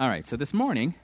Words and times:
All 0.00 0.08
right, 0.08 0.26
so 0.26 0.34
this 0.34 0.54
morning 0.54 0.94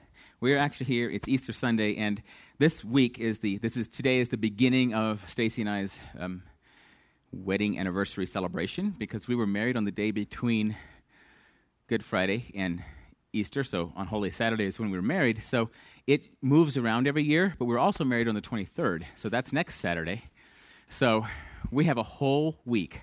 we're 0.40 0.56
actually 0.56 0.86
here. 0.86 1.10
It's 1.10 1.28
Easter 1.28 1.52
Sunday, 1.52 1.96
and 1.96 2.22
this 2.58 2.82
week 2.82 3.18
is 3.18 3.40
the 3.40 3.58
this 3.58 3.76
is 3.76 3.88
today 3.88 4.20
is 4.20 4.30
the 4.30 4.38
beginning 4.38 4.94
of 4.94 5.22
Stacy 5.28 5.60
and 5.60 5.68
I's 5.68 5.98
um, 6.18 6.42
wedding 7.30 7.78
anniversary 7.78 8.24
celebration 8.24 8.94
because 8.98 9.28
we 9.28 9.34
were 9.34 9.46
married 9.46 9.76
on 9.76 9.84
the 9.84 9.90
day 9.90 10.12
between 10.12 10.78
Good 11.88 12.02
Friday 12.06 12.50
and 12.54 12.82
Easter. 13.34 13.64
So 13.64 13.92
on 13.96 14.06
Holy 14.06 14.30
Saturday 14.30 14.64
is 14.64 14.78
when 14.78 14.90
we 14.90 14.96
were 14.96 15.02
married. 15.02 15.44
So 15.44 15.68
it 16.06 16.30
moves 16.40 16.78
around 16.78 17.06
every 17.06 17.22
year, 17.22 17.54
but 17.58 17.66
we're 17.66 17.78
also 17.78 18.02
married 18.02 18.28
on 18.28 18.34
the 18.34 18.40
23rd. 18.40 19.02
So 19.14 19.28
that's 19.28 19.52
next 19.52 19.74
Saturday. 19.74 20.24
So 20.88 21.26
we 21.70 21.84
have 21.84 21.98
a 21.98 22.02
whole 22.02 22.56
week 22.64 23.02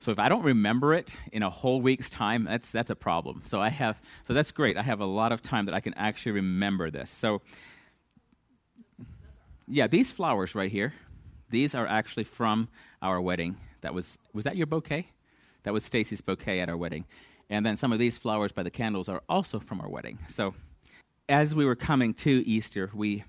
so 0.00 0.12
if 0.12 0.18
I 0.18 0.28
don't 0.28 0.44
remember 0.44 0.94
it 0.94 1.16
in 1.32 1.42
a 1.42 1.50
whole 1.50 1.80
week's 1.80 2.08
time, 2.08 2.44
that's 2.44 2.70
that's 2.70 2.90
a 2.90 2.96
problem. 2.96 3.42
So 3.46 3.60
I 3.60 3.68
have 3.68 4.00
so 4.26 4.34
that's 4.34 4.52
great. 4.52 4.76
I 4.76 4.82
have 4.82 5.00
a 5.00 5.06
lot 5.06 5.32
of 5.32 5.42
time 5.42 5.66
that 5.66 5.74
I 5.74 5.80
can 5.80 5.94
actually 5.94 6.32
remember 6.32 6.90
this. 6.90 7.10
So 7.10 7.42
yeah, 9.66 9.86
these 9.86 10.12
flowers 10.12 10.54
right 10.54 10.70
here, 10.70 10.94
these 11.50 11.74
are 11.74 11.86
actually 11.86 12.24
from 12.24 12.68
our 13.02 13.20
wedding. 13.20 13.56
That 13.80 13.92
was 13.92 14.18
was 14.32 14.44
that 14.44 14.56
your 14.56 14.66
bouquet? 14.66 15.08
That 15.64 15.72
was 15.72 15.84
Stacy's 15.84 16.20
bouquet 16.20 16.60
at 16.60 16.68
our 16.68 16.76
wedding. 16.76 17.04
And 17.50 17.66
then 17.66 17.76
some 17.76 17.92
of 17.92 17.98
these 17.98 18.18
flowers 18.18 18.52
by 18.52 18.62
the 18.62 18.70
candles 18.70 19.08
are 19.08 19.22
also 19.28 19.58
from 19.58 19.80
our 19.80 19.88
wedding. 19.88 20.18
So 20.28 20.54
as 21.28 21.54
we 21.54 21.64
were 21.64 21.76
coming 21.76 22.14
to 22.14 22.46
Easter, 22.46 22.90
we 22.94 23.24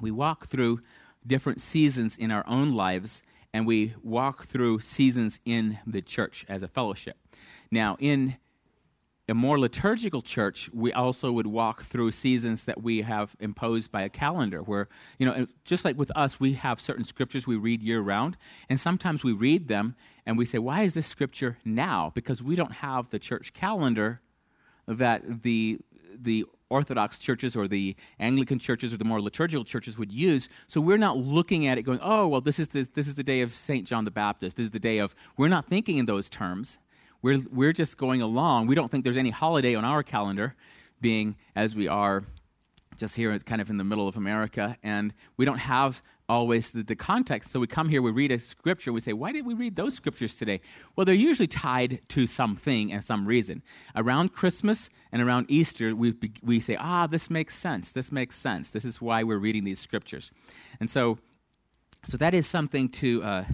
we 0.00 0.10
walk 0.10 0.46
through 0.46 0.80
different 1.26 1.60
seasons 1.60 2.16
in 2.16 2.30
our 2.30 2.44
own 2.46 2.72
lives 2.72 3.22
and 3.52 3.66
we 3.66 3.94
walk 4.02 4.44
through 4.44 4.80
seasons 4.80 5.40
in 5.44 5.78
the 5.86 6.02
church 6.02 6.44
as 6.48 6.62
a 6.62 6.68
fellowship. 6.68 7.16
Now, 7.70 7.96
in 8.00 8.36
a 9.28 9.34
more 9.34 9.58
liturgical 9.58 10.20
church, 10.20 10.68
we 10.72 10.92
also 10.92 11.30
would 11.30 11.46
walk 11.46 11.84
through 11.84 12.10
seasons 12.10 12.64
that 12.64 12.82
we 12.82 13.02
have 13.02 13.36
imposed 13.38 13.92
by 13.92 14.02
a 14.02 14.08
calendar, 14.08 14.62
where, 14.62 14.88
you 15.18 15.24
know, 15.24 15.46
just 15.64 15.84
like 15.84 15.96
with 15.96 16.10
us, 16.16 16.40
we 16.40 16.54
have 16.54 16.80
certain 16.80 17.04
scriptures 17.04 17.46
we 17.46 17.56
read 17.56 17.82
year 17.82 18.00
round, 18.00 18.36
and 18.68 18.80
sometimes 18.80 19.22
we 19.22 19.32
read 19.32 19.68
them 19.68 19.94
and 20.26 20.36
we 20.36 20.44
say, 20.44 20.58
why 20.58 20.82
is 20.82 20.94
this 20.94 21.06
scripture 21.06 21.58
now? 21.64 22.10
Because 22.14 22.42
we 22.42 22.56
don't 22.56 22.72
have 22.72 23.10
the 23.10 23.18
church 23.18 23.52
calendar 23.52 24.20
that 24.86 25.42
the, 25.42 25.78
the 26.14 26.44
Orthodox 26.72 27.18
churches 27.18 27.54
or 27.54 27.68
the 27.68 27.94
Anglican 28.18 28.58
churches 28.58 28.92
or 28.94 28.96
the 28.96 29.04
more 29.04 29.20
liturgical 29.20 29.64
churches 29.64 29.98
would 29.98 30.10
use. 30.10 30.48
So 30.66 30.80
we're 30.80 30.96
not 30.96 31.18
looking 31.18 31.66
at 31.66 31.76
it 31.78 31.82
going, 31.82 32.00
oh, 32.02 32.26
well, 32.26 32.40
this 32.40 32.58
is 32.58 32.68
the, 32.68 32.88
this 32.94 33.06
is 33.06 33.14
the 33.14 33.22
day 33.22 33.42
of 33.42 33.54
St. 33.54 33.86
John 33.86 34.04
the 34.04 34.10
Baptist. 34.10 34.56
This 34.56 34.64
is 34.64 34.70
the 34.70 34.80
day 34.80 34.98
of, 34.98 35.14
we're 35.36 35.48
not 35.48 35.66
thinking 35.66 35.98
in 35.98 36.06
those 36.06 36.28
terms. 36.28 36.78
We're, 37.20 37.42
we're 37.52 37.74
just 37.74 37.98
going 37.98 38.22
along. 38.22 38.66
We 38.66 38.74
don't 38.74 38.90
think 38.90 39.04
there's 39.04 39.18
any 39.18 39.30
holiday 39.30 39.74
on 39.74 39.84
our 39.84 40.02
calendar, 40.02 40.54
being 41.00 41.36
as 41.54 41.76
we 41.76 41.88
are 41.88 42.24
just 42.96 43.16
here 43.16 43.38
kind 43.40 43.60
of 43.60 43.68
in 43.68 43.76
the 43.76 43.84
middle 43.84 44.08
of 44.08 44.16
America, 44.16 44.76
and 44.82 45.12
we 45.36 45.44
don't 45.44 45.58
have 45.58 46.02
always 46.28 46.70
the, 46.70 46.82
the, 46.82 46.96
context. 46.96 47.50
So 47.50 47.60
we 47.60 47.66
come 47.66 47.88
here, 47.88 48.00
we 48.00 48.10
read 48.10 48.30
a 48.30 48.38
scripture, 48.38 48.92
we 48.92 49.00
say, 49.00 49.12
why 49.12 49.32
did 49.32 49.44
we 49.44 49.54
read 49.54 49.76
those 49.76 49.94
scriptures 49.94 50.36
today? 50.36 50.60
Well, 50.94 51.04
they're 51.04 51.14
usually 51.14 51.46
tied 51.46 52.00
to 52.08 52.26
something 52.26 52.92
and 52.92 53.04
some 53.04 53.26
reason. 53.26 53.62
Around 53.94 54.32
Christmas 54.32 54.88
and 55.10 55.20
around 55.20 55.46
Easter, 55.48 55.94
we, 55.94 56.14
we 56.42 56.60
say, 56.60 56.76
ah, 56.76 57.06
this 57.06 57.28
makes 57.28 57.56
sense. 57.56 57.92
This 57.92 58.12
makes 58.12 58.36
sense. 58.36 58.70
This 58.70 58.84
is 58.84 59.00
why 59.00 59.22
we're 59.24 59.38
reading 59.38 59.64
these 59.64 59.80
scriptures. 59.80 60.30
And 60.80 60.90
so, 60.90 61.18
so 62.04 62.16
that 62.16 62.34
is 62.34 62.46
something 62.46 62.88
to, 62.90 63.22
uh, 63.22 63.44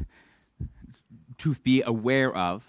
to 1.38 1.54
be 1.56 1.82
aware 1.82 2.34
of. 2.34 2.68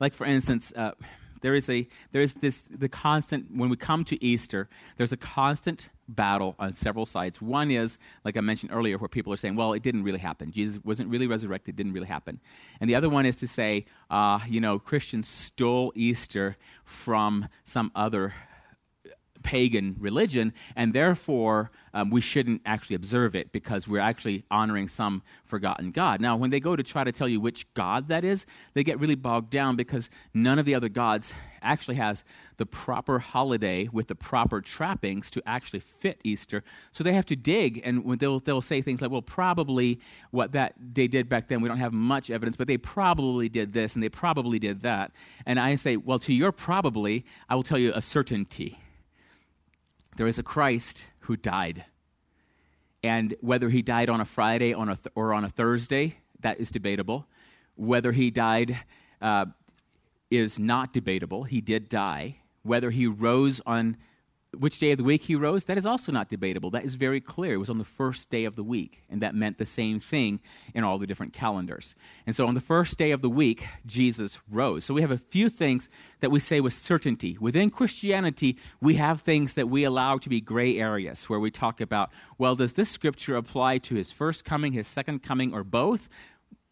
Like, 0.00 0.14
for 0.14 0.26
instance, 0.26 0.72
uh, 0.76 0.92
there 1.40 1.54
is 1.54 1.68
a 1.70 1.86
there 2.12 2.22
is 2.22 2.34
this 2.34 2.64
the 2.68 2.88
constant 2.88 3.54
when 3.54 3.70
we 3.70 3.76
come 3.76 4.04
to 4.04 4.22
Easter, 4.24 4.68
there's 4.96 5.12
a 5.12 5.16
constant 5.16 5.90
battle 6.08 6.54
on 6.58 6.72
several 6.72 7.06
sides. 7.06 7.40
One 7.40 7.70
is, 7.70 7.98
like 8.24 8.36
I 8.36 8.40
mentioned 8.40 8.72
earlier, 8.72 8.98
where 8.98 9.08
people 9.08 9.32
are 9.32 9.36
saying, 9.36 9.56
well, 9.56 9.72
it 9.74 9.82
didn't 9.82 10.04
really 10.04 10.18
happen. 10.18 10.50
Jesus 10.50 10.82
wasn't 10.84 11.10
really 11.10 11.26
resurrected, 11.26 11.76
didn't 11.76 11.92
really 11.92 12.06
happen. 12.06 12.40
And 12.80 12.88
the 12.88 12.94
other 12.94 13.08
one 13.08 13.26
is 13.26 13.36
to 13.36 13.46
say, 13.46 13.84
uh, 14.10 14.40
you 14.48 14.60
know, 14.60 14.78
Christians 14.78 15.28
stole 15.28 15.92
Easter 15.94 16.56
from 16.84 17.48
some 17.64 17.92
other 17.94 18.34
pagan 19.42 19.96
religion, 19.98 20.52
and 20.76 20.92
therefore 20.92 21.70
um, 21.94 22.10
we 22.10 22.20
shouldn't 22.20 22.62
actually 22.64 22.96
observe 22.96 23.34
it 23.34 23.52
because 23.52 23.88
we're 23.88 24.00
actually 24.00 24.44
honoring 24.50 24.88
some 24.88 25.22
forgotten 25.44 25.90
God. 25.90 26.20
Now, 26.20 26.36
when 26.36 26.50
they 26.50 26.60
go 26.60 26.76
to 26.76 26.82
try 26.82 27.04
to 27.04 27.12
tell 27.12 27.28
you 27.28 27.40
which 27.40 27.72
God 27.74 28.08
that 28.08 28.24
is, 28.24 28.46
they 28.74 28.84
get 28.84 29.00
really 29.00 29.14
bogged 29.14 29.50
down 29.50 29.76
because 29.76 30.10
none 30.34 30.58
of 30.58 30.64
the 30.64 30.74
other 30.74 30.88
gods 30.88 31.32
actually 31.62 31.96
has 31.96 32.24
the 32.56 32.66
proper 32.66 33.18
holiday 33.18 33.88
with 33.90 34.08
the 34.08 34.14
proper 34.14 34.60
trappings 34.60 35.30
to 35.30 35.42
actually 35.46 35.80
fit 35.80 36.20
Easter. 36.22 36.62
So 36.92 37.02
they 37.02 37.14
have 37.14 37.26
to 37.26 37.36
dig, 37.36 37.80
and 37.84 38.18
they'll, 38.18 38.38
they'll 38.38 38.62
say 38.62 38.82
things 38.82 39.02
like, 39.02 39.10
well, 39.10 39.22
probably 39.22 40.00
what 40.30 40.52
that 40.52 40.74
they 40.78 41.08
did 41.08 41.28
back 41.28 41.48
then, 41.48 41.60
we 41.60 41.68
don't 41.68 41.78
have 41.78 41.92
much 41.92 42.30
evidence, 42.30 42.56
but 42.56 42.68
they 42.68 42.78
probably 42.78 43.48
did 43.48 43.72
this 43.72 43.94
and 43.94 44.02
they 44.02 44.08
probably 44.08 44.58
did 44.58 44.82
that. 44.82 45.12
And 45.46 45.58
I 45.58 45.74
say, 45.76 45.96
well, 45.96 46.18
to 46.20 46.32
your 46.32 46.52
probably, 46.52 47.24
I 47.48 47.54
will 47.54 47.62
tell 47.62 47.78
you 47.78 47.92
a 47.94 48.00
certainty 48.00 48.78
there 50.18 50.26
is 50.26 50.38
a 50.38 50.42
Christ 50.42 51.04
who 51.20 51.36
died. 51.36 51.84
And 53.04 53.36
whether 53.40 53.68
he 53.68 53.82
died 53.82 54.08
on 54.08 54.20
a 54.20 54.24
Friday 54.24 54.74
on 54.74 54.88
a 54.88 54.96
th- 54.96 55.12
or 55.14 55.32
on 55.32 55.44
a 55.44 55.48
Thursday, 55.48 56.16
that 56.40 56.58
is 56.58 56.72
debatable. 56.72 57.28
Whether 57.76 58.10
he 58.10 58.32
died 58.32 58.80
uh, 59.22 59.46
is 60.28 60.58
not 60.58 60.92
debatable. 60.92 61.44
He 61.44 61.60
did 61.60 61.88
die. 61.88 62.38
Whether 62.64 62.90
he 62.90 63.06
rose 63.06 63.60
on 63.64 63.96
which 64.56 64.78
day 64.78 64.92
of 64.92 64.98
the 64.98 65.04
week 65.04 65.24
he 65.24 65.34
rose, 65.34 65.66
that 65.66 65.76
is 65.76 65.84
also 65.84 66.10
not 66.10 66.30
debatable. 66.30 66.70
That 66.70 66.84
is 66.84 66.94
very 66.94 67.20
clear. 67.20 67.54
It 67.54 67.58
was 67.58 67.68
on 67.68 67.78
the 67.78 67.84
first 67.84 68.30
day 68.30 68.44
of 68.44 68.56
the 68.56 68.62
week, 68.62 69.02
and 69.10 69.20
that 69.20 69.34
meant 69.34 69.58
the 69.58 69.66
same 69.66 70.00
thing 70.00 70.40
in 70.74 70.84
all 70.84 70.98
the 70.98 71.06
different 71.06 71.32
calendars. 71.32 71.94
And 72.26 72.34
so 72.34 72.46
on 72.46 72.54
the 72.54 72.60
first 72.60 72.96
day 72.96 73.10
of 73.10 73.20
the 73.20 73.28
week, 73.28 73.66
Jesus 73.84 74.38
rose. 74.50 74.84
So 74.84 74.94
we 74.94 75.02
have 75.02 75.10
a 75.10 75.18
few 75.18 75.50
things 75.50 75.88
that 76.20 76.30
we 76.30 76.40
say 76.40 76.60
with 76.60 76.72
certainty. 76.72 77.36
Within 77.38 77.68
Christianity, 77.68 78.56
we 78.80 78.94
have 78.94 79.20
things 79.20 79.52
that 79.54 79.68
we 79.68 79.84
allow 79.84 80.16
to 80.18 80.28
be 80.28 80.40
gray 80.40 80.78
areas 80.78 81.28
where 81.28 81.40
we 81.40 81.50
talk 81.50 81.80
about, 81.80 82.10
well, 82.38 82.54
does 82.54 82.72
this 82.72 82.90
scripture 82.90 83.36
apply 83.36 83.78
to 83.78 83.96
his 83.96 84.10
first 84.10 84.44
coming, 84.44 84.72
his 84.72 84.86
second 84.86 85.22
coming, 85.22 85.52
or 85.52 85.62
both? 85.62 86.08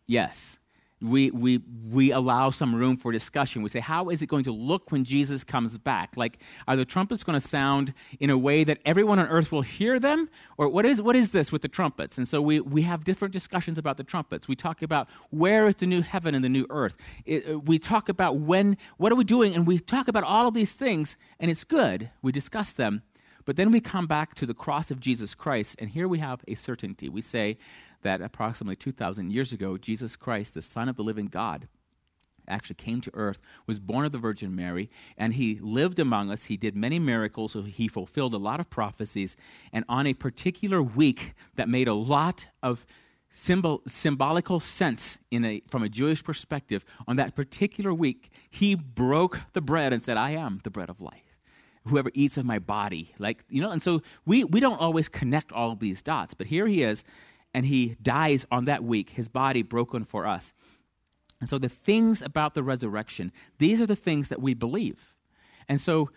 Yes 0.07 0.59
we, 1.03 1.31
we, 1.31 1.61
we 1.91 2.11
allow 2.11 2.51
some 2.51 2.75
room 2.75 2.97
for 2.97 3.13
discussion. 3.13 3.61
We 3.63 3.69
say, 3.69 3.81
how 3.81 4.09
is 4.09 4.23
it 4.23 4.29
going 4.29 4.45
to 4.45 4.53
look 4.53 4.91
when 4.91 5.05
Jesus 5.05 5.45
comes 5.45 5.77
back? 5.77 6.17
Like, 6.17 6.39
are 6.67 6.75
the 6.75 6.87
trumpets 6.87 7.23
going 7.23 7.39
to 7.39 7.47
sound 7.47 7.93
in 8.19 8.31
a 8.31 8.39
way 8.39 8.65
that 8.65 8.79
everyone 8.87 9.19
on 9.19 9.27
earth 9.27 9.53
will 9.53 9.63
hear 9.63 10.01
them? 10.01 10.31
Or 10.57 10.69
what 10.69 10.87
is, 10.87 11.03
what 11.03 11.15
is 11.15 11.33
this 11.33 11.53
with 11.53 11.61
the 11.61 11.69
trumpets? 11.69 12.17
And 12.17 12.27
so 12.27 12.41
we, 12.41 12.61
we 12.61 12.83
have 12.83 13.05
different 13.05 13.33
discussions 13.33 13.77
about 13.77 13.99
the 13.99 14.05
trumpets. 14.05 14.49
We 14.49 14.57
talk 14.57 14.81
about 14.81 15.09
where 15.29 15.69
is 15.69 15.77
the 15.77 15.87
new 15.87 16.01
heaven 16.01 16.35
and 16.35 16.43
the 16.43 16.49
new 16.49 16.67
earth. 16.71 16.97
It, 17.27 17.47
uh, 17.47 17.59
we 17.59 17.79
talk 17.79 18.09
about 18.09 18.37
when, 18.37 18.79
what 18.97 19.13
are 19.13 19.17
we 19.17 19.25
doing? 19.25 19.55
And 19.55 19.67
we 19.67 19.79
talk 19.79 20.09
about 20.09 20.25
all 20.25 20.49
of 20.49 20.55
these 20.55 20.73
things, 20.73 21.19
and 21.39 21.51
it's 21.51 21.65
good. 21.65 22.11
We 22.23 22.33
discuss 22.33 22.73
them. 22.73 23.03
But 23.47 23.57
then 23.57 23.71
we 23.71 23.81
come 23.81 24.07
back 24.07 24.35
to 24.35 24.45
the 24.45 24.53
cross 24.53 24.91
of 24.91 25.01
Jesus 25.01 25.35
Christ, 25.35 25.77
and 25.79 25.89
here 25.89 26.07
we 26.07 26.19
have 26.19 26.43
a 26.47 26.55
certainty. 26.55 27.09
We 27.09 27.23
say, 27.23 27.57
that 28.07 28.21
approximately 28.21 28.77
2,000 28.77 29.33
years 29.33 29.53
ago, 29.53 29.77
Jesus 29.77 30.15
Christ, 30.15 30.55
the 30.55 30.63
Son 30.63 30.89
of 30.89 30.95
the 30.95 31.03
living 31.03 31.27
God, 31.27 31.67
actually 32.49 32.77
came 32.77 33.01
to 33.01 33.11
earth, 33.15 33.41
was 33.67 33.81
born 33.81 34.07
of 34.07 34.13
the 34.13 34.19
Virgin 34.19 34.55
Mary, 34.55 34.89
and 35.19 35.35
he 35.35 35.59
lived 35.61 35.99
among 35.99 36.31
us. 36.31 36.45
He 36.45 36.57
did 36.57 36.77
many 36.77 37.01
miracles, 37.01 37.53
so 37.53 37.63
he 37.63 37.89
fulfilled 37.89 38.33
a 38.33 38.39
lot 38.39 38.61
of 38.61 38.71
prophecies. 38.71 39.35
And 39.73 39.85
on 39.89 40.07
a 40.07 40.15
particular 40.15 40.81
week 40.81 41.35
that 41.57 41.69
made 41.69 41.89
a 41.89 41.95
lot 41.95 42.47
of 42.63 42.87
symbol, 43.33 43.83
symbolical 43.89 44.61
sense 44.61 45.19
in 45.33 45.45
a, 45.45 45.63
from 45.67 45.83
a 45.83 45.89
Jewish 45.89 46.23
perspective, 46.23 46.85
on 47.09 47.17
that 47.17 47.35
particular 47.35 47.93
week, 47.93 48.31
he 48.49 48.77
broke 48.77 49.41
the 49.53 49.61
bread 49.61 49.93
and 49.93 50.01
said, 50.01 50.17
I 50.17 50.31
am 50.31 50.61
the 50.63 50.71
bread 50.71 50.89
of 50.89 51.01
life. 51.01 51.26
Whoever 51.89 52.11
eats 52.15 52.37
of 52.37 52.45
my 52.45 52.59
body, 52.59 53.15
like, 53.19 53.45
you 53.49 53.61
know, 53.63 53.71
and 53.71 53.83
so 53.83 54.03
we, 54.25 54.45
we 54.45 54.61
don't 54.61 54.81
always 54.81 55.09
connect 55.09 55.53
all 55.53 55.73
of 55.73 55.79
these 55.79 56.03
dots, 56.03 56.35
but 56.35 56.49
here 56.49 56.67
he 56.67 56.83
is 56.83 57.05
and 57.55 57.65
he 57.65 57.97
dies 58.03 58.45
on 58.51 58.67
that 58.67 58.85
week, 58.85 59.11
his 59.11 59.29
body 59.29 59.63
broken 59.63 60.05
for 60.05 60.27
us. 60.27 60.53
And 61.41 61.49
so, 61.49 61.59
the 61.59 61.69
things 61.69 62.23
about 62.23 62.55
the 62.55 62.63
resurrection, 62.63 63.33
these 63.59 63.81
are 63.81 63.87
the 63.87 63.97
things 63.97 64.29
that 64.29 64.41
we 64.41 64.55
believe. 64.55 65.15
And 65.69 65.81
so, 65.81 66.11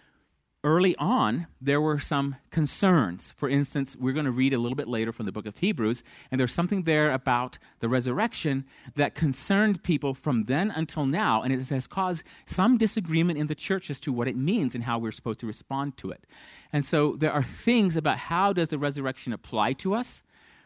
early 0.63 0.95
on, 0.97 1.47
there 1.61 1.79
were 1.79 1.99
some 1.99 2.35
concerns. 2.51 3.33
For 3.37 3.47
instance, 3.49 3.95
we're 3.97 4.13
going 4.13 4.25
to 4.25 4.31
read 4.31 4.53
a 4.53 4.57
little 4.57 4.75
bit 4.75 4.87
later 4.87 5.11
from 5.11 5.25
the 5.25 5.31
book 5.31 5.45
of 5.45 5.57
Hebrews, 5.57 6.03
and 6.31 6.39
there's 6.39 6.53
something 6.53 6.83
there 6.83 7.11
about 7.11 7.57
the 7.79 7.87
resurrection 7.87 8.65
that 8.95 9.15
concerned 9.15 9.83
people 9.83 10.13
from 10.13 10.45
then 10.45 10.71
until 10.71 11.05
now, 11.05 11.41
and 11.41 11.53
it 11.53 11.69
has 11.69 11.87
caused 11.87 12.23
some 12.45 12.77
disagreement 12.77 13.39
in 13.39 13.47
the 13.47 13.55
church 13.55 13.89
as 13.89 13.99
to 14.01 14.11
what 14.11 14.27
it 14.27 14.35
means 14.35 14.75
and 14.75 14.83
how 14.83 14.99
we're 14.99 15.11
supposed 15.11 15.39
to 15.39 15.47
respond 15.47 15.95
to 15.97 16.11
it. 16.11 16.25
And 16.73 16.85
so, 16.85 17.15
there 17.15 17.31
are 17.31 17.43
things 17.43 17.95
about 17.95 18.17
how 18.17 18.51
does 18.53 18.67
the 18.67 18.77
resurrection 18.77 19.31
apply 19.31 19.73
to 19.73 19.93
us 19.93 20.23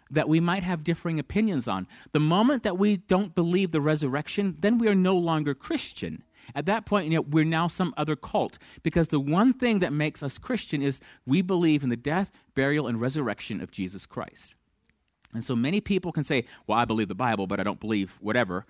that 0.09 0.29
we 0.29 0.39
might 0.39 0.63
have 0.63 0.83
differing 0.83 1.19
opinions 1.19 1.67
on. 1.67 1.87
The 2.11 2.19
moment 2.19 2.63
that 2.63 2.77
we 2.77 2.97
don't 2.97 3.33
believe 3.33 3.71
the 3.71 3.81
resurrection, 3.81 4.57
then 4.59 4.77
we 4.77 4.87
are 4.87 4.95
no 4.95 5.15
longer 5.15 5.53
Christian. 5.53 6.23
At 6.55 6.65
that 6.65 6.85
point, 6.85 7.09
you 7.09 7.17
know, 7.17 7.21
we're 7.21 7.45
now 7.45 7.67
some 7.67 7.93
other 7.97 8.15
cult 8.15 8.57
because 8.81 9.09
the 9.09 9.19
one 9.19 9.53
thing 9.53 9.79
that 9.79 9.93
makes 9.93 10.21
us 10.21 10.37
Christian 10.37 10.81
is 10.81 10.99
we 11.25 11.41
believe 11.41 11.83
in 11.83 11.89
the 11.89 11.97
death, 11.97 12.31
burial, 12.55 12.87
and 12.87 12.99
resurrection 12.99 13.61
of 13.61 13.71
Jesus 13.71 14.05
Christ. 14.05 14.55
And 15.33 15.43
so 15.43 15.55
many 15.55 15.81
people 15.81 16.11
can 16.11 16.23
say, 16.23 16.45
Well, 16.67 16.77
I 16.77 16.85
believe 16.85 17.07
the 17.07 17.15
Bible, 17.15 17.47
but 17.47 17.59
I 17.59 17.63
don't 17.63 17.79
believe 17.79 18.17
whatever. 18.21 18.65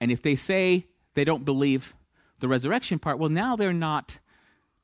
And 0.00 0.10
if 0.10 0.22
they 0.22 0.36
say 0.36 0.86
they 1.14 1.24
don't 1.24 1.44
believe 1.44 1.94
the 2.40 2.48
resurrection 2.48 2.98
part, 2.98 3.18
well, 3.18 3.30
now 3.30 3.56
they're 3.56 3.72
not 3.72 4.18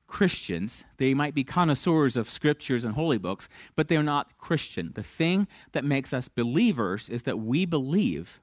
Christians. 0.06 0.84
They 0.96 1.14
might 1.14 1.34
be 1.34 1.44
connoisseurs 1.44 2.16
of 2.16 2.28
scriptures 2.28 2.84
and 2.84 2.94
holy 2.94 3.16
books, 3.16 3.48
but 3.76 3.88
they're 3.88 4.02
not 4.02 4.36
Christian. 4.38 4.92
The 4.94 5.02
thing 5.02 5.46
that 5.72 5.84
makes 5.84 6.12
us 6.12 6.28
believers 6.28 7.08
is 7.08 7.22
that 7.22 7.38
we 7.38 7.64
believe 7.64 8.40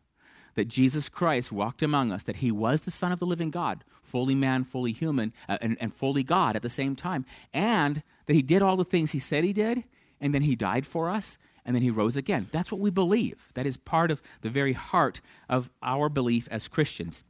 that 0.58 0.68
Jesus 0.68 1.08
Christ 1.08 1.52
walked 1.52 1.84
among 1.84 2.12
us, 2.12 2.24
that 2.24 2.38
he 2.38 2.52
was 2.52 2.82
the 2.82 2.92
Son 2.92 3.12
of 3.12 3.20
the 3.20 3.28
living 3.28 3.52
God, 3.52 3.84
fully 4.02 4.34
man, 4.34 4.64
fully 4.64 4.92
human, 4.92 5.32
uh, 5.48 5.60
and, 5.62 5.78
and 5.80 5.94
fully 5.94 6.24
God 6.24 6.56
at 6.56 6.64
the 6.64 6.70
same 6.70 6.96
time, 6.96 7.26
and 7.54 8.02
that 8.26 8.34
he 8.34 8.42
did 8.42 8.64
all 8.64 8.76
the 8.76 8.84
things 8.84 9.12
he 9.12 9.20
said 9.20 9.44
he 9.44 9.54
did, 9.54 9.84
and 10.20 10.34
then 10.34 10.42
he 10.42 10.56
died 10.56 10.88
for 10.88 11.12
us, 11.12 11.38
and 11.64 11.76
then 11.76 11.84
he 11.84 11.92
rose 11.92 12.18
again. 12.18 12.50
That's 12.52 12.72
what 12.72 12.82
we 12.82 12.90
believe. 12.90 13.48
That 13.54 13.68
is 13.68 13.78
part 13.78 14.10
of 14.10 14.20
the 14.42 14.50
very 14.50 14.74
heart 14.74 15.22
of 15.48 15.70
our 15.84 16.10
belief 16.10 16.48
as 16.50 16.68
Christians. 16.68 17.22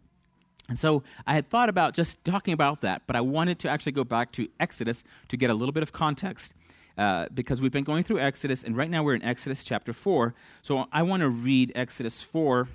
And 0.69 0.79
so 0.79 1.03
I 1.25 1.33
had 1.33 1.49
thought 1.49 1.67
about 1.67 1.93
just 1.93 2.23
talking 2.23 2.53
about 2.53 2.79
that, 2.79 3.01
but 3.07 3.17
I 3.17 3.21
wanted 3.21 3.59
to 3.59 3.69
actually 3.69 3.91
go 3.91 4.05
back 4.05 4.31
to 4.33 4.47
Exodus 4.57 5.03
to 5.27 5.35
get 5.35 5.49
a 5.49 5.53
little 5.53 5.73
bit 5.73 5.83
of 5.83 5.91
context. 5.91 6.53
Uh, 6.97 7.27
because 7.31 7.61
we've 7.61 7.71
been 7.71 7.83
going 7.83 8.03
through 8.03 8.19
Exodus, 8.19 8.63
and 8.63 8.75
right 8.75 8.89
now 8.89 9.03
we're 9.03 9.13
in 9.13 9.21
Exodus 9.21 9.63
chapter 9.63 9.93
4. 9.93 10.33
So 10.63 10.87
I 10.91 11.03
want 11.03 11.21
to 11.21 11.29
read 11.29 11.71
Exodus 11.75 12.21
4, 12.21 12.67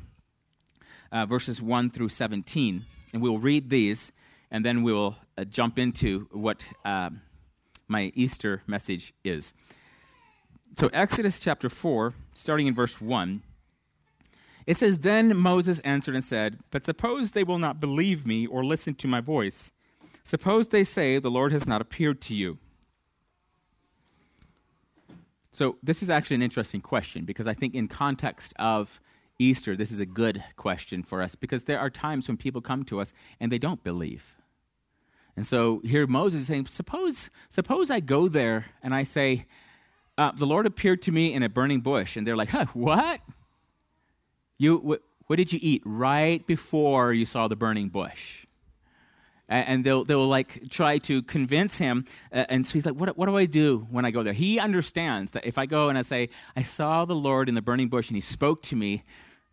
uh, 1.12 1.26
verses 1.26 1.60
1 1.60 1.90
through 1.90 2.08
17. 2.08 2.84
And 3.12 3.22
we'll 3.22 3.38
read 3.38 3.70
these, 3.70 4.10
and 4.50 4.64
then 4.64 4.82
we'll 4.82 5.16
uh, 5.36 5.44
jump 5.44 5.78
into 5.78 6.26
what 6.32 6.64
uh, 6.84 7.10
my 7.86 8.10
Easter 8.14 8.62
message 8.66 9.12
is. 9.22 9.52
So, 10.78 10.88
Exodus 10.88 11.38
chapter 11.38 11.68
4, 11.68 12.14
starting 12.32 12.66
in 12.66 12.74
verse 12.74 13.00
1. 13.00 13.42
It 14.66 14.76
says, 14.76 15.00
Then 15.00 15.36
Moses 15.36 15.80
answered 15.80 16.14
and 16.14 16.24
said, 16.24 16.58
But 16.70 16.84
suppose 16.84 17.32
they 17.32 17.44
will 17.44 17.58
not 17.58 17.78
believe 17.78 18.26
me 18.26 18.46
or 18.46 18.64
listen 18.64 18.94
to 18.94 19.06
my 19.06 19.20
voice. 19.20 19.70
Suppose 20.24 20.68
they 20.68 20.84
say, 20.84 21.18
The 21.18 21.30
Lord 21.30 21.52
has 21.52 21.66
not 21.66 21.82
appeared 21.82 22.22
to 22.22 22.34
you. 22.34 22.58
So, 25.50 25.76
this 25.82 26.02
is 26.02 26.08
actually 26.08 26.36
an 26.36 26.42
interesting 26.42 26.80
question 26.80 27.26
because 27.26 27.46
I 27.46 27.52
think, 27.52 27.74
in 27.74 27.86
context 27.86 28.54
of 28.58 28.98
Easter, 29.42 29.76
this 29.76 29.90
is 29.90 30.00
a 30.00 30.06
good 30.06 30.42
question 30.56 31.02
for 31.02 31.20
us 31.20 31.34
because 31.34 31.64
there 31.64 31.78
are 31.78 31.90
times 31.90 32.28
when 32.28 32.36
people 32.36 32.60
come 32.60 32.84
to 32.84 33.00
us 33.00 33.12
and 33.40 33.50
they 33.50 33.58
don't 33.58 33.82
believe. 33.82 34.36
And 35.36 35.46
so 35.46 35.80
here 35.84 36.06
Moses 36.06 36.42
is 36.42 36.46
saying, 36.46 36.66
Suppose, 36.66 37.30
suppose 37.48 37.90
I 37.90 38.00
go 38.00 38.28
there 38.28 38.66
and 38.82 38.94
I 38.94 39.02
say, 39.02 39.46
uh, 40.18 40.32
The 40.32 40.46
Lord 40.46 40.66
appeared 40.66 41.02
to 41.02 41.12
me 41.12 41.32
in 41.32 41.42
a 41.42 41.48
burning 41.48 41.80
bush. 41.80 42.16
And 42.16 42.26
they're 42.26 42.36
like, 42.36 42.50
Huh, 42.50 42.66
what? 42.74 43.20
You, 44.58 44.76
what, 44.76 45.02
what 45.26 45.36
did 45.36 45.52
you 45.52 45.58
eat 45.62 45.82
right 45.84 46.46
before 46.46 47.12
you 47.12 47.26
saw 47.26 47.48
the 47.48 47.56
burning 47.56 47.88
bush? 47.88 48.46
and 49.48 49.84
they'll, 49.84 50.02
they'll 50.02 50.28
like 50.28 50.70
try 50.70 50.96
to 50.96 51.20
convince 51.22 51.76
him 51.76 52.06
uh, 52.32 52.46
and 52.48 52.66
so 52.66 52.72
he's 52.72 52.86
like 52.86 52.94
what, 52.94 53.18
what 53.18 53.26
do 53.26 53.36
i 53.36 53.44
do 53.44 53.86
when 53.90 54.04
i 54.04 54.10
go 54.10 54.22
there 54.22 54.32
he 54.32 54.58
understands 54.58 55.32
that 55.32 55.44
if 55.44 55.58
i 55.58 55.66
go 55.66 55.90
and 55.90 55.98
i 55.98 56.02
say 56.02 56.30
i 56.56 56.62
saw 56.62 57.04
the 57.04 57.14
lord 57.14 57.50
in 57.50 57.54
the 57.54 57.60
burning 57.60 57.88
bush 57.88 58.08
and 58.08 58.16
he 58.16 58.20
spoke 58.20 58.62
to 58.62 58.76
me 58.76 59.02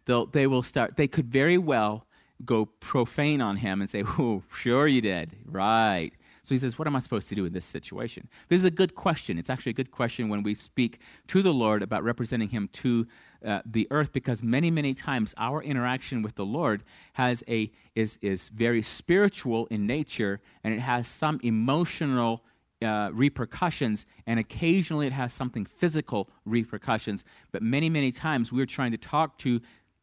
they'll, 0.09 0.25
they 0.25 0.47
will 0.47 0.63
start 0.63 0.97
they 0.97 1.07
could 1.07 1.27
very 1.27 1.57
well 1.57 2.07
go 2.43 2.65
profane 2.65 3.41
on 3.41 3.57
him 3.57 3.79
and 3.79 3.89
say 3.89 4.03
oh 4.03 4.43
sure 4.51 4.87
you 4.87 5.01
did. 5.01 5.35
Right. 5.45 6.11
So 6.41 6.55
he 6.55 6.59
says 6.59 6.79
what 6.79 6.87
am 6.87 6.95
i 6.95 6.99
supposed 6.99 7.29
to 7.29 7.35
do 7.35 7.45
in 7.45 7.53
this 7.53 7.65
situation? 7.65 8.27
This 8.47 8.59
is 8.59 8.65
a 8.65 8.71
good 8.71 8.95
question. 8.95 9.37
It's 9.37 9.49
actually 9.49 9.71
a 9.71 9.73
good 9.81 9.91
question 9.91 10.27
when 10.27 10.41
we 10.41 10.55
speak 10.55 10.99
to 11.27 11.41
the 11.43 11.53
lord 11.53 11.83
about 11.83 12.03
representing 12.03 12.49
him 12.49 12.69
to 12.73 13.07
uh, 13.45 13.61
the 13.65 13.87
earth 13.91 14.11
because 14.11 14.43
many, 14.43 14.71
many 14.71 14.93
times 14.93 15.33
our 15.37 15.61
interaction 15.61 16.21
with 16.21 16.35
the 16.35 16.45
Lord 16.45 16.83
has 17.13 17.41
a, 17.47 17.71
is, 17.95 18.17
is 18.21 18.49
very 18.49 18.81
spiritual 18.81 19.65
in 19.67 19.87
nature 19.87 20.41
and 20.61 20.73
it 20.73 20.81
has 20.81 21.07
some 21.07 21.39
emotional 21.41 22.43
uh, 22.81 23.09
repercussions, 23.13 24.05
and 24.25 24.39
occasionally 24.39 25.07
it 25.07 25.13
has 25.13 25.33
something 25.33 25.65
physical 25.65 26.29
repercussions. 26.45 27.25
But 27.51 27.61
many, 27.61 27.89
many 27.89 28.11
times 28.11 28.51
we're 28.53 28.65
trying 28.65 28.91
to 28.91 28.97
talk 28.97 29.37
to 29.39 29.59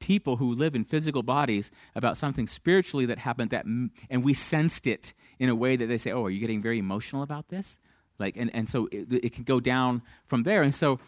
people 0.07 0.37
who 0.37 0.55
live 0.55 0.77
in 0.77 0.85
physical 0.85 1.25
bodies 1.25 1.69
about 1.97 2.17
something 2.17 2.47
spiritually 2.47 3.07
that 3.07 3.19
happened 3.19 3.51
that 3.51 3.65
and 3.65 4.23
we 4.23 4.33
sensed 4.33 4.87
it 4.87 5.13
in 5.41 5.49
a 5.49 5.55
way 5.55 5.75
that 5.75 5.87
they 5.87 5.99
say 5.99 6.13
oh 6.13 6.25
are 6.25 6.31
you 6.31 6.39
getting 6.39 6.63
very 6.63 6.79
emotional 6.79 7.23
about 7.25 7.49
this? 7.49 7.77
Like 8.21 8.37
and, 8.37 8.49
and 8.55 8.69
so 8.69 8.89
it, 8.93 9.13
it 9.27 9.33
can 9.33 9.43
go 9.43 9.59
down 9.59 10.03
from 10.25 10.45
there. 10.45 10.63
And 10.63 10.73
so 10.73 11.01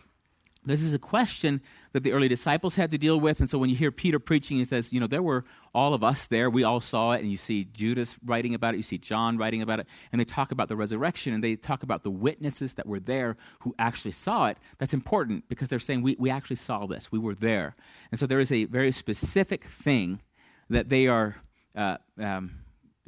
this 0.69 0.83
is 0.83 0.93
a 0.93 0.99
question 0.99 1.61
that 1.93 2.03
the 2.03 2.13
early 2.13 2.29
disciples 2.29 2.77
had 2.77 2.91
to 2.91 2.99
deal 2.99 3.19
with. 3.19 3.41
And 3.41 3.49
so 3.49 3.59
when 3.59 3.71
you 3.71 3.77
hear 3.77 3.91
Peter 3.91 4.19
preaching, 4.19 4.59
he 4.59 4.65
says, 4.65 4.93
you 4.93 5.01
know, 5.01 5.07
there 5.07 5.23
were 5.23 5.45
all 5.75 5.95
of 5.95 6.05
us 6.05 6.27
there. 6.27 6.51
We 6.51 6.65
all 6.65 6.81
saw 6.81 7.13
it. 7.13 7.21
And 7.21 7.31
you 7.31 7.37
see 7.37 7.65
Judas 7.65 8.17
writing 8.25 8.55
about 8.55 8.75
it. 8.75 8.79
You 8.79 8.83
see 8.83 8.99
John 8.99 9.39
writing 9.39 9.63
about 9.63 9.81
it. 9.81 9.87
And 10.13 10.21
they 10.21 10.25
talk 10.25 10.53
about 10.53 10.69
the 10.69 10.77
resurrection 10.77 11.33
and 11.33 11.43
they 11.43 11.57
talk 11.57 11.83
about 11.83 12.03
the 12.03 12.11
witnesses 12.11 12.75
that 12.75 12.87
were 12.87 13.01
there 13.01 13.37
who 13.61 13.75
actually 13.79 14.13
saw 14.13 14.47
it. 14.47 14.59
That's 14.79 14.95
important 14.95 15.49
because 15.49 15.69
they're 15.69 15.79
saying, 15.79 16.03
we, 16.03 16.17
we 16.19 16.31
actually 16.31 16.57
saw 16.57 16.87
this. 16.87 17.11
We 17.11 17.19
were 17.19 17.35
there. 17.35 17.75
And 18.11 18.19
so 18.19 18.27
there 18.27 18.41
is 18.41 18.53
a 18.53 18.65
very 18.65 18.93
specific 18.93 19.65
thing 19.65 20.21
that 20.69 20.89
they 20.89 21.07
are 21.07 21.37
uh, 21.75 21.97
um, 22.19 22.51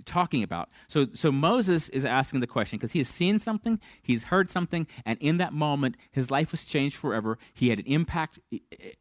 talking 0.04 0.42
about. 0.42 0.70
So, 0.88 1.08
so 1.14 1.30
Moses 1.32 1.88
is 1.90 2.04
asking 2.04 2.40
the 2.40 2.46
question 2.46 2.78
because 2.78 2.92
he 2.92 2.98
has 2.98 3.08
seen 3.08 3.38
something, 3.38 3.80
he's 4.02 4.24
heard 4.24 4.50
something, 4.50 4.86
and 5.04 5.18
in 5.20 5.38
that 5.38 5.52
moment, 5.52 5.96
his 6.10 6.30
life 6.30 6.52
was 6.52 6.64
changed 6.64 6.96
forever. 6.96 7.38
He 7.54 7.68
had 7.68 7.80
an 7.80 7.86
impact, 7.86 8.38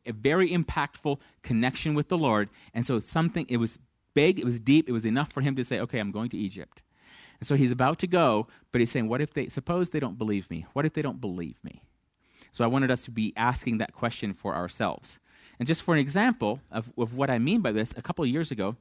a 0.06 0.12
very 0.12 0.50
impactful 0.50 1.20
connection 1.42 1.94
with 1.94 2.10
the 2.10 2.18
Lord, 2.18 2.50
and 2.74 2.86
so 2.86 3.00
something. 3.00 3.46
It 3.50 3.58
was 3.58 3.80
big, 4.14 4.40
it 4.40 4.46
was 4.46 4.60
deep, 4.60 4.90
it 4.90 4.92
was 4.92 5.06
enough 5.06 5.32
for 5.32 5.42
him 5.42 5.56
to 5.56 5.64
say, 5.64 5.80
"Okay, 5.80 6.00
I'm 6.00 6.12
going 6.12 6.30
to 6.30 6.38
Egypt." 6.38 6.82
And 7.40 7.48
so 7.48 7.56
he's 7.56 7.72
about 7.72 8.00
to 8.00 8.08
go, 8.08 8.48
but 8.72 8.82
he's 8.82 8.92
saying, 8.92 9.08
"What 9.08 9.22
if 9.22 9.34
they 9.34 9.48
suppose 9.48 9.92
they 9.92 10.00
don't 10.00 10.18
believe 10.18 10.50
me? 10.50 10.66
What 10.74 10.86
if 10.86 10.94
they 10.94 11.02
don't 11.02 11.22
believe 11.22 11.60
me?" 11.64 11.84
So 12.52 12.64
I 12.64 12.68
wanted 12.68 12.92
us 12.92 13.04
to 13.04 13.12
be 13.12 13.34
asking 13.38 13.78
that 13.78 13.94
question 13.94 14.34
for 14.34 14.56
ourselves. 14.56 15.20
And 15.60 15.68
just 15.68 15.84
for 15.84 15.94
an 15.94 16.00
example 16.00 16.62
of, 16.72 16.92
of 16.98 17.16
what 17.16 17.30
I 17.30 17.38
mean 17.38 17.62
by 17.62 17.72
this, 17.72 17.94
a 17.96 18.02
couple 18.02 18.24
of 18.24 18.30
years 18.30 18.50
ago, 18.52 18.76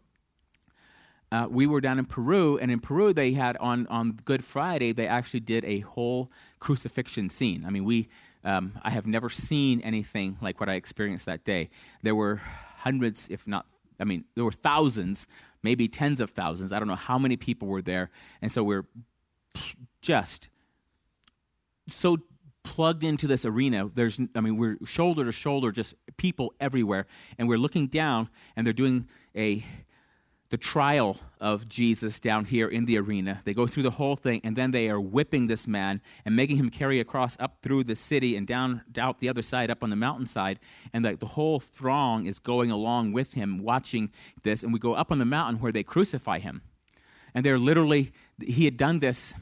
uh, 1.31 1.47
we 1.51 1.67
were 1.67 1.81
down 1.81 1.99
in 1.99 2.07
Peru, 2.07 2.59
and 2.59 2.71
in 2.71 2.81
Peru 2.81 3.13
they 3.13 3.33
had 3.33 3.57
on 3.59 3.87
on 3.89 4.19
Good 4.25 4.45
Friday 4.45 4.93
they 4.93 5.07
actually 5.07 5.41
did 5.41 5.65
a 5.65 5.81
whole 5.81 6.31
crucifixion 6.59 7.29
scene. 7.29 7.65
I 7.67 7.71
mean, 7.71 7.85
we 7.85 8.09
um, 8.45 8.79
I 8.83 8.91
have 8.91 9.07
never 9.07 9.29
seen 9.29 9.81
anything 9.83 10.39
like 10.41 10.61
what 10.61 10.69
I 10.69 10.75
experienced 10.75 11.27
that 11.27 11.45
day. 11.45 11.71
There 12.03 12.15
were 12.15 12.41
hundreds, 12.79 13.29
if 13.29 13.47
not, 13.47 13.67
I 14.01 14.05
mean, 14.05 14.25
there 14.37 14.45
were 14.45 14.53
thousands, 14.53 15.27
maybe 15.63 15.89
tens 15.89 16.21
of 16.21 16.31
thousands. 16.31 16.73
I 16.73 16.79
don't 16.79 16.89
know 16.89 16.95
how 16.95 17.19
many 17.19 17.37
people 17.37 17.69
were 17.69 17.83
there, 17.83 18.11
and 18.41 18.51
so 18.51 18.63
we're 18.63 18.87
just 20.01 20.49
so 21.89 22.19
plugged 22.63 23.03
into 23.03 23.27
this 23.27 23.47
arena 23.47 23.91
there's 23.95 24.21
i 24.35 24.41
mean 24.41 24.59
we're 24.59 24.77
shoulder 24.85 25.25
to 25.25 25.33
shoulder 25.33 25.73
just 25.73 25.95
people 26.19 26.53
everywhere 26.61 27.07
and 27.39 27.49
we're 27.49 27.57
looking 27.57 27.87
down 27.87 28.29
and 28.55 28.67
they're 28.67 28.75
doing 28.75 29.09
a 29.35 29.65
the 30.51 30.57
trial 30.57 31.19
of 31.41 31.69
Jesus 31.69 32.21
down 32.21 32.47
here 32.47 32.69
in 32.69 32.87
the 32.87 32.99
arena. 32.99 33.43
They 33.45 33.53
go 33.53 33.67
through 33.67 33.83
the 33.83 33.91
whole 33.93 34.17
thing, 34.17 34.41
and 34.43 34.57
then 34.57 34.71
they 34.71 34.89
are 34.89 35.01
whipping 35.01 35.47
this 35.47 35.67
man 35.67 36.01
and 36.25 36.35
making 36.35 36.57
him 36.57 36.71
carry 36.71 37.01
a 37.01 37.05
cross 37.05 37.37
up 37.39 37.59
through 37.63 37.85
the 37.85 37.95
city 37.95 38.35
and 38.35 38.47
down 38.47 38.83
out 38.97 39.19
the 39.19 39.29
other 39.29 39.43
side, 39.43 39.71
up 39.71 39.83
on 39.83 39.91
the 39.91 39.97
mountainside. 39.97 40.59
And 40.93 41.05
the, 41.05 41.17
the 41.17 41.27
whole 41.27 41.61
throng 41.61 42.27
is 42.27 42.39
going 42.39 42.71
along 42.71 43.13
with 43.13 43.35
him, 43.35 43.59
watching 43.59 44.11
this. 44.43 44.63
And 44.63 44.73
we 44.73 44.79
go 44.79 44.95
up 44.95 45.13
on 45.13 45.19
the 45.19 45.27
mountain 45.27 45.61
where 45.61 45.73
they 45.73 45.83
crucify 45.83 46.39
him. 46.39 46.63
And 47.35 47.45
they're 47.45 47.59
literally, 47.59 48.13
he 48.41 48.65
had 48.65 48.77
done 48.79 49.01
this 49.01 49.35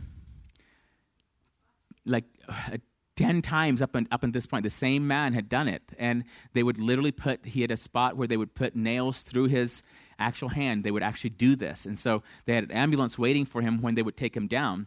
like 2.04 2.24
uh, 2.48 2.78
10 3.16 3.42
times 3.42 3.80
up, 3.80 3.94
and, 3.94 4.06
up 4.10 4.22
in 4.24 4.32
this 4.32 4.46
point. 4.46 4.64
The 4.64 4.70
same 4.70 5.06
man 5.06 5.32
had 5.32 5.48
done 5.48 5.68
it. 5.68 5.82
And 5.98 6.24
they 6.52 6.62
would 6.62 6.80
literally 6.80 7.12
put, 7.12 7.46
he 7.46 7.62
had 7.62 7.70
a 7.70 7.76
spot 7.76 8.16
where 8.16 8.28
they 8.28 8.36
would 8.36 8.54
put 8.54 8.76
nails 8.76 9.22
through 9.22 9.46
his 9.46 9.82
actual 10.18 10.50
hand, 10.50 10.84
they 10.84 10.90
would 10.90 11.02
actually 11.02 11.30
do 11.30 11.56
this. 11.56 11.86
And 11.86 11.98
so 11.98 12.22
they 12.44 12.54
had 12.54 12.64
an 12.64 12.70
ambulance 12.72 13.18
waiting 13.18 13.44
for 13.44 13.62
him 13.62 13.80
when 13.82 13.94
they 13.94 14.02
would 14.02 14.16
take 14.16 14.36
him 14.36 14.46
down 14.46 14.86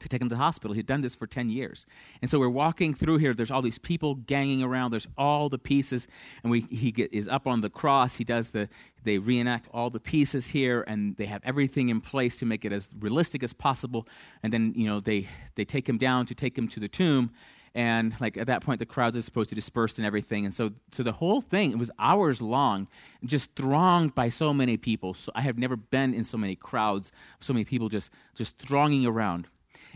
to 0.00 0.08
take 0.08 0.20
him 0.20 0.28
to 0.28 0.34
the 0.34 0.40
hospital. 0.40 0.74
He'd 0.74 0.86
done 0.86 1.02
this 1.02 1.14
for 1.14 1.26
10 1.26 1.50
years. 1.50 1.86
And 2.20 2.30
so 2.30 2.38
we're 2.38 2.48
walking 2.48 2.94
through 2.94 3.18
here. 3.18 3.32
There's 3.32 3.50
all 3.50 3.62
these 3.62 3.78
people 3.78 4.16
ganging 4.16 4.62
around. 4.62 4.90
There's 4.90 5.06
all 5.16 5.48
the 5.48 5.58
pieces. 5.58 6.08
And 6.42 6.50
we, 6.50 6.62
he 6.62 6.90
get, 6.90 7.12
is 7.12 7.28
up 7.28 7.46
on 7.46 7.60
the 7.60 7.70
cross. 7.70 8.16
He 8.16 8.24
does 8.24 8.50
the, 8.50 8.68
they 9.04 9.18
reenact 9.18 9.68
all 9.72 9.90
the 9.90 10.00
pieces 10.00 10.48
here 10.48 10.84
and 10.88 11.16
they 11.16 11.26
have 11.26 11.42
everything 11.44 11.90
in 11.90 12.00
place 12.00 12.38
to 12.38 12.46
make 12.46 12.64
it 12.64 12.72
as 12.72 12.90
realistic 12.98 13.42
as 13.44 13.52
possible. 13.52 14.08
And 14.42 14.52
then, 14.52 14.72
you 14.76 14.86
know, 14.86 14.98
they, 14.98 15.28
they 15.54 15.64
take 15.64 15.88
him 15.88 15.98
down 15.98 16.26
to 16.26 16.34
take 16.34 16.58
him 16.58 16.66
to 16.68 16.80
the 16.80 16.88
tomb. 16.88 17.30
And 17.74 18.14
like 18.20 18.36
at 18.36 18.46
that 18.46 18.62
point 18.62 18.78
the 18.78 18.86
crowds 18.86 19.16
are 19.16 19.22
supposed 19.22 19.48
to 19.48 19.54
disperse 19.54 19.98
and 19.98 20.06
everything 20.06 20.44
and 20.44 20.54
so 20.54 20.70
so 20.92 21.02
the 21.02 21.12
whole 21.12 21.40
thing 21.40 21.72
it 21.72 21.78
was 21.78 21.90
hours 21.98 22.40
long 22.40 22.88
just 23.24 23.54
thronged 23.54 24.14
by 24.14 24.28
so 24.28 24.54
many 24.54 24.76
people. 24.76 25.14
So 25.14 25.32
i 25.34 25.40
have 25.40 25.58
never 25.58 25.76
been 25.76 26.14
in 26.14 26.24
so 26.24 26.38
many 26.38 26.56
crowds 26.56 27.10
so 27.40 27.52
many 27.52 27.64
people 27.64 27.88
just 27.88 28.10
just 28.34 28.58
thronging 28.58 29.06
around. 29.06 29.48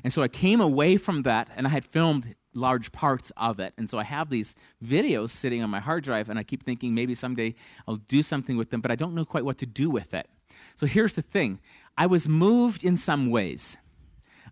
And 0.02 0.12
so 0.12 0.22
i 0.22 0.28
came 0.28 0.60
away 0.60 0.96
from 0.96 1.22
that 1.22 1.48
and 1.56 1.66
i 1.66 1.70
had 1.70 1.84
filmed 1.84 2.34
large 2.54 2.90
parts 2.90 3.30
of 3.36 3.60
it. 3.60 3.72
And 3.78 3.88
so 3.88 3.98
i 3.98 4.04
have 4.04 4.30
these 4.30 4.54
videos 4.84 5.30
sitting 5.30 5.62
on 5.62 5.70
my 5.70 5.80
hard 5.80 6.04
drive 6.04 6.28
and 6.28 6.38
i 6.38 6.42
keep 6.42 6.64
thinking 6.64 6.94
maybe 6.94 7.14
someday 7.14 7.54
i'll 7.86 7.96
do 7.96 8.22
something 8.22 8.56
with 8.56 8.70
them 8.70 8.80
but 8.80 8.90
i 8.90 8.96
don't 8.96 9.14
know 9.14 9.24
quite 9.24 9.44
what 9.44 9.58
to 9.58 9.66
do 9.66 9.88
with 9.88 10.14
it. 10.14 10.28
So 10.74 10.86
here's 10.86 11.14
the 11.14 11.22
thing. 11.22 11.60
I 11.96 12.06
was 12.06 12.28
moved 12.28 12.84
in 12.84 12.96
some 12.96 13.30
ways 13.30 13.76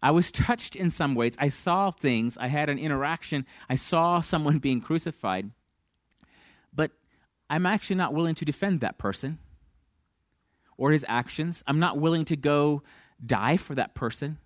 I 0.02 0.10
was 0.10 0.30
touched 0.32 0.76
in 0.76 0.90
some 0.90 1.14
ways. 1.14 1.34
I 1.38 1.48
saw 1.48 1.90
things. 1.90 2.36
I 2.38 2.48
had 2.48 2.68
an 2.68 2.78
interaction. 2.78 3.46
I 3.68 3.76
saw 3.76 4.20
someone 4.20 4.58
being 4.58 4.80
crucified. 4.80 5.50
But 6.74 6.92
I'm 7.48 7.66
actually 7.66 7.96
not 7.96 8.14
willing 8.14 8.34
to 8.36 8.44
defend 8.44 8.80
that 8.80 8.98
person 8.98 9.38
or 10.76 10.92
his 10.92 11.04
actions. 11.08 11.62
I'm 11.66 11.80
not 11.80 11.98
willing 11.98 12.24
to 12.26 12.36
go 12.36 12.82
die 13.24 13.56
for 13.56 13.74
that 13.74 13.94
person. 13.94 14.38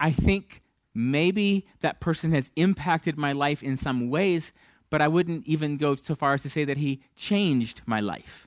I 0.00 0.12
think 0.12 0.62
maybe 0.94 1.66
that 1.80 2.00
person 2.00 2.32
has 2.32 2.50
impacted 2.56 3.16
my 3.16 3.32
life 3.32 3.62
in 3.62 3.76
some 3.76 4.10
ways, 4.10 4.52
but 4.90 5.00
I 5.00 5.08
wouldn't 5.08 5.46
even 5.46 5.76
go 5.76 5.94
so 5.94 6.14
far 6.14 6.34
as 6.34 6.42
to 6.42 6.50
say 6.50 6.64
that 6.64 6.76
he 6.76 7.02
changed 7.16 7.82
my 7.86 8.00
life. 8.00 8.46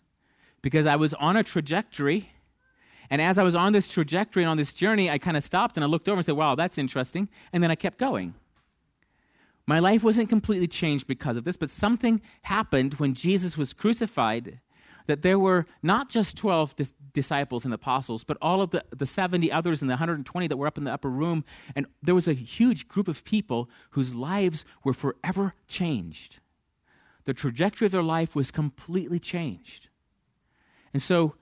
Because 0.61 0.85
I 0.85 0.95
was 0.95 1.13
on 1.15 1.35
a 1.37 1.43
trajectory 1.43 2.29
and 3.11 3.21
as 3.21 3.37
I 3.37 3.43
was 3.43 3.55
on 3.55 3.73
this 3.73 3.89
trajectory 3.89 4.41
and 4.41 4.49
on 4.49 4.55
this 4.55 4.71
journey, 4.71 5.09
I 5.09 5.17
kind 5.17 5.35
of 5.35 5.43
stopped 5.43 5.75
and 5.75 5.83
I 5.83 5.87
looked 5.87 6.07
over 6.07 6.19
and 6.19 6.25
said, 6.25 6.37
wow, 6.37 6.55
that's 6.55 6.77
interesting. 6.77 7.27
And 7.51 7.61
then 7.61 7.69
I 7.69 7.75
kept 7.75 7.97
going. 7.97 8.35
My 9.67 9.79
life 9.79 10.01
wasn't 10.01 10.29
completely 10.29 10.67
changed 10.67 11.07
because 11.07 11.35
of 11.35 11.43
this, 11.43 11.57
but 11.57 11.69
something 11.69 12.21
happened 12.43 12.95
when 12.95 13.13
Jesus 13.13 13.57
was 13.57 13.73
crucified 13.73 14.61
that 15.07 15.23
there 15.23 15.37
were 15.37 15.65
not 15.83 16.09
just 16.09 16.37
12 16.37 16.75
dis- 16.77 16.93
disciples 17.13 17.65
and 17.65 17.73
apostles, 17.73 18.23
but 18.23 18.37
all 18.41 18.61
of 18.61 18.71
the, 18.71 18.85
the 18.95 19.05
70 19.05 19.51
others 19.51 19.81
and 19.81 19.89
the 19.89 19.95
120 19.95 20.47
that 20.47 20.55
were 20.55 20.67
up 20.67 20.77
in 20.77 20.85
the 20.85 20.93
upper 20.93 21.09
room. 21.09 21.43
And 21.75 21.87
there 22.01 22.15
was 22.15 22.29
a 22.29 22.33
huge 22.33 22.87
group 22.87 23.09
of 23.09 23.25
people 23.25 23.69
whose 23.89 24.15
lives 24.15 24.63
were 24.85 24.93
forever 24.93 25.53
changed. 25.67 26.39
The 27.25 27.33
trajectory 27.33 27.87
of 27.87 27.91
their 27.91 28.01
life 28.01 28.35
was 28.35 28.51
completely 28.51 29.19
changed. 29.19 29.89
And 30.93 31.01
so 31.01 31.35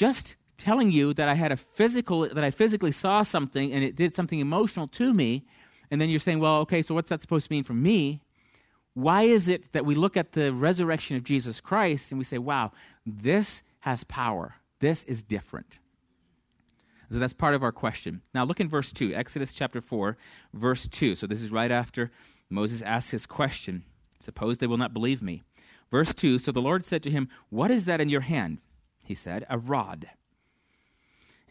just 0.00 0.34
telling 0.56 0.90
you 0.90 1.12
that 1.12 1.28
I 1.28 1.34
had 1.34 1.52
a 1.52 1.58
physical, 1.58 2.26
that 2.26 2.42
I 2.42 2.50
physically 2.50 2.90
saw 2.90 3.22
something 3.22 3.70
and 3.70 3.84
it 3.84 3.96
did 3.96 4.14
something 4.14 4.40
emotional 4.40 4.88
to 4.88 5.12
me, 5.12 5.44
and 5.90 6.00
then 6.00 6.08
you're 6.08 6.18
saying, 6.18 6.40
well, 6.40 6.56
okay, 6.60 6.80
so 6.80 6.94
what's 6.94 7.10
that 7.10 7.20
supposed 7.20 7.48
to 7.48 7.52
mean 7.52 7.64
for 7.64 7.74
me? 7.74 8.22
Why 8.94 9.24
is 9.24 9.46
it 9.46 9.70
that 9.72 9.84
we 9.84 9.94
look 9.94 10.16
at 10.16 10.32
the 10.32 10.54
resurrection 10.54 11.18
of 11.18 11.22
Jesus 11.22 11.60
Christ 11.60 12.10
and 12.10 12.18
we 12.18 12.24
say, 12.24 12.38
wow, 12.38 12.72
this 13.04 13.62
has 13.80 14.02
power? 14.04 14.54
This 14.78 15.04
is 15.04 15.22
different. 15.22 15.78
So 17.12 17.18
that's 17.18 17.34
part 17.34 17.54
of 17.54 17.62
our 17.62 17.72
question. 17.72 18.22
Now 18.32 18.44
look 18.44 18.58
in 18.58 18.70
verse 18.70 18.92
2, 18.92 19.14
Exodus 19.14 19.52
chapter 19.52 19.82
4, 19.82 20.16
verse 20.54 20.88
2. 20.88 21.14
So 21.14 21.26
this 21.26 21.42
is 21.42 21.50
right 21.50 21.70
after 21.70 22.10
Moses 22.48 22.80
asks 22.80 23.10
his 23.10 23.26
question 23.26 23.84
Suppose 24.18 24.58
they 24.58 24.66
will 24.66 24.78
not 24.78 24.94
believe 24.94 25.20
me. 25.20 25.42
Verse 25.90 26.14
2 26.14 26.38
So 26.38 26.52
the 26.52 26.62
Lord 26.62 26.86
said 26.86 27.02
to 27.02 27.10
him, 27.10 27.28
What 27.50 27.70
is 27.70 27.84
that 27.84 28.00
in 28.00 28.08
your 28.08 28.22
hand? 28.22 28.60
He 29.10 29.14
said, 29.16 29.44
a 29.50 29.58
rod. 29.58 30.08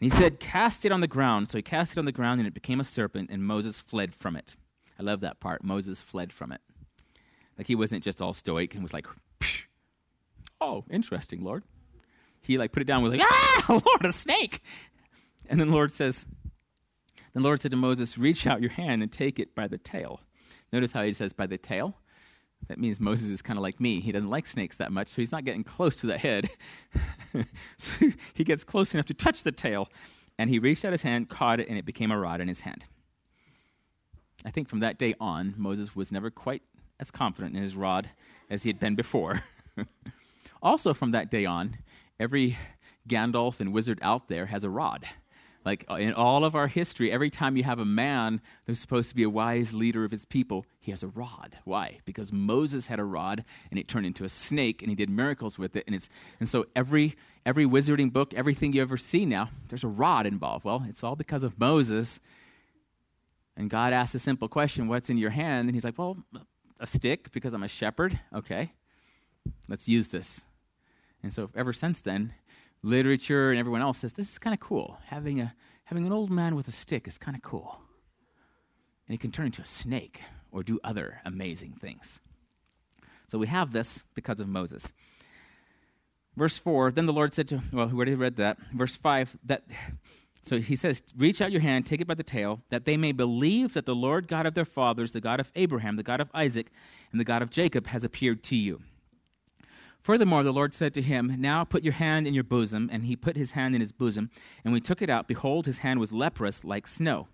he 0.00 0.08
said, 0.08 0.40
Cast 0.40 0.86
it 0.86 0.92
on 0.92 1.02
the 1.02 1.06
ground. 1.06 1.50
So 1.50 1.58
he 1.58 1.62
cast 1.62 1.92
it 1.92 1.98
on 1.98 2.06
the 2.06 2.10
ground, 2.10 2.40
and 2.40 2.46
it 2.46 2.54
became 2.54 2.80
a 2.80 2.84
serpent, 2.84 3.28
and 3.30 3.44
Moses 3.44 3.78
fled 3.78 4.14
from 4.14 4.34
it. 4.34 4.56
I 4.98 5.02
love 5.02 5.20
that 5.20 5.40
part. 5.40 5.62
Moses 5.62 6.00
fled 6.00 6.32
from 6.32 6.52
it. 6.52 6.62
Like 7.58 7.66
he 7.66 7.74
wasn't 7.74 8.02
just 8.02 8.22
all 8.22 8.32
stoic 8.32 8.72
and 8.72 8.82
was 8.82 8.94
like, 8.94 9.06
Oh, 10.58 10.86
interesting, 10.90 11.44
Lord. 11.44 11.62
He 12.40 12.56
like 12.56 12.72
put 12.72 12.80
it 12.80 12.86
down 12.86 13.02
with 13.02 13.12
like, 13.12 13.20
Ah, 13.22 13.64
Lord, 13.68 14.06
a 14.06 14.12
snake. 14.12 14.62
And 15.50 15.60
then 15.60 15.68
the 15.68 15.74
Lord 15.74 15.92
says, 15.92 16.24
the 17.34 17.40
Lord 17.40 17.60
said 17.60 17.72
to 17.72 17.76
Moses, 17.76 18.16
Reach 18.16 18.46
out 18.46 18.62
your 18.62 18.70
hand 18.70 19.02
and 19.02 19.12
take 19.12 19.38
it 19.38 19.54
by 19.54 19.68
the 19.68 19.76
tail. 19.76 20.22
Notice 20.72 20.92
how 20.92 21.02
he 21.02 21.12
says 21.12 21.34
by 21.34 21.46
the 21.46 21.58
tail. 21.58 21.98
That 22.68 22.78
means 22.78 23.00
Moses 23.00 23.28
is 23.28 23.42
kind 23.42 23.58
of 23.58 23.62
like 23.62 23.80
me. 23.80 24.00
He 24.00 24.12
doesn't 24.12 24.30
like 24.30 24.46
snakes 24.46 24.76
that 24.76 24.92
much, 24.92 25.08
so 25.08 25.22
he's 25.22 25.32
not 25.32 25.44
getting 25.44 25.64
close 25.64 25.96
to 25.96 26.06
the 26.06 26.18
head. 26.18 26.50
so 27.76 28.10
he 28.34 28.44
gets 28.44 28.64
close 28.64 28.94
enough 28.94 29.06
to 29.06 29.14
touch 29.14 29.42
the 29.42 29.52
tail, 29.52 29.88
and 30.38 30.50
he 30.50 30.58
reached 30.58 30.84
out 30.84 30.92
his 30.92 31.02
hand, 31.02 31.28
caught 31.28 31.60
it, 31.60 31.68
and 31.68 31.76
it 31.76 31.84
became 31.84 32.10
a 32.10 32.18
rod 32.18 32.40
in 32.40 32.48
his 32.48 32.60
hand. 32.60 32.84
I 34.44 34.50
think 34.50 34.68
from 34.68 34.80
that 34.80 34.98
day 34.98 35.14
on, 35.20 35.54
Moses 35.56 35.94
was 35.94 36.12
never 36.12 36.30
quite 36.30 36.62
as 36.98 37.10
confident 37.10 37.56
in 37.56 37.62
his 37.62 37.74
rod 37.74 38.10
as 38.48 38.62
he 38.62 38.68
had 38.68 38.78
been 38.78 38.94
before. 38.94 39.44
also, 40.62 40.94
from 40.94 41.10
that 41.10 41.30
day 41.30 41.44
on, 41.44 41.78
every 42.18 42.56
Gandalf 43.08 43.60
and 43.60 43.72
wizard 43.72 43.98
out 44.02 44.28
there 44.28 44.46
has 44.46 44.64
a 44.64 44.70
rod. 44.70 45.06
Like 45.64 45.84
uh, 45.90 45.94
in 45.94 46.14
all 46.14 46.44
of 46.44 46.54
our 46.54 46.68
history, 46.68 47.12
every 47.12 47.28
time 47.28 47.56
you 47.56 47.64
have 47.64 47.78
a 47.78 47.84
man 47.84 48.40
who's 48.66 48.78
supposed 48.78 49.10
to 49.10 49.14
be 49.14 49.22
a 49.22 49.30
wise 49.30 49.74
leader 49.74 50.04
of 50.04 50.10
his 50.10 50.24
people, 50.24 50.64
he 50.80 50.90
has 50.90 51.02
a 51.02 51.08
rod. 51.08 51.58
Why? 51.64 51.98
Because 52.06 52.32
Moses 52.32 52.86
had 52.86 52.98
a 52.98 53.04
rod 53.04 53.44
and 53.70 53.78
it 53.78 53.86
turned 53.86 54.06
into 54.06 54.24
a 54.24 54.28
snake 54.28 54.80
and 54.80 54.90
he 54.90 54.94
did 54.96 55.10
miracles 55.10 55.58
with 55.58 55.76
it. 55.76 55.84
And, 55.86 55.94
it's, 55.94 56.08
and 56.38 56.48
so 56.48 56.66
every, 56.74 57.14
every 57.44 57.66
wizarding 57.66 58.10
book, 58.10 58.32
everything 58.32 58.72
you 58.72 58.80
ever 58.80 58.96
see 58.96 59.26
now, 59.26 59.50
there's 59.68 59.84
a 59.84 59.88
rod 59.88 60.26
involved. 60.26 60.64
Well, 60.64 60.86
it's 60.88 61.04
all 61.04 61.14
because 61.14 61.44
of 61.44 61.58
Moses. 61.60 62.20
And 63.54 63.68
God 63.68 63.92
asks 63.92 64.14
a 64.14 64.18
simple 64.18 64.48
question 64.48 64.88
What's 64.88 65.10
in 65.10 65.18
your 65.18 65.30
hand? 65.30 65.68
And 65.68 65.76
he's 65.76 65.84
like, 65.84 65.98
Well, 65.98 66.16
a 66.78 66.86
stick 66.86 67.30
because 67.32 67.52
I'm 67.52 67.62
a 67.62 67.68
shepherd. 67.68 68.18
Okay, 68.34 68.72
let's 69.68 69.86
use 69.86 70.08
this. 70.08 70.40
And 71.22 71.30
so 71.30 71.50
ever 71.54 71.74
since 71.74 72.00
then, 72.00 72.32
literature 72.82 73.50
and 73.50 73.58
everyone 73.58 73.82
else 73.82 73.98
says 73.98 74.12
this 74.14 74.30
is 74.30 74.38
kind 74.38 74.54
of 74.54 74.60
cool. 74.60 74.98
Having, 75.06 75.40
a, 75.40 75.54
having 75.84 76.06
an 76.06 76.12
old 76.12 76.30
man 76.30 76.54
with 76.54 76.68
a 76.68 76.72
stick 76.72 77.06
is 77.06 77.18
kind 77.18 77.36
of 77.36 77.42
cool. 77.42 77.80
And 79.06 79.14
he 79.14 79.18
can 79.18 79.32
turn 79.32 79.46
into 79.46 79.62
a 79.62 79.66
snake 79.66 80.20
or 80.52 80.62
do 80.62 80.78
other 80.84 81.20
amazing 81.24 81.72
things. 81.80 82.20
So 83.28 83.38
we 83.38 83.46
have 83.46 83.72
this 83.72 84.02
because 84.14 84.40
of 84.40 84.48
Moses. 84.48 84.92
Verse 86.36 86.58
4 86.58 86.92
Then 86.92 87.06
the 87.06 87.12
Lord 87.12 87.34
said 87.34 87.48
to, 87.48 87.62
well, 87.72 87.86
we 87.86 87.94
already 87.94 88.14
read 88.14 88.36
that. 88.36 88.58
Verse 88.72 88.96
5, 88.96 89.36
that. 89.44 89.64
So 90.42 90.58
he 90.58 90.74
says, 90.74 91.02
Reach 91.16 91.40
out 91.40 91.52
your 91.52 91.60
hand, 91.60 91.86
take 91.86 92.00
it 92.00 92.06
by 92.06 92.14
the 92.14 92.22
tail, 92.22 92.62
that 92.70 92.84
they 92.84 92.96
may 92.96 93.12
believe 93.12 93.74
that 93.74 93.86
the 93.86 93.94
Lord 93.94 94.26
God 94.26 94.46
of 94.46 94.54
their 94.54 94.64
fathers, 94.64 95.12
the 95.12 95.20
God 95.20 95.38
of 95.38 95.52
Abraham, 95.54 95.96
the 95.96 96.02
God 96.02 96.20
of 96.20 96.30
Isaac, 96.32 96.70
and 97.12 97.20
the 97.20 97.24
God 97.24 97.42
of 97.42 97.50
Jacob, 97.50 97.88
has 97.88 98.04
appeared 98.04 98.42
to 98.44 98.56
you. 98.56 98.80
Furthermore, 100.02 100.42
the 100.42 100.52
Lord 100.52 100.72
said 100.72 100.94
to 100.94 101.02
him, 101.02 101.36
Now 101.38 101.64
put 101.64 101.84
your 101.84 101.92
hand 101.92 102.26
in 102.26 102.34
your 102.34 102.44
bosom. 102.44 102.88
And 102.92 103.04
he 103.04 103.16
put 103.16 103.36
his 103.36 103.52
hand 103.52 103.74
in 103.74 103.80
his 103.80 103.92
bosom. 103.92 104.30
And 104.64 104.72
we 104.72 104.80
took 104.80 105.02
it 105.02 105.10
out. 105.10 105.28
Behold, 105.28 105.66
his 105.66 105.78
hand 105.78 106.00
was 106.00 106.12
leprous 106.12 106.64
like 106.64 106.86
snow. 106.86 107.28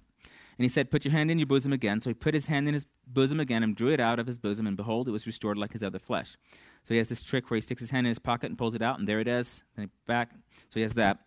And 0.59 0.65
he 0.65 0.69
said, 0.69 0.91
Put 0.91 1.05
your 1.05 1.13
hand 1.13 1.31
in 1.31 1.39
your 1.39 1.47
bosom 1.47 1.73
again. 1.73 2.01
So 2.01 2.11
he 2.11 2.15
put 2.15 2.35
his 2.35 2.47
hand 2.47 2.67
in 2.67 2.75
his 2.75 2.87
bosom 3.07 3.39
again 3.39 3.63
and 3.63 3.77
drew 3.77 3.91
it 3.91 4.01
out 4.01 4.19
of 4.19 4.27
his 4.27 4.39
bosom. 4.39 4.67
And 4.67 4.77
behold, 4.77 5.07
it 5.09 5.13
was 5.13 5.27
restored 5.27 5.59
like 5.59 5.73
his 5.73 5.83
other 5.83 5.99
flesh. 5.99 6.37
So 6.83 6.95
he 6.95 6.99
has 6.99 7.09
this 7.09 7.23
trick 7.23 7.51
where 7.51 7.57
he 7.57 7.61
sticks 7.61 7.81
his 7.81 7.91
hand 7.91 8.07
in 8.07 8.11
his 8.11 8.19
pocket 8.19 8.51
and 8.51 8.59
pulls 8.59 8.75
it 8.75 8.83
out. 8.83 8.99
And 8.99 9.09
there 9.09 9.21
it 9.21 9.29
is. 9.29 9.63
Then 9.77 9.91
back. 10.07 10.33
So 10.69 10.75
he 10.75 10.83
has 10.83 10.95
that. 10.95 11.19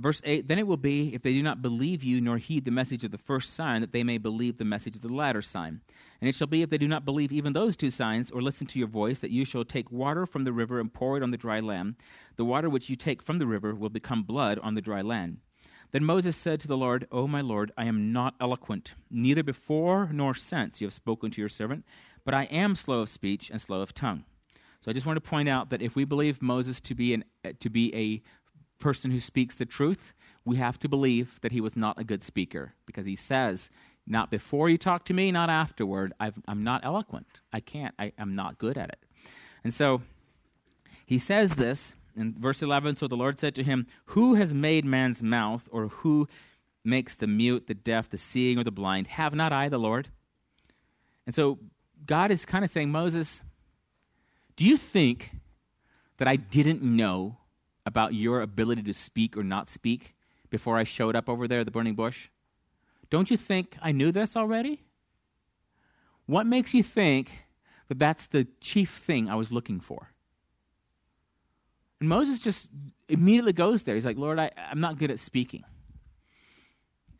Verse 0.00 0.22
8 0.24 0.48
Then 0.48 0.58
it 0.58 0.66
will 0.66 0.78
be, 0.78 1.14
if 1.14 1.22
they 1.22 1.32
do 1.32 1.42
not 1.42 1.60
believe 1.60 2.02
you 2.02 2.20
nor 2.20 2.38
heed 2.38 2.64
the 2.64 2.70
message 2.70 3.04
of 3.04 3.10
the 3.10 3.18
first 3.18 3.54
sign, 3.54 3.82
that 3.82 3.92
they 3.92 4.02
may 4.02 4.16
believe 4.16 4.56
the 4.56 4.64
message 4.64 4.96
of 4.96 5.02
the 5.02 5.12
latter 5.12 5.42
sign. 5.42 5.82
And 6.20 6.28
it 6.28 6.34
shall 6.34 6.46
be, 6.46 6.62
if 6.62 6.70
they 6.70 6.78
do 6.78 6.88
not 6.88 7.04
believe 7.04 7.32
even 7.32 7.52
those 7.52 7.76
two 7.76 7.90
signs, 7.90 8.30
or 8.30 8.40
listen 8.40 8.66
to 8.68 8.78
your 8.78 8.88
voice, 8.88 9.18
that 9.18 9.30
you 9.30 9.44
shall 9.44 9.64
take 9.64 9.92
water 9.92 10.24
from 10.24 10.44
the 10.44 10.52
river 10.52 10.80
and 10.80 10.92
pour 10.92 11.16
it 11.16 11.22
on 11.22 11.30
the 11.30 11.36
dry 11.36 11.60
land. 11.60 11.96
The 12.36 12.44
water 12.44 12.70
which 12.70 12.88
you 12.88 12.96
take 12.96 13.22
from 13.22 13.38
the 13.38 13.46
river 13.46 13.74
will 13.74 13.90
become 13.90 14.22
blood 14.22 14.58
on 14.62 14.74
the 14.74 14.80
dry 14.80 15.02
land. 15.02 15.38
Then 15.92 16.04
Moses 16.04 16.36
said 16.36 16.60
to 16.60 16.68
the 16.68 16.78
Lord, 16.78 17.06
O 17.12 17.26
my 17.26 17.40
Lord, 17.40 17.72
I 17.76 17.84
am 17.84 18.12
not 18.12 18.34
eloquent, 18.40 18.94
neither 19.10 19.42
before 19.42 20.08
nor 20.12 20.34
since 20.34 20.80
you 20.80 20.86
have 20.86 20.94
spoken 20.94 21.30
to 21.32 21.40
your 21.42 21.48
servant, 21.48 21.84
but 22.24 22.32
I 22.32 22.44
am 22.44 22.76
slow 22.76 23.00
of 23.00 23.08
speech 23.08 23.50
and 23.50 23.60
slow 23.60 23.82
of 23.82 23.92
tongue. 23.92 24.24
So 24.80 24.90
I 24.90 24.94
just 24.94 25.04
want 25.04 25.18
to 25.18 25.28
point 25.28 25.48
out 25.48 25.68
that 25.70 25.82
if 25.82 25.94
we 25.94 26.04
believe 26.04 26.40
Moses 26.40 26.80
to 26.82 26.94
be, 26.94 27.12
an, 27.12 27.24
to 27.58 27.68
be 27.68 27.94
a 27.94 28.22
person 28.80 29.10
who 29.10 29.20
speaks 29.20 29.54
the 29.54 29.66
truth, 29.66 30.12
we 30.44 30.56
have 30.56 30.78
to 30.80 30.88
believe 30.88 31.38
that 31.42 31.52
he 31.52 31.60
was 31.60 31.76
not 31.76 31.98
a 31.98 32.04
good 32.04 32.22
speaker 32.22 32.74
because 32.86 33.06
he 33.06 33.16
says, 33.16 33.70
not 34.06 34.30
before 34.30 34.68
you 34.68 34.78
talk 34.78 35.04
to 35.04 35.14
me, 35.14 35.30
not 35.30 35.50
afterward. 35.50 36.12
i 36.18 36.32
am 36.48 36.64
not 36.64 36.84
eloquent. 36.84 37.40
I 37.52 37.60
can't. 37.60 37.94
I, 37.98 38.12
I'm 38.18 38.34
not 38.34 38.58
good 38.58 38.76
at 38.76 38.88
it. 38.88 38.98
And 39.62 39.72
so 39.72 40.02
he 41.06 41.18
says 41.18 41.56
this 41.56 41.94
in 42.16 42.34
verse 42.38 42.62
11 42.62 42.96
So 42.96 43.06
the 43.06 43.16
Lord 43.16 43.38
said 43.38 43.54
to 43.56 43.62
him, 43.62 43.86
Who 44.06 44.34
has 44.34 44.52
made 44.54 44.84
man's 44.84 45.22
mouth, 45.22 45.68
or 45.70 45.88
who 45.88 46.28
makes 46.84 47.14
the 47.14 47.26
mute, 47.26 47.66
the 47.66 47.74
deaf, 47.74 48.08
the 48.08 48.16
seeing, 48.16 48.58
or 48.58 48.64
the 48.64 48.70
blind? 48.70 49.06
Have 49.08 49.34
not 49.34 49.52
I 49.52 49.68
the 49.68 49.78
Lord? 49.78 50.08
And 51.26 51.34
so 51.34 51.58
God 52.06 52.30
is 52.30 52.44
kind 52.44 52.64
of 52.64 52.70
saying, 52.70 52.90
Moses, 52.90 53.42
do 54.56 54.64
you 54.66 54.76
think 54.76 55.32
that 56.16 56.26
I 56.26 56.36
didn't 56.36 56.82
know 56.82 57.38
about 57.90 58.14
your 58.14 58.40
ability 58.40 58.84
to 58.84 58.92
speak 58.92 59.36
or 59.36 59.42
not 59.42 59.68
speak 59.68 60.14
before 60.48 60.78
I 60.78 60.84
showed 60.84 61.16
up 61.16 61.28
over 61.28 61.48
there 61.48 61.60
at 61.60 61.66
the 61.66 61.72
burning 61.72 61.96
bush? 61.96 62.28
Don't 63.10 63.32
you 63.32 63.36
think 63.36 63.76
I 63.82 63.90
knew 63.90 64.12
this 64.12 64.36
already? 64.36 64.84
What 66.26 66.46
makes 66.46 66.72
you 66.72 66.84
think 66.84 67.32
that 67.88 67.98
that's 67.98 68.28
the 68.28 68.46
chief 68.60 68.90
thing 68.90 69.28
I 69.28 69.34
was 69.34 69.50
looking 69.50 69.80
for? 69.80 70.12
And 71.98 72.08
Moses 72.08 72.40
just 72.40 72.70
immediately 73.08 73.52
goes 73.52 73.82
there. 73.82 73.96
He's 73.96 74.06
like, 74.06 74.16
Lord, 74.16 74.38
I, 74.38 74.52
I'm 74.56 74.78
not 74.78 74.96
good 74.96 75.10
at 75.10 75.18
speaking. 75.18 75.64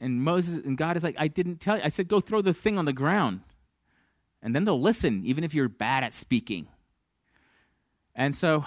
And 0.00 0.22
Moses 0.22 0.64
and 0.64 0.78
God 0.78 0.96
is 0.96 1.02
like, 1.02 1.16
I 1.18 1.26
didn't 1.26 1.56
tell 1.56 1.78
you. 1.78 1.82
I 1.84 1.88
said, 1.88 2.06
go 2.06 2.20
throw 2.20 2.42
the 2.42 2.54
thing 2.54 2.78
on 2.78 2.84
the 2.84 2.92
ground. 2.92 3.40
And 4.40 4.54
then 4.54 4.64
they'll 4.64 4.80
listen, 4.80 5.22
even 5.26 5.42
if 5.42 5.52
you're 5.52 5.68
bad 5.68 6.04
at 6.04 6.14
speaking. 6.14 6.68
And 8.14 8.36
so, 8.36 8.64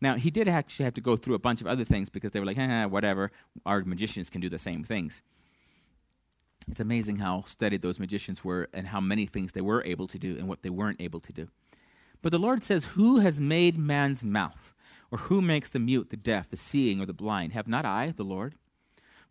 now 0.00 0.16
he 0.16 0.30
did 0.30 0.48
actually 0.48 0.84
have 0.84 0.94
to 0.94 1.00
go 1.00 1.16
through 1.16 1.34
a 1.34 1.38
bunch 1.38 1.60
of 1.60 1.66
other 1.66 1.84
things 1.84 2.08
because 2.08 2.32
they 2.32 2.40
were 2.40 2.46
like, 2.46 2.58
eh, 2.58 2.84
whatever. 2.86 3.30
Our 3.66 3.82
magicians 3.84 4.30
can 4.30 4.40
do 4.40 4.48
the 4.48 4.58
same 4.58 4.82
things. 4.84 5.22
It's 6.68 6.80
amazing 6.80 7.16
how 7.16 7.44
studied 7.46 7.82
those 7.82 7.98
magicians 7.98 8.44
were 8.44 8.68
and 8.72 8.88
how 8.88 9.00
many 9.00 9.26
things 9.26 9.52
they 9.52 9.60
were 9.60 9.82
able 9.84 10.06
to 10.08 10.18
do 10.18 10.36
and 10.38 10.48
what 10.48 10.62
they 10.62 10.70
weren't 10.70 11.00
able 11.00 11.20
to 11.20 11.32
do. 11.32 11.48
But 12.22 12.32
the 12.32 12.38
Lord 12.38 12.62
says, 12.62 12.84
Who 12.96 13.20
has 13.20 13.40
made 13.40 13.78
man's 13.78 14.22
mouth? 14.22 14.74
Or 15.10 15.18
who 15.18 15.42
makes 15.42 15.68
the 15.68 15.80
mute, 15.80 16.10
the 16.10 16.16
deaf, 16.16 16.48
the 16.48 16.56
seeing, 16.56 17.00
or 17.00 17.06
the 17.06 17.12
blind? 17.12 17.52
Have 17.52 17.66
not 17.66 17.84
I, 17.84 18.12
the 18.16 18.22
Lord? 18.22 18.54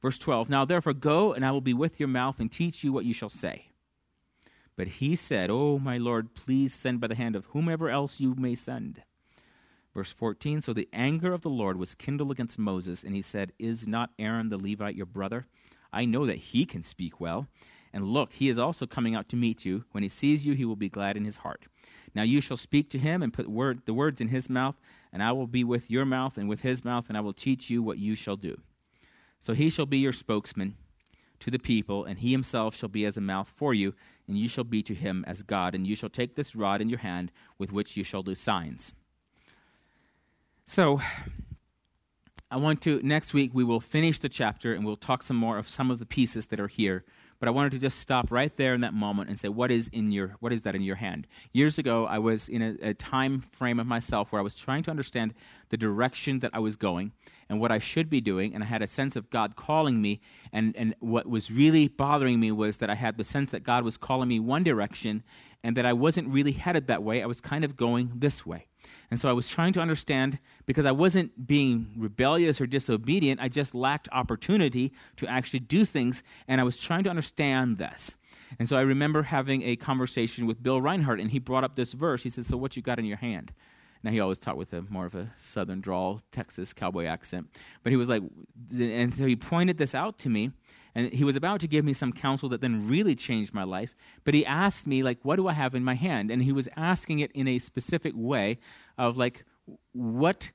Verse 0.01 0.17
12 0.17 0.49
Now 0.49 0.65
therefore 0.65 0.93
go, 0.93 1.33
and 1.33 1.45
I 1.45 1.51
will 1.51 1.61
be 1.61 1.73
with 1.73 1.99
your 1.99 2.09
mouth 2.09 2.39
and 2.39 2.51
teach 2.51 2.83
you 2.83 2.91
what 2.91 3.05
you 3.05 3.13
shall 3.13 3.29
say. 3.29 3.67
But 4.75 4.87
he 4.87 5.15
said, 5.15 5.49
Oh, 5.49 5.79
my 5.79 5.97
Lord, 5.97 6.35
please 6.35 6.73
send 6.73 6.99
by 6.99 7.07
the 7.07 7.15
hand 7.15 7.35
of 7.35 7.45
whomever 7.47 7.89
else 7.89 8.19
you 8.19 8.35
may 8.35 8.55
send. 8.55 9.03
Verse 9.99 10.11
14 10.13 10.61
So 10.61 10.71
the 10.71 10.87
anger 10.93 11.33
of 11.33 11.41
the 11.41 11.49
Lord 11.49 11.75
was 11.75 11.93
kindled 11.93 12.31
against 12.31 12.57
Moses, 12.57 13.03
and 13.03 13.13
he 13.13 13.21
said, 13.21 13.51
Is 13.59 13.85
not 13.85 14.11
Aaron 14.17 14.47
the 14.47 14.57
Levite 14.57 14.95
your 14.95 15.05
brother? 15.05 15.45
I 15.91 16.05
know 16.05 16.25
that 16.25 16.37
he 16.37 16.63
can 16.63 16.83
speak 16.83 17.19
well. 17.19 17.47
And 17.91 18.05
look, 18.05 18.31
he 18.31 18.47
is 18.47 18.57
also 18.57 18.87
coming 18.87 19.13
out 19.13 19.27
to 19.27 19.35
meet 19.35 19.65
you. 19.65 19.83
When 19.91 20.01
he 20.01 20.07
sees 20.07 20.45
you, 20.45 20.53
he 20.53 20.63
will 20.63 20.77
be 20.77 20.87
glad 20.87 21.17
in 21.17 21.25
his 21.25 21.35
heart. 21.35 21.65
Now 22.15 22.21
you 22.21 22.39
shall 22.39 22.55
speak 22.55 22.89
to 22.91 22.97
him 22.97 23.21
and 23.21 23.33
put 23.33 23.49
word, 23.49 23.81
the 23.85 23.93
words 23.93 24.21
in 24.21 24.29
his 24.29 24.49
mouth, 24.49 24.79
and 25.11 25.21
I 25.21 25.33
will 25.33 25.47
be 25.47 25.65
with 25.65 25.91
your 25.91 26.05
mouth 26.05 26.37
and 26.37 26.47
with 26.47 26.61
his 26.61 26.85
mouth, 26.85 27.09
and 27.09 27.17
I 27.17 27.21
will 27.21 27.33
teach 27.33 27.69
you 27.69 27.83
what 27.83 27.97
you 27.97 28.15
shall 28.15 28.37
do. 28.37 28.55
So 29.37 29.53
he 29.53 29.69
shall 29.69 29.85
be 29.85 29.97
your 29.97 30.13
spokesman 30.13 30.77
to 31.41 31.51
the 31.51 31.59
people, 31.59 32.05
and 32.05 32.19
he 32.19 32.31
himself 32.31 32.73
shall 32.73 32.87
be 32.87 33.03
as 33.03 33.17
a 33.17 33.21
mouth 33.21 33.51
for 33.53 33.73
you, 33.73 33.93
and 34.29 34.37
you 34.37 34.47
shall 34.47 34.63
be 34.63 34.81
to 34.81 34.95
him 34.95 35.25
as 35.27 35.43
God, 35.43 35.75
and 35.75 35.85
you 35.85 35.97
shall 35.97 36.09
take 36.09 36.35
this 36.35 36.55
rod 36.55 36.79
in 36.79 36.87
your 36.87 36.99
hand 36.99 37.33
with 37.57 37.73
which 37.73 37.97
you 37.97 38.05
shall 38.05 38.23
do 38.23 38.33
signs. 38.33 38.93
So, 40.71 41.01
I 42.51 42.57
want 42.57 42.83
to, 42.83 43.01
next 43.01 43.33
week, 43.33 43.49
we 43.55 43.63
will 43.63 43.79
finish 43.79 44.19
the 44.19 44.29
chapter 44.29 44.71
and 44.71 44.85
we'll 44.85 44.97
talk 44.97 45.23
some 45.23 45.35
more 45.35 45.57
of 45.57 45.67
some 45.67 45.89
of 45.89 45.97
the 45.97 46.05
pieces 46.05 46.45
that 46.45 46.59
are 46.59 46.67
here 46.67 47.05
but 47.39 47.47
I 47.47 47.51
wanted 47.51 47.71
to 47.71 47.79
just 47.79 47.99
stop 47.99 48.31
right 48.31 48.55
there 48.57 48.73
in 48.73 48.81
that 48.81 48.93
moment 48.93 49.29
and 49.29 49.39
say, 49.39 49.47
what 49.47 49.71
is 49.71 49.87
in 49.89 50.11
your, 50.11 50.35
what 50.41 50.51
is 50.51 50.63
that 50.63 50.75
in 50.75 50.81
your 50.81 50.97
hand? 50.97 51.25
Years 51.53 51.77
ago, 51.77 52.05
I 52.05 52.19
was 52.19 52.49
in 52.49 52.61
a, 52.61 52.89
a 52.89 52.93
time 52.93 53.41
frame 53.51 53.79
of 53.79 53.87
myself 53.87 54.31
where 54.31 54.41
I 54.41 54.43
was 54.43 54.53
trying 54.53 54.83
to 54.83 54.91
understand 54.91 55.33
the 55.69 55.77
direction 55.77 56.39
that 56.39 56.51
I 56.53 56.59
was 56.59 56.75
going 56.75 57.13
and 57.47 57.61
what 57.61 57.71
I 57.71 57.79
should 57.79 58.09
be 58.09 58.19
doing, 58.19 58.53
and 58.53 58.63
I 58.63 58.67
had 58.67 58.81
a 58.81 58.87
sense 58.87 59.15
of 59.15 59.29
God 59.29 59.55
calling 59.55 60.01
me. 60.01 60.19
And, 60.51 60.75
and 60.75 60.95
what 60.99 61.27
was 61.27 61.49
really 61.49 61.87
bothering 61.87 62.39
me 62.39 62.51
was 62.51 62.77
that 62.77 62.89
I 62.89 62.95
had 62.95 63.17
the 63.17 63.23
sense 63.23 63.51
that 63.51 63.63
God 63.63 63.83
was 63.85 63.95
calling 63.95 64.27
me 64.27 64.39
one 64.39 64.63
direction 64.63 65.23
and 65.63 65.77
that 65.77 65.85
I 65.85 65.93
wasn't 65.93 66.27
really 66.27 66.51
headed 66.51 66.87
that 66.87 67.03
way. 67.03 67.23
I 67.23 67.25
was 67.25 67.39
kind 67.39 67.63
of 67.63 67.77
going 67.77 68.11
this 68.15 68.45
way. 68.45 68.68
And 69.11 69.19
so 69.19 69.29
I 69.29 69.33
was 69.33 69.49
trying 69.49 69.73
to 69.73 69.79
understand 69.79 70.39
because 70.65 70.85
I 70.85 70.91
wasn't 70.91 71.47
being 71.47 71.91
rebellious 71.97 72.61
or 72.61 72.67
disobedient, 72.67 73.39
I 73.41 73.49
just 73.49 73.73
lacked 73.73 74.07
opportunity 74.11 74.93
to 75.17 75.27
actually 75.27 75.59
do 75.59 75.85
things, 75.85 76.23
and 76.47 76.61
I 76.61 76.63
was 76.63 76.77
trying 76.77 77.03
to 77.05 77.09
understand 77.09 77.77
this. 77.77 78.15
And 78.57 78.67
so 78.67 78.77
I 78.77 78.81
remember 78.81 79.23
having 79.23 79.63
a 79.63 79.75
conversation 79.75 80.47
with 80.47 80.61
Bill 80.63 80.81
Reinhardt, 80.81 81.19
and 81.19 81.31
he 81.31 81.39
brought 81.39 81.63
up 81.63 81.75
this 81.75 81.93
verse. 81.93 82.23
He 82.23 82.29
said, 82.29 82.45
So, 82.45 82.57
what 82.57 82.75
you 82.75 82.81
got 82.81 82.97
in 82.97 83.05
your 83.05 83.17
hand? 83.17 83.51
Now, 84.01 84.11
he 84.11 84.19
always 84.19 84.39
talked 84.39 84.57
with 84.57 84.71
a 84.73 84.83
more 84.89 85.05
of 85.05 85.13
a 85.13 85.31
southern 85.35 85.81
drawl, 85.81 86.21
Texas 86.31 86.73
cowboy 86.73 87.05
accent. 87.05 87.47
But 87.83 87.91
he 87.91 87.97
was 87.97 88.07
like, 88.07 88.23
and 88.71 89.13
so 89.13 89.25
he 89.25 89.35
pointed 89.35 89.77
this 89.77 89.93
out 89.93 90.17
to 90.19 90.29
me, 90.29 90.51
and 90.95 91.13
he 91.13 91.23
was 91.23 91.35
about 91.35 91.61
to 91.61 91.67
give 91.67 91.85
me 91.85 91.93
some 91.93 92.11
counsel 92.11 92.49
that 92.49 92.61
then 92.61 92.87
really 92.87 93.15
changed 93.15 93.53
my 93.53 93.63
life 93.63 93.95
but 94.23 94.33
he 94.33 94.45
asked 94.45 94.87
me 94.87 95.03
like 95.03 95.19
what 95.23 95.35
do 95.35 95.47
i 95.47 95.53
have 95.53 95.75
in 95.75 95.83
my 95.83 95.95
hand? 95.95 96.31
And 96.31 96.41
he 96.43 96.51
was 96.51 96.67
asking 96.75 97.19
it 97.19 97.31
in 97.33 97.47
a 97.47 97.59
specific 97.59 98.13
way 98.15 98.59
of 98.97 99.17
like 99.17 99.45
what 99.93 100.51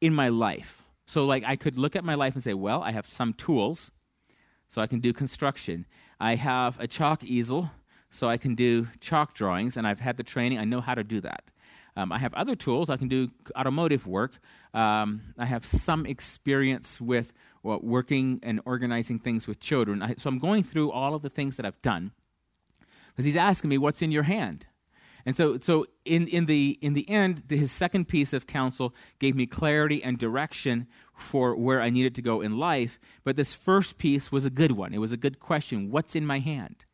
in 0.00 0.14
my 0.14 0.28
life? 0.28 0.84
So 1.06 1.24
like 1.24 1.44
i 1.46 1.56
could 1.56 1.76
look 1.76 1.96
at 1.96 2.04
my 2.04 2.14
life 2.14 2.34
and 2.34 2.42
say 2.42 2.54
well 2.54 2.82
i 2.82 2.92
have 2.92 3.06
some 3.06 3.32
tools 3.32 3.90
so 4.68 4.80
i 4.80 4.86
can 4.86 5.00
do 5.00 5.12
construction. 5.12 5.86
I 6.18 6.34
have 6.34 6.78
a 6.78 6.86
chalk 6.86 7.24
easel 7.24 7.70
so 8.10 8.28
i 8.28 8.36
can 8.36 8.54
do 8.54 8.88
chalk 9.00 9.34
drawings 9.34 9.76
and 9.76 9.86
i've 9.86 10.00
had 10.00 10.16
the 10.16 10.24
training. 10.24 10.58
I 10.58 10.64
know 10.64 10.80
how 10.80 10.94
to 10.94 11.04
do 11.04 11.20
that. 11.20 11.44
Um, 11.96 12.12
I 12.12 12.18
have 12.18 12.32
other 12.34 12.54
tools. 12.54 12.88
I 12.88 12.96
can 12.96 13.08
do 13.08 13.30
automotive 13.56 14.06
work. 14.06 14.32
Um, 14.72 15.34
I 15.36 15.46
have 15.46 15.66
some 15.66 16.06
experience 16.06 17.00
with 17.00 17.32
well, 17.62 17.80
working 17.82 18.40
and 18.42 18.60
organizing 18.64 19.18
things 19.18 19.46
with 19.46 19.60
children. 19.60 20.02
I, 20.02 20.14
so 20.16 20.28
I'm 20.28 20.38
going 20.38 20.64
through 20.64 20.90
all 20.90 21.14
of 21.14 21.22
the 21.22 21.30
things 21.30 21.56
that 21.56 21.66
I've 21.66 21.80
done 21.82 22.12
because 23.08 23.24
he's 23.24 23.36
asking 23.36 23.70
me, 23.70 23.78
"What's 23.78 24.02
in 24.02 24.10
your 24.10 24.24
hand?" 24.24 24.66
And 25.26 25.36
so, 25.36 25.58
so 25.58 25.86
in, 26.04 26.26
in, 26.28 26.46
the, 26.46 26.78
in 26.80 26.94
the 26.94 27.08
end, 27.08 27.44
the, 27.48 27.56
his 27.56 27.70
second 27.70 28.08
piece 28.08 28.32
of 28.32 28.46
counsel 28.46 28.94
gave 29.18 29.36
me 29.36 29.46
clarity 29.46 30.02
and 30.02 30.18
direction 30.18 30.86
for 31.14 31.54
where 31.54 31.80
I 31.80 31.90
needed 31.90 32.14
to 32.16 32.22
go 32.22 32.40
in 32.40 32.58
life. 32.58 32.98
But 33.24 33.36
this 33.36 33.52
first 33.52 33.98
piece 33.98 34.32
was 34.32 34.44
a 34.44 34.50
good 34.50 34.72
one. 34.72 34.94
It 34.94 34.98
was 34.98 35.12
a 35.12 35.16
good 35.16 35.38
question 35.38 35.90
What's 35.90 36.16
in 36.16 36.26
my 36.26 36.38
hand? 36.38 36.84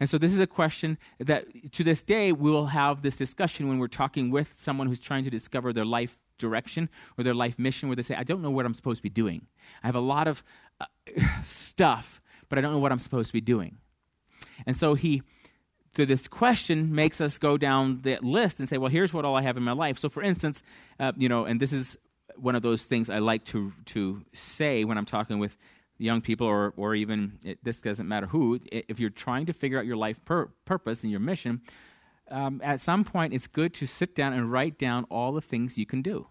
And 0.00 0.10
so, 0.10 0.18
this 0.18 0.32
is 0.32 0.40
a 0.40 0.46
question 0.46 0.98
that 1.18 1.46
to 1.72 1.84
this 1.84 2.02
day 2.02 2.32
we 2.32 2.50
will 2.50 2.66
have 2.66 3.02
this 3.02 3.16
discussion 3.16 3.68
when 3.68 3.78
we're 3.78 3.88
talking 3.88 4.30
with 4.30 4.52
someone 4.56 4.88
who's 4.88 5.00
trying 5.00 5.24
to 5.24 5.30
discover 5.30 5.72
their 5.72 5.84
life 5.84 6.18
direction 6.38 6.88
or 7.16 7.24
their 7.24 7.34
life 7.34 7.58
mission 7.58 7.88
where 7.88 7.96
they 7.96 8.02
say, 8.02 8.14
I 8.14 8.24
don't 8.24 8.42
know 8.42 8.50
what 8.50 8.66
I'm 8.66 8.74
supposed 8.74 8.98
to 8.98 9.02
be 9.02 9.10
doing. 9.10 9.46
I 9.82 9.86
have 9.86 9.96
a 9.96 10.00
lot 10.00 10.28
of 10.28 10.42
uh, 10.80 10.86
stuff, 11.44 12.20
but 12.48 12.58
I 12.58 12.62
don't 12.62 12.72
know 12.72 12.78
what 12.78 12.92
I'm 12.92 12.98
supposed 12.98 13.28
to 13.28 13.32
be 13.32 13.40
doing. 13.40 13.78
And 14.66 14.76
so 14.76 14.94
he, 14.94 15.22
through 15.92 16.06
this 16.06 16.28
question, 16.28 16.94
makes 16.94 17.20
us 17.20 17.38
go 17.38 17.56
down 17.56 18.00
the 18.02 18.18
list 18.20 18.60
and 18.60 18.68
say, 18.68 18.78
well, 18.78 18.90
here's 18.90 19.12
what 19.12 19.24
all 19.24 19.36
I 19.36 19.42
have 19.42 19.56
in 19.56 19.62
my 19.62 19.72
life. 19.72 19.98
So, 19.98 20.08
for 20.08 20.22
instance, 20.22 20.62
uh, 20.98 21.12
you 21.16 21.28
know, 21.28 21.44
and 21.44 21.60
this 21.60 21.72
is 21.72 21.96
one 22.36 22.54
of 22.54 22.62
those 22.62 22.84
things 22.84 23.10
I 23.10 23.18
like 23.18 23.44
to, 23.46 23.72
to 23.86 24.24
say 24.32 24.84
when 24.84 24.98
I'm 24.98 25.06
talking 25.06 25.38
with 25.38 25.56
young 25.98 26.20
people 26.20 26.46
or, 26.46 26.74
or 26.76 26.94
even, 26.94 27.38
it, 27.44 27.58
this 27.62 27.80
doesn't 27.80 28.08
matter 28.08 28.26
who, 28.26 28.60
if 28.72 28.98
you're 28.98 29.10
trying 29.10 29.46
to 29.46 29.52
figure 29.52 29.78
out 29.78 29.86
your 29.86 29.96
life 29.96 30.24
pur- 30.24 30.50
purpose 30.64 31.02
and 31.02 31.10
your 31.10 31.20
mission, 31.20 31.62
um, 32.30 32.60
at 32.64 32.80
some 32.80 33.04
point 33.04 33.34
it's 33.34 33.46
good 33.46 33.74
to 33.74 33.86
sit 33.86 34.14
down 34.14 34.32
and 34.32 34.50
write 34.50 34.78
down 34.78 35.04
all 35.10 35.32
the 35.32 35.40
things 35.40 35.78
you 35.78 35.86
can 35.86 36.02
do. 36.02 36.26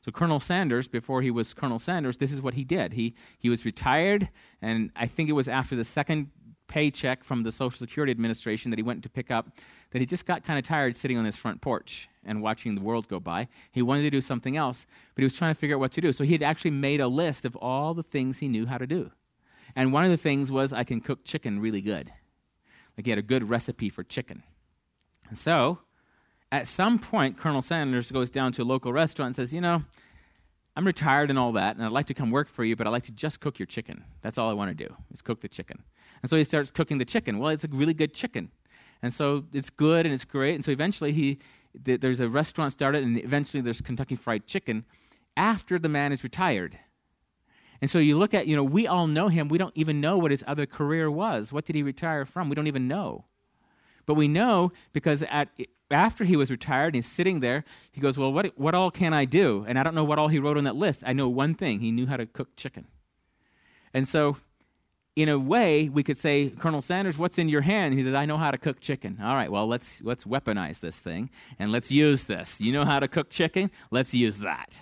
So 0.00 0.12
Colonel 0.12 0.40
Sanders, 0.40 0.88
before 0.88 1.22
he 1.22 1.30
was 1.30 1.52
Colonel 1.52 1.78
Sanders, 1.78 2.18
this 2.18 2.32
is 2.32 2.40
what 2.40 2.54
he 2.54 2.64
did. 2.64 2.92
He 2.92 3.14
he 3.38 3.50
was 3.50 3.64
retired, 3.64 4.30
and 4.62 4.90
I 4.94 5.06
think 5.06 5.28
it 5.28 5.32
was 5.32 5.48
after 5.48 5.76
the 5.76 5.84
second 5.84 6.30
paycheck 6.68 7.24
from 7.24 7.42
the 7.42 7.50
Social 7.50 7.78
Security 7.78 8.10
Administration 8.10 8.70
that 8.70 8.78
he 8.78 8.82
went 8.82 9.02
to 9.02 9.08
pick 9.08 9.30
up 9.30 9.50
that 9.90 10.00
he 10.00 10.06
just 10.06 10.26
got 10.26 10.44
kind 10.44 10.58
of 10.58 10.64
tired 10.64 10.94
sitting 10.94 11.16
on 11.16 11.24
his 11.24 11.34
front 11.34 11.60
porch 11.60 12.08
and 12.24 12.42
watching 12.42 12.74
the 12.74 12.80
world 12.80 13.08
go 13.08 13.18
by. 13.18 13.48
He 13.72 13.82
wanted 13.82 14.02
to 14.02 14.10
do 14.10 14.20
something 14.20 14.56
else, 14.56 14.86
but 15.14 15.22
he 15.22 15.24
was 15.24 15.32
trying 15.32 15.54
to 15.54 15.58
figure 15.58 15.76
out 15.76 15.80
what 15.80 15.92
to 15.92 16.00
do. 16.00 16.12
So 16.12 16.24
he 16.24 16.32
had 16.32 16.42
actually 16.42 16.72
made 16.72 17.00
a 17.00 17.08
list 17.08 17.44
of 17.44 17.56
all 17.56 17.94
the 17.94 18.02
things 18.02 18.38
he 18.38 18.48
knew 18.48 18.66
how 18.66 18.78
to 18.78 18.86
do. 18.86 19.10
And 19.74 19.92
one 19.92 20.04
of 20.04 20.10
the 20.10 20.16
things 20.16 20.52
was 20.52 20.72
I 20.72 20.84
can 20.84 21.00
cook 21.00 21.24
chicken 21.24 21.58
really 21.58 21.80
good. 21.80 22.12
Like 22.96 23.06
he 23.06 23.10
had 23.10 23.18
a 23.18 23.22
good 23.22 23.48
recipe 23.48 23.88
for 23.88 24.04
chicken. 24.04 24.42
And 25.28 25.38
so, 25.38 25.80
at 26.50 26.66
some 26.66 26.98
point, 26.98 27.36
Colonel 27.36 27.62
Sanders 27.62 28.10
goes 28.10 28.30
down 28.30 28.52
to 28.52 28.62
a 28.62 28.64
local 28.64 28.92
restaurant 28.92 29.28
and 29.28 29.36
says, 29.36 29.52
You 29.52 29.60
know, 29.60 29.82
I'm 30.76 30.86
retired 30.86 31.28
and 31.28 31.38
all 31.38 31.52
that, 31.52 31.76
and 31.76 31.84
I'd 31.84 31.92
like 31.92 32.06
to 32.06 32.14
come 32.14 32.30
work 32.30 32.48
for 32.48 32.64
you, 32.64 32.76
but 32.76 32.86
I'd 32.86 32.90
like 32.90 33.06
to 33.06 33.12
just 33.12 33.40
cook 33.40 33.58
your 33.58 33.66
chicken. 33.66 34.04
That's 34.22 34.38
all 34.38 34.48
I 34.48 34.52
want 34.52 34.76
to 34.76 34.86
do, 34.86 34.94
is 35.12 35.20
cook 35.20 35.40
the 35.40 35.48
chicken. 35.48 35.82
And 36.22 36.30
so 36.30 36.36
he 36.36 36.44
starts 36.44 36.70
cooking 36.70 36.98
the 36.98 37.04
chicken. 37.04 37.38
Well, 37.38 37.50
it's 37.50 37.64
a 37.64 37.68
really 37.68 37.94
good 37.94 38.14
chicken. 38.14 38.50
And 39.02 39.12
so 39.12 39.44
it's 39.52 39.70
good 39.70 40.06
and 40.06 40.14
it's 40.14 40.24
great. 40.24 40.54
And 40.54 40.64
so 40.64 40.70
eventually 40.70 41.12
he, 41.12 41.38
th- 41.84 42.00
there's 42.00 42.20
a 42.20 42.28
restaurant 42.28 42.72
started, 42.72 43.04
and 43.04 43.18
eventually 43.18 43.60
there's 43.60 43.80
Kentucky 43.80 44.16
Fried 44.16 44.46
Chicken 44.46 44.84
after 45.36 45.78
the 45.78 45.88
man 45.88 46.12
is 46.12 46.24
retired. 46.24 46.78
And 47.80 47.88
so 47.88 47.98
you 47.98 48.18
look 48.18 48.34
at, 48.34 48.46
you 48.46 48.56
know, 48.56 48.64
we 48.64 48.86
all 48.86 49.06
know 49.06 49.28
him. 49.28 49.48
We 49.48 49.58
don't 49.58 49.76
even 49.76 50.00
know 50.00 50.18
what 50.18 50.30
his 50.30 50.42
other 50.46 50.66
career 50.66 51.10
was. 51.10 51.52
What 51.52 51.64
did 51.64 51.76
he 51.76 51.82
retire 51.82 52.24
from? 52.24 52.48
We 52.48 52.56
don't 52.56 52.66
even 52.66 52.88
know. 52.88 53.26
But 54.08 54.14
we 54.14 54.26
know 54.26 54.72
because 54.94 55.22
at, 55.24 55.50
after 55.90 56.24
he 56.24 56.34
was 56.34 56.50
retired 56.50 56.86
and 56.86 56.94
he's 56.94 57.06
sitting 57.06 57.40
there, 57.40 57.62
he 57.92 58.00
goes, 58.00 58.16
Well, 58.16 58.32
what, 58.32 58.58
what 58.58 58.74
all 58.74 58.90
can 58.90 59.12
I 59.12 59.26
do? 59.26 59.66
And 59.68 59.78
I 59.78 59.82
don't 59.82 59.94
know 59.94 60.02
what 60.02 60.18
all 60.18 60.28
he 60.28 60.38
wrote 60.38 60.56
on 60.56 60.64
that 60.64 60.76
list. 60.76 61.02
I 61.04 61.12
know 61.12 61.28
one 61.28 61.54
thing 61.54 61.80
he 61.80 61.90
knew 61.90 62.06
how 62.06 62.16
to 62.16 62.24
cook 62.24 62.56
chicken. 62.56 62.86
And 63.92 64.08
so, 64.08 64.38
in 65.14 65.28
a 65.28 65.38
way, 65.38 65.90
we 65.90 66.02
could 66.02 66.16
say, 66.16 66.48
Colonel 66.48 66.80
Sanders, 66.80 67.18
what's 67.18 67.36
in 67.36 67.50
your 67.50 67.60
hand? 67.60 67.98
He 67.98 68.02
says, 68.02 68.14
I 68.14 68.24
know 68.24 68.38
how 68.38 68.50
to 68.50 68.56
cook 68.56 68.80
chicken. 68.80 69.18
All 69.22 69.34
right, 69.34 69.52
well, 69.52 69.66
let's, 69.66 70.00
let's 70.00 70.24
weaponize 70.24 70.80
this 70.80 70.98
thing 71.00 71.28
and 71.58 71.70
let's 71.70 71.90
use 71.90 72.24
this. 72.24 72.62
You 72.62 72.72
know 72.72 72.86
how 72.86 73.00
to 73.00 73.08
cook 73.08 73.28
chicken? 73.28 73.70
Let's 73.90 74.14
use 74.14 74.38
that. 74.38 74.78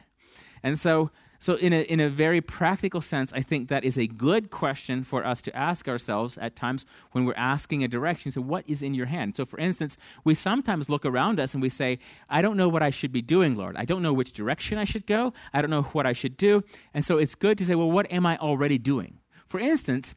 And 0.63 0.79
so, 0.79 1.11
So, 1.39 1.55
in 1.57 1.73
a, 1.73 1.83
in 1.83 2.01
a 2.01 2.09
very 2.09 2.41
practical 2.41 3.01
sense, 3.01 3.33
I 3.33 3.41
think 3.41 3.69
that 3.69 3.85
is 3.85 3.99
a 3.99 4.07
good 4.07 4.51
question 4.51 5.05
for 5.05 5.25
us 5.25 5.43
to 5.43 5.57
ask 5.57 5.89
ourselves 5.89 6.39
at 6.39 6.57
times 6.57 6.87
when 7.13 7.25
we're 7.25 7.35
asking 7.37 7.85
a 7.85 7.89
direction. 7.89 8.33
So, 8.33 8.41
what 8.41 8.69
is 8.69 8.83
in 8.83 8.95
your 8.95 9.07
hand? 9.07 9.37
So, 9.37 9.45
for 9.45 9.59
instance, 9.59 9.97
we 10.25 10.35
sometimes 10.35 10.89
look 10.89 11.05
around 11.05 11.39
us 11.39 11.55
and 11.55 11.63
we 11.63 11.69
say, 11.69 11.99
I 12.29 12.43
don't 12.43 12.57
know 12.57 12.69
what 12.69 12.83
I 12.83 12.91
should 12.91 13.13
be 13.13 13.23
doing, 13.23 13.55
Lord. 13.55 13.77
I 13.77 13.85
don't 13.85 14.03
know 14.03 14.13
which 14.13 14.33
direction 14.33 14.79
I 14.79 14.85
should 14.85 15.07
go. 15.07 15.33
I 15.53 15.61
don't 15.61 15.71
know 15.71 15.83
what 15.83 16.07
I 16.07 16.13
should 16.13 16.37
do. 16.37 16.65
And 16.95 17.05
so, 17.05 17.19
it's 17.19 17.35
good 17.35 17.59
to 17.59 17.67
say, 17.67 17.75
well, 17.75 17.91
what 17.91 18.11
am 18.11 18.27
I 18.27 18.37
already 18.39 18.79
doing? 18.79 19.19
For 19.47 19.61
instance, 19.61 20.15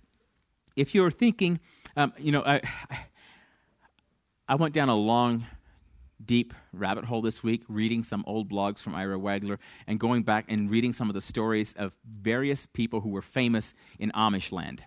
if 0.75 0.95
you're 0.95 1.11
thinking, 1.11 1.59
um, 1.97 2.13
you 2.17 2.31
know, 2.31 2.43
I, 2.43 2.61
I 4.47 4.55
went 4.55 4.73
down 4.73 4.89
a 4.89 4.95
long 4.95 5.45
deep 6.25 6.53
rabbit 6.73 7.05
hole 7.05 7.21
this 7.21 7.43
week 7.43 7.63
reading 7.67 8.03
some 8.03 8.23
old 8.27 8.49
blogs 8.49 8.79
from 8.79 8.95
Ira 8.95 9.17
Wagler 9.17 9.57
and 9.87 9.99
going 9.99 10.23
back 10.23 10.45
and 10.47 10.69
reading 10.69 10.93
some 10.93 11.09
of 11.09 11.13
the 11.13 11.21
stories 11.21 11.73
of 11.77 11.93
various 12.05 12.65
people 12.65 13.01
who 13.01 13.09
were 13.09 13.21
famous 13.21 13.73
in 13.97 14.11
Amish 14.11 14.51
land. 14.51 14.83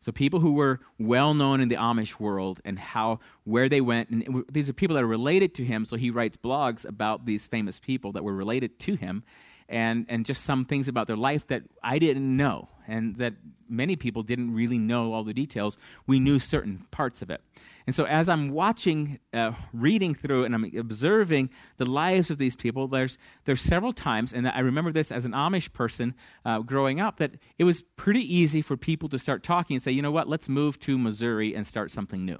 So 0.00 0.12
people 0.12 0.40
who 0.40 0.52
were 0.52 0.80
well 0.98 1.34
known 1.34 1.60
in 1.60 1.68
the 1.68 1.76
Amish 1.76 2.18
world 2.18 2.60
and 2.64 2.78
how 2.78 3.20
where 3.44 3.68
they 3.68 3.82
went 3.82 4.08
and 4.08 4.44
these 4.50 4.70
are 4.70 4.72
people 4.72 4.94
that 4.96 5.02
are 5.02 5.08
related 5.08 5.54
to 5.56 5.64
him 5.64 5.84
so 5.84 5.96
he 5.96 6.10
writes 6.10 6.38
blogs 6.38 6.88
about 6.88 7.26
these 7.26 7.46
famous 7.46 7.78
people 7.78 8.12
that 8.12 8.24
were 8.24 8.34
related 8.34 8.78
to 8.80 8.94
him 8.94 9.22
and 9.68 10.06
and 10.08 10.24
just 10.24 10.42
some 10.44 10.64
things 10.64 10.88
about 10.88 11.06
their 11.06 11.16
life 11.16 11.46
that 11.48 11.64
I 11.82 11.98
didn't 11.98 12.34
know 12.34 12.68
and 12.88 13.16
that 13.16 13.34
many 13.68 13.94
people 13.94 14.22
didn't 14.22 14.52
really 14.54 14.78
know 14.78 15.12
all 15.12 15.22
the 15.22 15.34
details. 15.34 15.78
We 16.06 16.18
knew 16.18 16.38
certain 16.38 16.86
parts 16.90 17.22
of 17.22 17.30
it. 17.30 17.42
And 17.86 17.94
so, 17.94 18.04
as 18.04 18.28
I'm 18.28 18.50
watching, 18.50 19.18
uh, 19.32 19.52
reading 19.72 20.14
through, 20.14 20.44
and 20.44 20.54
I'm 20.54 20.70
observing 20.76 21.50
the 21.76 21.86
lives 21.86 22.30
of 22.30 22.38
these 22.38 22.56
people, 22.56 22.88
there's, 22.88 23.18
there's 23.44 23.60
several 23.60 23.92
times, 23.92 24.32
and 24.32 24.46
I 24.48 24.60
remember 24.60 24.92
this 24.92 25.10
as 25.10 25.24
an 25.24 25.32
Amish 25.32 25.72
person 25.72 26.14
uh, 26.44 26.60
growing 26.60 27.00
up, 27.00 27.18
that 27.18 27.32
it 27.58 27.64
was 27.64 27.82
pretty 27.96 28.22
easy 28.22 28.62
for 28.62 28.76
people 28.76 29.08
to 29.08 29.18
start 29.18 29.42
talking 29.42 29.76
and 29.76 29.82
say, 29.82 29.92
you 29.92 30.02
know 30.02 30.10
what, 30.10 30.28
let's 30.28 30.48
move 30.48 30.78
to 30.80 30.98
Missouri 30.98 31.54
and 31.54 31.66
start 31.66 31.90
something 31.90 32.24
new. 32.24 32.38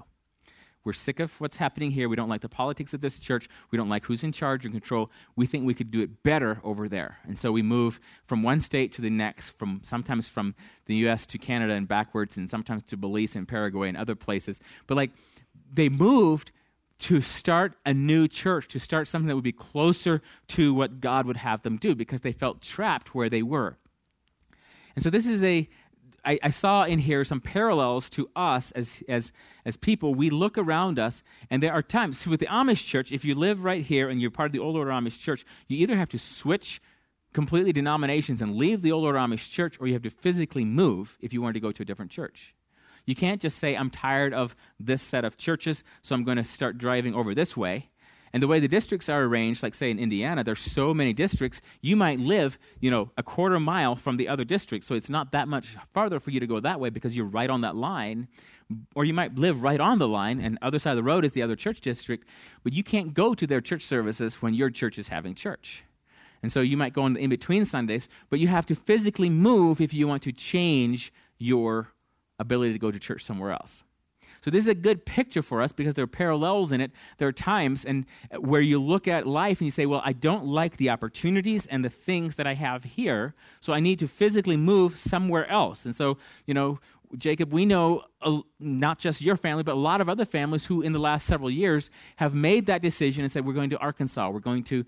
We're 0.83 0.93
sick 0.93 1.19
of 1.19 1.39
what's 1.39 1.57
happening 1.57 1.91
here. 1.91 2.09
We 2.09 2.15
don't 2.15 2.29
like 2.29 2.41
the 2.41 2.49
politics 2.49 2.93
of 2.93 3.01
this 3.01 3.19
church. 3.19 3.47
We 3.69 3.77
don't 3.77 3.89
like 3.89 4.05
who's 4.05 4.23
in 4.23 4.31
charge 4.31 4.65
and 4.65 4.73
control. 4.73 5.11
We 5.35 5.45
think 5.45 5.65
we 5.65 5.75
could 5.75 5.91
do 5.91 6.01
it 6.01 6.23
better 6.23 6.59
over 6.63 6.89
there. 6.89 7.19
And 7.27 7.37
so 7.37 7.51
we 7.51 7.61
move 7.61 7.99
from 8.25 8.41
one 8.41 8.61
state 8.61 8.91
to 8.93 9.01
the 9.01 9.09
next, 9.09 9.51
from 9.51 9.81
sometimes 9.83 10.27
from 10.27 10.55
the 10.85 10.95
US 11.07 11.25
to 11.27 11.37
Canada 11.37 11.73
and 11.73 11.87
backwards, 11.87 12.35
and 12.35 12.49
sometimes 12.49 12.83
to 12.83 12.97
Belize 12.97 13.35
and 13.35 13.47
Paraguay 13.47 13.89
and 13.89 13.97
other 13.97 14.15
places. 14.15 14.59
But 14.87 14.97
like 14.97 15.11
they 15.71 15.89
moved 15.89 16.51
to 16.99 17.21
start 17.21 17.73
a 17.85 17.93
new 17.93 18.27
church, 18.27 18.67
to 18.69 18.79
start 18.79 19.07
something 19.07 19.27
that 19.27 19.35
would 19.35 19.43
be 19.43 19.51
closer 19.51 20.21
to 20.47 20.73
what 20.73 20.99
God 21.01 21.25
would 21.25 21.37
have 21.37 21.63
them 21.63 21.77
do 21.77 21.95
because 21.95 22.21
they 22.21 22.31
felt 22.31 22.61
trapped 22.61 23.15
where 23.15 23.29
they 23.29 23.41
were. 23.41 23.77
And 24.95 25.03
so 25.03 25.09
this 25.09 25.25
is 25.25 25.43
a 25.43 25.69
I, 26.23 26.39
I, 26.43 26.49
saw 26.51 26.83
in 26.83 26.99
here 26.99 27.25
some 27.25 27.41
parallels 27.41 28.09
to 28.11 28.29
us 28.35 28.71
as, 28.71 29.03
as, 29.07 29.31
as 29.65 29.75
people. 29.75 30.13
We 30.13 30.29
look 30.29 30.57
around 30.57 30.99
us, 30.99 31.23
and 31.49 31.63
there 31.63 31.73
are 31.73 31.81
times 31.81 32.19
See, 32.19 32.29
with 32.29 32.39
the 32.39 32.45
Amish 32.47 32.85
church, 32.85 33.11
if 33.11 33.25
you 33.25 33.33
live 33.33 33.63
right 33.63 33.83
here 33.83 34.09
and 34.09 34.21
you're 34.21 34.31
part 34.31 34.47
of 34.47 34.51
the 34.53 34.59
Old 34.59 34.75
Order 34.75 34.91
Amish 34.91 35.19
church, 35.19 35.45
you 35.67 35.77
either 35.77 35.95
have 35.95 36.09
to 36.09 36.19
switch 36.19 36.81
completely 37.33 37.71
denominations 37.71 38.41
and 38.41 38.55
leave 38.55 38.81
the 38.81 38.91
Old 38.91 39.03
Order 39.03 39.17
Amish 39.17 39.49
church, 39.49 39.77
or 39.79 39.87
you 39.87 39.93
have 39.93 40.03
to 40.03 40.09
physically 40.09 40.65
move 40.65 41.17
if 41.21 41.33
you 41.33 41.41
want 41.41 41.55
to 41.55 41.59
go 41.59 41.71
to 41.71 41.81
a 41.81 41.85
different 41.85 42.11
church. 42.11 42.55
You 43.05 43.15
can't 43.15 43.41
just 43.41 43.57
say, 43.57 43.75
I'm 43.75 43.89
tired 43.89 44.33
of 44.33 44.55
this 44.79 45.01
set 45.01 45.25
of 45.25 45.37
churches, 45.37 45.83
so 46.01 46.13
I'm 46.13 46.23
going 46.23 46.37
to 46.37 46.43
start 46.43 46.77
driving 46.77 47.15
over 47.15 47.33
this 47.33 47.57
way. 47.57 47.89
And 48.33 48.41
the 48.41 48.47
way 48.47 48.59
the 48.59 48.67
districts 48.67 49.09
are 49.09 49.23
arranged, 49.23 49.61
like 49.61 49.73
say 49.73 49.91
in 49.91 49.99
Indiana, 49.99 50.43
there's 50.43 50.61
so 50.61 50.93
many 50.93 51.11
districts, 51.11 51.61
you 51.81 51.95
might 51.95 52.19
live, 52.19 52.57
you 52.79 52.89
know, 52.89 53.11
a 53.17 53.23
quarter 53.23 53.59
mile 53.59 53.95
from 53.95 54.17
the 54.17 54.29
other 54.29 54.45
district. 54.45 54.85
So 54.85 54.95
it's 54.95 55.09
not 55.09 55.33
that 55.33 55.47
much 55.47 55.75
farther 55.93 56.19
for 56.19 56.31
you 56.31 56.39
to 56.39 56.47
go 56.47 56.59
that 56.61 56.79
way 56.79 56.89
because 56.89 57.15
you're 57.15 57.25
right 57.25 57.49
on 57.49 57.61
that 57.61 57.75
line. 57.75 58.27
Or 58.95 59.03
you 59.03 59.13
might 59.13 59.35
live 59.35 59.63
right 59.63 59.81
on 59.81 59.99
the 59.99 60.07
line, 60.07 60.39
and 60.39 60.57
other 60.61 60.79
side 60.79 60.91
of 60.91 60.95
the 60.95 61.03
road 61.03 61.25
is 61.25 61.33
the 61.33 61.41
other 61.41 61.57
church 61.57 61.81
district, 61.81 62.25
but 62.63 62.71
you 62.71 62.83
can't 62.83 63.13
go 63.13 63.33
to 63.33 63.45
their 63.45 63.59
church 63.59 63.83
services 63.83 64.41
when 64.41 64.53
your 64.53 64.69
church 64.69 64.97
is 64.97 65.09
having 65.09 65.35
church. 65.35 65.83
And 66.41 66.53
so 66.53 66.61
you 66.61 66.77
might 66.77 66.93
go 66.93 67.05
in, 67.05 67.17
in 67.17 67.29
between 67.29 67.65
Sundays, 67.65 68.07
but 68.29 68.39
you 68.39 68.47
have 68.47 68.65
to 68.67 68.75
physically 68.75 69.29
move 69.29 69.81
if 69.81 69.93
you 69.93 70.07
want 70.07 70.23
to 70.23 70.31
change 70.31 71.11
your 71.37 71.89
ability 72.39 72.71
to 72.71 72.79
go 72.79 72.91
to 72.91 72.99
church 72.99 73.25
somewhere 73.25 73.51
else. 73.51 73.83
So 74.43 74.49
this 74.49 74.63
is 74.63 74.67
a 74.67 74.75
good 74.75 75.05
picture 75.05 75.43
for 75.43 75.61
us 75.61 75.71
because 75.71 75.93
there 75.93 76.03
are 76.03 76.07
parallels 76.07 76.71
in 76.71 76.81
it. 76.81 76.91
There 77.19 77.27
are 77.27 77.33
times 77.33 77.85
and 77.85 78.05
where 78.39 78.61
you 78.61 78.81
look 78.81 79.07
at 79.07 79.27
life 79.27 79.59
and 79.59 79.65
you 79.65 79.71
say, 79.71 79.85
"Well, 79.85 80.01
I 80.03 80.13
don't 80.13 80.45
like 80.45 80.77
the 80.77 80.89
opportunities 80.89 81.67
and 81.67 81.85
the 81.85 81.89
things 81.89 82.37
that 82.37 82.47
I 82.47 82.55
have 82.55 82.83
here, 82.83 83.35
so 83.59 83.71
I 83.71 83.79
need 83.79 83.99
to 83.99 84.07
physically 84.07 84.57
move 84.57 84.97
somewhere 84.97 85.47
else." 85.47 85.85
And 85.85 85.95
so, 85.95 86.17
you 86.47 86.55
know, 86.55 86.79
Jacob, 87.17 87.53
we 87.53 87.65
know 87.65 88.03
uh, 88.21 88.39
not 88.59 88.97
just 88.97 89.21
your 89.21 89.37
family, 89.37 89.63
but 89.63 89.73
a 89.73 89.79
lot 89.79 90.01
of 90.01 90.09
other 90.09 90.25
families 90.25 90.65
who, 90.65 90.81
in 90.81 90.93
the 90.93 90.99
last 90.99 91.27
several 91.27 91.51
years, 91.51 91.91
have 92.15 92.33
made 92.33 92.65
that 92.65 92.81
decision 92.81 93.23
and 93.23 93.31
said, 93.31 93.45
"We're 93.45 93.53
going 93.53 93.69
to 93.71 93.77
Arkansas. 93.77 94.29
We're 94.29 94.39
going 94.39 94.63
to, 94.65 94.85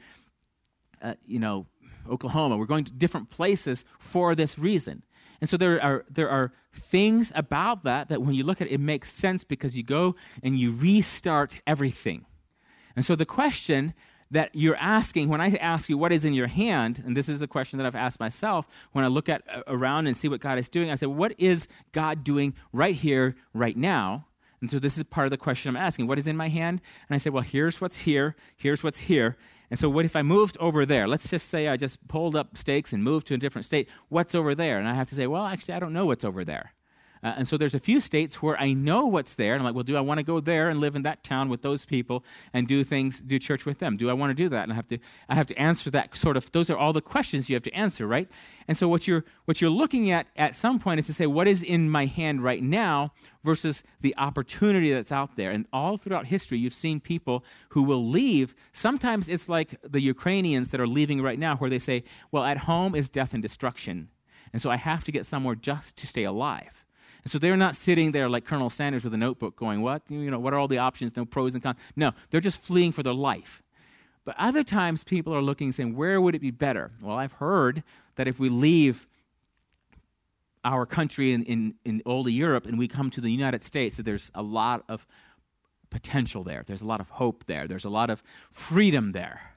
uh, 1.02 1.14
you 1.26 1.40
know, 1.40 1.68
Oklahoma. 2.10 2.58
We're 2.58 2.66
going 2.66 2.86
to 2.86 2.92
different 2.92 3.30
places 3.30 3.86
for 4.00 4.34
this 4.34 4.58
reason." 4.58 5.04
And 5.44 5.50
so 5.50 5.58
there 5.58 5.84
are, 5.84 6.06
there 6.10 6.30
are 6.30 6.54
things 6.72 7.34
about 7.36 7.84
that 7.84 8.08
that 8.08 8.22
when 8.22 8.34
you 8.34 8.46
look 8.46 8.62
at 8.62 8.68
it, 8.68 8.76
it 8.76 8.80
makes 8.80 9.12
sense 9.12 9.44
because 9.44 9.76
you 9.76 9.84
go 9.84 10.16
and 10.42 10.58
you 10.58 10.72
restart 10.72 11.60
everything. 11.68 12.26
And 12.96 13.04
so 13.04 13.14
the 13.14 13.26
question 13.26 13.94
that 14.32 14.52
you're 14.54 14.78
asking, 14.78 15.28
when 15.28 15.42
I 15.42 15.50
ask 15.56 15.90
you 15.90 15.98
what 15.98 16.14
is 16.14 16.24
in 16.24 16.34
your 16.34 16.48
hand, 16.48 17.04
and 17.06 17.18
this 17.18 17.28
is 17.28 17.40
the 17.40 17.48
question 17.48 17.78
that 17.78 17.86
I've 17.86 17.94
asked 17.94 18.22
myself 18.22 18.70
when 18.94 19.04
I 19.04 19.10
look 19.10 19.28
at 19.28 19.44
uh, 19.54 19.64
around 19.68 20.08
and 20.08 20.16
see 20.16 20.30
what 20.30 20.40
God 20.40 20.58
is 20.58 20.70
doing, 20.70 20.90
I 20.90 20.96
say, 20.96 21.08
what 21.08 21.36
is 21.38 21.68
God 21.92 22.24
doing 22.24 22.54
right 22.72 22.96
here, 22.96 23.36
right 23.54 23.76
now? 23.76 24.28
And 24.62 24.72
so 24.72 24.80
this 24.80 24.98
is 24.98 25.04
part 25.04 25.28
of 25.28 25.32
the 25.32 25.38
question 25.38 25.68
I'm 25.68 25.76
asking. 25.76 26.08
What 26.08 26.20
is 26.20 26.26
in 26.26 26.38
my 26.38 26.48
hand? 26.48 26.80
And 27.10 27.16
I 27.16 27.18
say, 27.18 27.30
well, 27.30 27.44
here's 27.44 27.82
what's 27.82 27.98
here, 27.98 28.38
here's 28.56 28.82
what's 28.82 29.00
here. 29.00 29.36
And 29.74 29.80
so, 29.80 29.90
what 29.90 30.06
if 30.06 30.16
I 30.16 30.22
moved 30.22 30.56
over 30.60 30.86
there? 30.86 31.08
Let's 31.08 31.32
just 31.32 31.50
say 31.50 31.68
I 31.68 31.78
just 31.78 32.08
pulled 32.08 32.36
up 32.36 32.56
stakes 32.56 32.94
and 32.94 33.04
moved 33.04 33.26
to 33.30 33.34
a 33.34 33.38
different 33.38 33.66
state. 33.66 33.90
What's 34.08 34.36
over 34.36 34.54
there? 34.54 34.78
And 34.78 34.88
I 34.88 34.94
have 34.94 35.10
to 35.10 35.16
say, 35.16 35.26
well, 35.26 35.48
actually, 35.48 35.74
I 35.74 35.80
don't 35.80 35.94
know 35.94 36.06
what's 36.06 36.24
over 36.24 36.46
there. 36.46 36.76
Uh, 37.24 37.34
and 37.38 37.48
so 37.48 37.58
there's 37.58 37.74
a 37.74 37.80
few 37.80 38.00
states 38.00 38.42
where 38.42 38.60
I 38.60 38.74
know 38.74 39.06
what's 39.06 39.36
there, 39.36 39.54
and 39.54 39.62
I'm 39.62 39.66
like, 39.66 39.76
well, 39.76 39.84
do 39.84 39.96
I 39.96 40.02
want 40.02 40.18
to 40.18 40.24
go 40.24 40.40
there 40.40 40.70
and 40.70 40.80
live 40.80 40.96
in 40.96 41.04
that 41.04 41.24
town 41.24 41.50
with 41.50 41.62
those 41.62 41.86
people 41.86 42.24
and 42.54 42.68
do 42.68 42.84
things, 42.84 43.22
do 43.22 43.40
church 43.40 43.66
with 43.66 43.80
them? 43.80 43.96
Do 43.96 44.10
I 44.10 44.14
want 44.14 44.32
to 44.32 44.34
do 44.34 44.50
that? 44.50 44.64
And 44.64 44.72
I 44.74 44.76
have 44.76 44.88
to, 44.90 44.98
I 45.30 45.36
have 45.36 45.48
to 45.48 45.58
answer 45.58 45.90
that 45.92 46.16
sort 46.18 46.38
of. 46.38 46.52
Those 46.52 46.70
are 46.70 46.78
all 46.78 46.94
the 46.94 47.02
questions 47.02 47.50
you 47.50 47.56
have 47.56 47.64
to 47.64 47.74
answer, 47.74 48.06
right? 48.06 48.30
And 48.68 48.78
so 48.78 48.88
what 48.88 49.08
you're 49.08 49.26
what 49.46 49.62
you're 49.62 49.70
looking 49.70 50.12
at 50.12 50.28
at 50.36 50.56
some 50.56 50.80
point 50.80 51.00
is 51.00 51.08
to 51.08 51.14
say, 51.14 51.26
what 51.26 51.48
is 51.48 51.64
in 51.64 51.90
my 51.90 52.06
hand 52.06 52.44
right 52.44 52.64
now 52.64 53.12
versus 53.44 53.84
the 54.02 54.16
opportunity 54.18 54.94
that's 54.94 55.12
out 55.12 55.36
there. 55.36 55.52
And 55.52 55.66
all 55.74 55.98
throughout 55.98 56.28
history, 56.28 56.58
you've 56.58 56.74
seen 56.74 57.00
people 57.00 57.44
who 57.70 57.84
will 57.84 58.08
leave. 58.08 58.56
Sometimes 58.72 59.28
it's 59.28 59.50
like 59.50 59.76
the 59.84 60.02
Ukrainians 60.02 60.70
that 60.70 60.80
are 60.80 60.88
leaving 60.88 61.22
right 61.22 61.38
now, 61.38 61.58
where 61.58 61.70
they 61.70 61.80
say, 61.80 62.04
well, 62.32 62.44
at 62.44 62.60
home 62.60 62.96
is 62.96 63.10
death 63.10 63.34
and 63.34 63.44
destruction. 63.44 64.10
And 64.54 64.62
so 64.62 64.70
I 64.70 64.78
have 64.78 65.04
to 65.06 65.12
get 65.12 65.26
somewhere 65.26 65.56
just 65.56 65.98
to 65.98 66.08
stay 66.08 66.24
alive. 66.24 66.83
And 67.24 67.32
so 67.32 67.40
they're 67.40 67.58
not 67.58 67.76
sitting 67.76 68.12
there 68.12 68.28
like 68.28 68.46
Colonel 68.46 68.70
Sanders 68.70 69.04
with 69.04 69.14
a 69.14 69.18
notebook 69.18 69.56
going, 69.56 69.82
What? 69.82 70.04
You 70.10 70.30
know, 70.30 70.40
what 70.40 70.54
are 70.54 70.60
all 70.60 70.68
the 70.68 70.78
options? 70.78 71.16
No 71.16 71.26
pros 71.26 71.54
and 71.54 71.64
cons. 71.64 71.78
No, 71.96 72.12
they're 72.30 72.42
just 72.42 72.62
fleeing 72.62 72.92
for 72.92 73.04
their 73.04 73.14
life. 73.14 73.64
But 74.26 74.36
other 74.38 74.64
times 74.64 75.04
people 75.04 75.34
are 75.36 75.42
looking 75.42 75.72
saying, 75.72 75.96
Where 75.96 76.20
would 76.20 76.36
it 76.36 76.42
be 76.42 76.52
better? 76.52 76.92
Well, 77.02 77.18
I've 77.18 77.34
heard 77.34 77.84
that 78.16 78.28
if 78.28 78.40
we 78.40 78.50
leave 78.50 79.08
our 80.66 80.86
country 80.86 81.34
in, 81.34 81.44
in, 81.44 81.76
in 81.84 82.02
older 82.06 82.30
Europe 82.30 82.66
and 82.66 82.78
we 82.78 82.88
come 82.88 83.10
to 83.12 83.22
the 83.22 83.32
United 83.32 83.64
States, 83.64 83.98
that 83.98 84.04
there's 84.04 84.32
a 84.34 84.42
lot 84.42 84.84
of 84.88 85.06
potential 85.90 86.44
there. 86.44 86.64
There's 86.66 86.82
a 86.82 86.86
lot 86.86 87.00
of 87.00 87.10
hope 87.10 87.46
there. 87.46 87.68
There's 87.68 87.86
a 87.86 87.90
lot 87.90 88.10
of 88.10 88.24
freedom 88.50 89.12
there. 89.12 89.54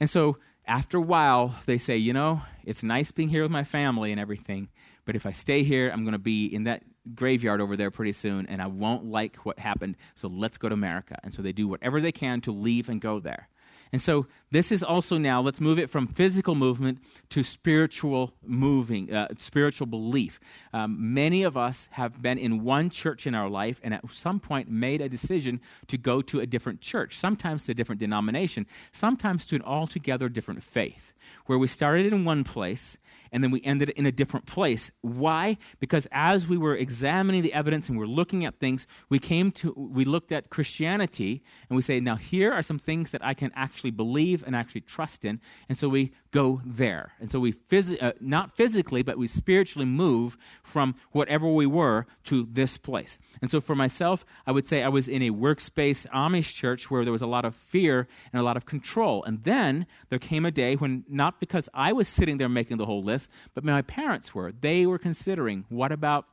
And 0.00 0.10
so 0.10 0.38
after 0.66 0.98
a 0.98 1.02
while, 1.02 1.56
they 1.66 1.78
say, 1.78 1.96
you 1.96 2.12
know, 2.12 2.42
it's 2.64 2.82
nice 2.82 3.10
being 3.10 3.28
here 3.28 3.42
with 3.42 3.52
my 3.52 3.64
family 3.64 4.10
and 4.12 4.20
everything, 4.20 4.68
but 5.04 5.16
if 5.16 5.26
I 5.26 5.32
stay 5.32 5.62
here, 5.62 5.90
I'm 5.90 6.04
going 6.04 6.12
to 6.12 6.18
be 6.18 6.46
in 6.46 6.64
that 6.64 6.82
graveyard 7.14 7.60
over 7.60 7.76
there 7.76 7.90
pretty 7.90 8.12
soon, 8.12 8.46
and 8.46 8.62
I 8.62 8.66
won't 8.66 9.04
like 9.04 9.36
what 9.44 9.58
happened, 9.58 9.96
so 10.14 10.28
let's 10.28 10.58
go 10.58 10.68
to 10.68 10.74
America. 10.74 11.18
And 11.22 11.32
so 11.32 11.42
they 11.42 11.52
do 11.52 11.68
whatever 11.68 12.00
they 12.00 12.12
can 12.12 12.40
to 12.42 12.52
leave 12.52 12.88
and 12.88 13.00
go 13.00 13.20
there. 13.20 13.48
And 13.92 14.00
so 14.00 14.26
this 14.50 14.72
is 14.72 14.82
also 14.82 15.18
now, 15.18 15.42
let's 15.42 15.60
move 15.60 15.78
it 15.78 15.90
from 15.90 16.06
physical 16.06 16.54
movement 16.54 16.98
to 17.28 17.42
spiritual 17.42 18.32
moving, 18.42 19.12
uh, 19.12 19.28
spiritual 19.36 19.86
belief. 19.86 20.40
Um, 20.72 21.12
many 21.12 21.42
of 21.42 21.58
us 21.58 21.88
have 21.92 22.22
been 22.22 22.38
in 22.38 22.64
one 22.64 22.88
church 22.88 23.26
in 23.26 23.34
our 23.34 23.50
life 23.50 23.80
and 23.84 23.92
at 23.92 24.02
some 24.10 24.40
point 24.40 24.70
made 24.70 25.02
a 25.02 25.10
decision 25.10 25.60
to 25.88 25.98
go 25.98 26.22
to 26.22 26.40
a 26.40 26.46
different 26.46 26.80
church, 26.80 27.18
sometimes 27.18 27.64
to 27.64 27.72
a 27.72 27.74
different 27.74 28.00
denomination, 28.00 28.66
sometimes 28.92 29.44
to 29.46 29.56
an 29.56 29.62
altogether 29.62 30.30
different 30.30 30.62
faith, 30.62 31.12
where 31.44 31.58
we 31.58 31.68
started 31.68 32.10
in 32.10 32.24
one 32.24 32.44
place 32.44 32.96
and 33.32 33.42
then 33.42 33.50
we 33.50 33.62
ended 33.62 33.88
in 33.90 34.06
a 34.06 34.12
different 34.12 34.46
place. 34.46 34.90
Why? 35.00 35.56
Because 35.80 36.06
as 36.12 36.46
we 36.46 36.58
were 36.58 36.76
examining 36.76 37.42
the 37.42 37.52
evidence 37.52 37.88
and 37.88 37.98
we're 37.98 38.06
looking 38.06 38.44
at 38.44 38.60
things, 38.60 38.86
we 39.08 39.18
came 39.18 39.50
to 39.52 39.72
we 39.76 40.04
looked 40.04 40.30
at 40.30 40.50
Christianity 40.50 41.42
and 41.68 41.76
we 41.76 41.82
say, 41.82 41.98
now 41.98 42.16
here 42.16 42.52
are 42.52 42.62
some 42.62 42.78
things 42.78 43.10
that 43.10 43.24
I 43.24 43.34
can 43.34 43.50
actually 43.56 43.90
believe 43.90 44.44
and 44.46 44.54
actually 44.54 44.82
trust 44.82 45.24
in. 45.24 45.40
And 45.68 45.76
so 45.76 45.88
we 45.88 46.12
go 46.32 46.60
there. 46.64 47.12
And 47.20 47.30
so 47.30 47.38
we, 47.38 47.52
phys- 47.52 48.02
uh, 48.02 48.12
not 48.20 48.56
physically, 48.56 49.02
but 49.02 49.18
we 49.18 49.26
spiritually 49.26 49.86
move 49.86 50.36
from 50.62 50.96
whatever 51.12 51.46
we 51.46 51.66
were 51.66 52.06
to 52.24 52.48
this 52.50 52.78
place. 52.78 53.18
And 53.40 53.50
so 53.50 53.60
for 53.60 53.76
myself, 53.76 54.24
I 54.46 54.52
would 54.52 54.66
say 54.66 54.82
I 54.82 54.88
was 54.88 55.06
in 55.06 55.22
a 55.22 55.30
works-based 55.30 56.06
Amish 56.08 56.54
church 56.54 56.90
where 56.90 57.04
there 57.04 57.12
was 57.12 57.22
a 57.22 57.26
lot 57.26 57.44
of 57.44 57.54
fear 57.54 58.08
and 58.32 58.40
a 58.40 58.44
lot 58.44 58.56
of 58.56 58.66
control. 58.66 59.22
And 59.22 59.44
then 59.44 59.86
there 60.08 60.18
came 60.18 60.46
a 60.46 60.50
day 60.50 60.74
when, 60.74 61.04
not 61.08 61.38
because 61.38 61.68
I 61.74 61.92
was 61.92 62.08
sitting 62.08 62.38
there 62.38 62.48
making 62.48 62.78
the 62.78 62.86
whole 62.86 63.02
list, 63.02 63.28
but 63.54 63.62
my 63.62 63.82
parents 63.82 64.34
were. 64.34 64.52
They 64.52 64.86
were 64.86 64.98
considering 64.98 65.66
what 65.68 65.92
about 65.92 66.26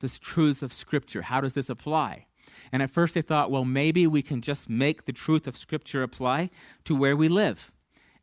the 0.00 0.08
truths 0.08 0.62
of 0.62 0.72
Scripture? 0.72 1.22
How 1.22 1.40
does 1.40 1.54
this 1.54 1.70
apply? 1.70 2.26
And 2.70 2.82
at 2.82 2.90
first 2.90 3.14
they 3.14 3.22
thought, 3.22 3.50
well, 3.50 3.64
maybe 3.64 4.06
we 4.06 4.20
can 4.22 4.42
just 4.42 4.68
make 4.68 5.06
the 5.06 5.12
truth 5.12 5.46
of 5.46 5.56
Scripture 5.56 6.02
apply 6.02 6.50
to 6.84 6.94
where 6.94 7.16
we 7.16 7.28
live. 7.28 7.70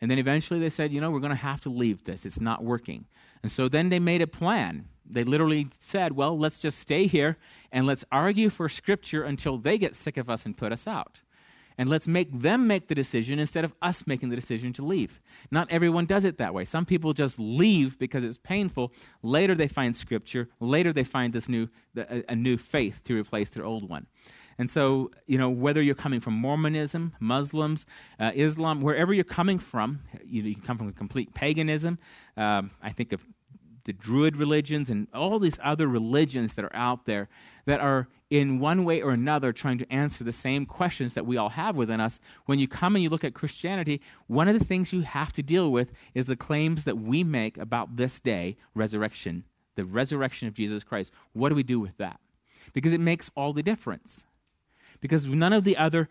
And 0.04 0.12
then 0.12 0.20
eventually 0.20 0.60
they 0.60 0.68
said, 0.68 0.92
you 0.92 1.00
know, 1.00 1.10
we're 1.12 1.22
going 1.22 1.30
to 1.30 1.36
have 1.38 1.62
to 1.62 1.70
leave 1.70 2.04
this. 2.04 2.26
It's 2.26 2.42
not 2.42 2.62
working. 2.62 3.06
And 3.42 3.50
so 3.50 3.70
then 3.70 3.88
they 3.88 4.00
made 4.00 4.22
a 4.22 4.28
plan. 4.28 4.90
They 5.10 5.24
literally 5.24 5.70
said, 5.80 6.12
well, 6.12 6.38
let's 6.38 6.60
just 6.60 6.78
stay 6.78 7.08
here 7.08 7.38
and 7.72 7.88
let's 7.88 8.04
argue 8.12 8.50
for 8.50 8.68
Scripture 8.68 9.24
until 9.24 9.58
they 9.58 9.78
get 9.78 9.96
sick 9.96 10.18
of 10.18 10.30
us 10.30 10.46
and 10.46 10.58
put 10.58 10.74
us 10.74 10.88
out 10.88 11.22
and 11.78 11.90
let's 11.90 12.06
make 12.06 12.42
them 12.42 12.68
make 12.68 12.90
the 12.90 12.96
decision 12.96 13.40
instead 13.40 13.64
of 13.64 13.74
us 13.82 14.06
making 14.06 14.28
the 14.28 14.36
decision 14.36 14.74
to 14.74 14.84
leave. 14.84 15.22
Not 15.52 15.72
everyone 15.72 16.06
does 16.06 16.26
it 16.26 16.38
that 16.38 16.54
way. 16.54 16.66
Some 16.66 16.86
people 16.86 17.14
just 17.14 17.40
leave 17.40 17.98
because 17.98 18.26
it's 18.26 18.38
painful. 18.38 18.92
Later 19.22 19.56
they 19.56 19.68
find 19.70 19.96
scripture. 19.96 20.50
Later 20.60 20.94
they 20.94 21.04
find 21.04 21.34
this 21.34 21.50
new 21.50 21.70
a, 21.96 22.36
new 22.36 22.58
faith 22.58 23.02
to 23.06 23.16
replace 23.16 23.50
their 23.52 23.66
old 23.66 23.88
one. 23.88 24.08
And 24.58 24.70
so, 24.70 25.12
you 25.26 25.38
know, 25.38 25.50
whether 25.50 25.82
you're 25.82 25.96
coming 25.96 26.20
from 26.20 26.34
Mormonism, 26.36 27.14
Muslims, 27.20 27.86
uh, 28.20 28.32
Islam, 28.36 28.82
wherever 28.82 29.14
you're 29.14 29.24
coming 29.24 29.60
from, 29.60 30.02
you, 30.24 30.44
you 30.44 30.54
can 30.56 30.64
come 30.64 30.78
from 30.78 30.94
complete 30.94 31.34
paganism. 31.34 31.98
Um, 32.38 32.72
I 32.82 32.92
think 32.92 33.14
of 33.14 33.26
the 33.86 33.94
Druid 33.94 34.38
religions 34.38 34.90
and 34.90 35.08
all 35.14 35.40
these 35.40 35.60
other 35.64 35.88
religions 35.88 36.54
that 36.56 36.66
are 36.66 36.76
out 36.76 37.06
there 37.06 37.28
that 37.66 37.80
are 37.80 38.08
in 38.30 38.60
one 38.60 38.84
way 38.84 39.02
or 39.02 39.12
another 39.12 39.52
trying 39.52 39.78
to 39.78 39.92
answer 39.94 40.24
the 40.24 40.32
same 40.32 40.66
questions 40.66 41.14
that 41.14 41.26
we 41.26 41.38
all 41.38 41.50
have 41.50 41.76
within 41.76 42.00
us. 42.00 42.20
When 42.46 42.60
you 42.60 42.68
come 42.68 42.96
and 42.96 43.04
you 43.04 43.10
look 43.10 43.24
at 43.24 43.34
Christianity, 43.34 44.02
one 44.28 44.48
of 44.48 44.58
the 44.58 44.66
things 44.66 44.94
you 44.94 45.02
have 45.02 45.34
to 45.34 45.44
deal 45.44 45.72
with 45.72 45.92
is 46.14 46.26
the 46.26 46.36
claims 46.36 46.84
that 46.86 46.98
we 46.98 47.24
make 47.24 47.58
about 47.58 47.98
this 47.98 48.20
day, 48.20 48.58
resurrection, 48.74 49.44
the 49.76 49.86
resurrection 49.86 50.48
of 50.48 50.54
Jesus 50.54 50.84
Christ. 50.84 51.12
What 51.34 51.50
do 51.50 51.56
we 51.56 51.64
do 51.64 51.80
with 51.80 51.98
that? 51.98 52.20
Because 52.74 52.94
it 52.94 53.00
makes 53.00 53.30
all 53.36 53.54
the 53.54 53.64
difference. 53.64 54.26
Because 55.04 55.28
none 55.28 55.54
of 55.54 55.64
the 55.64 55.78
other 55.78 56.10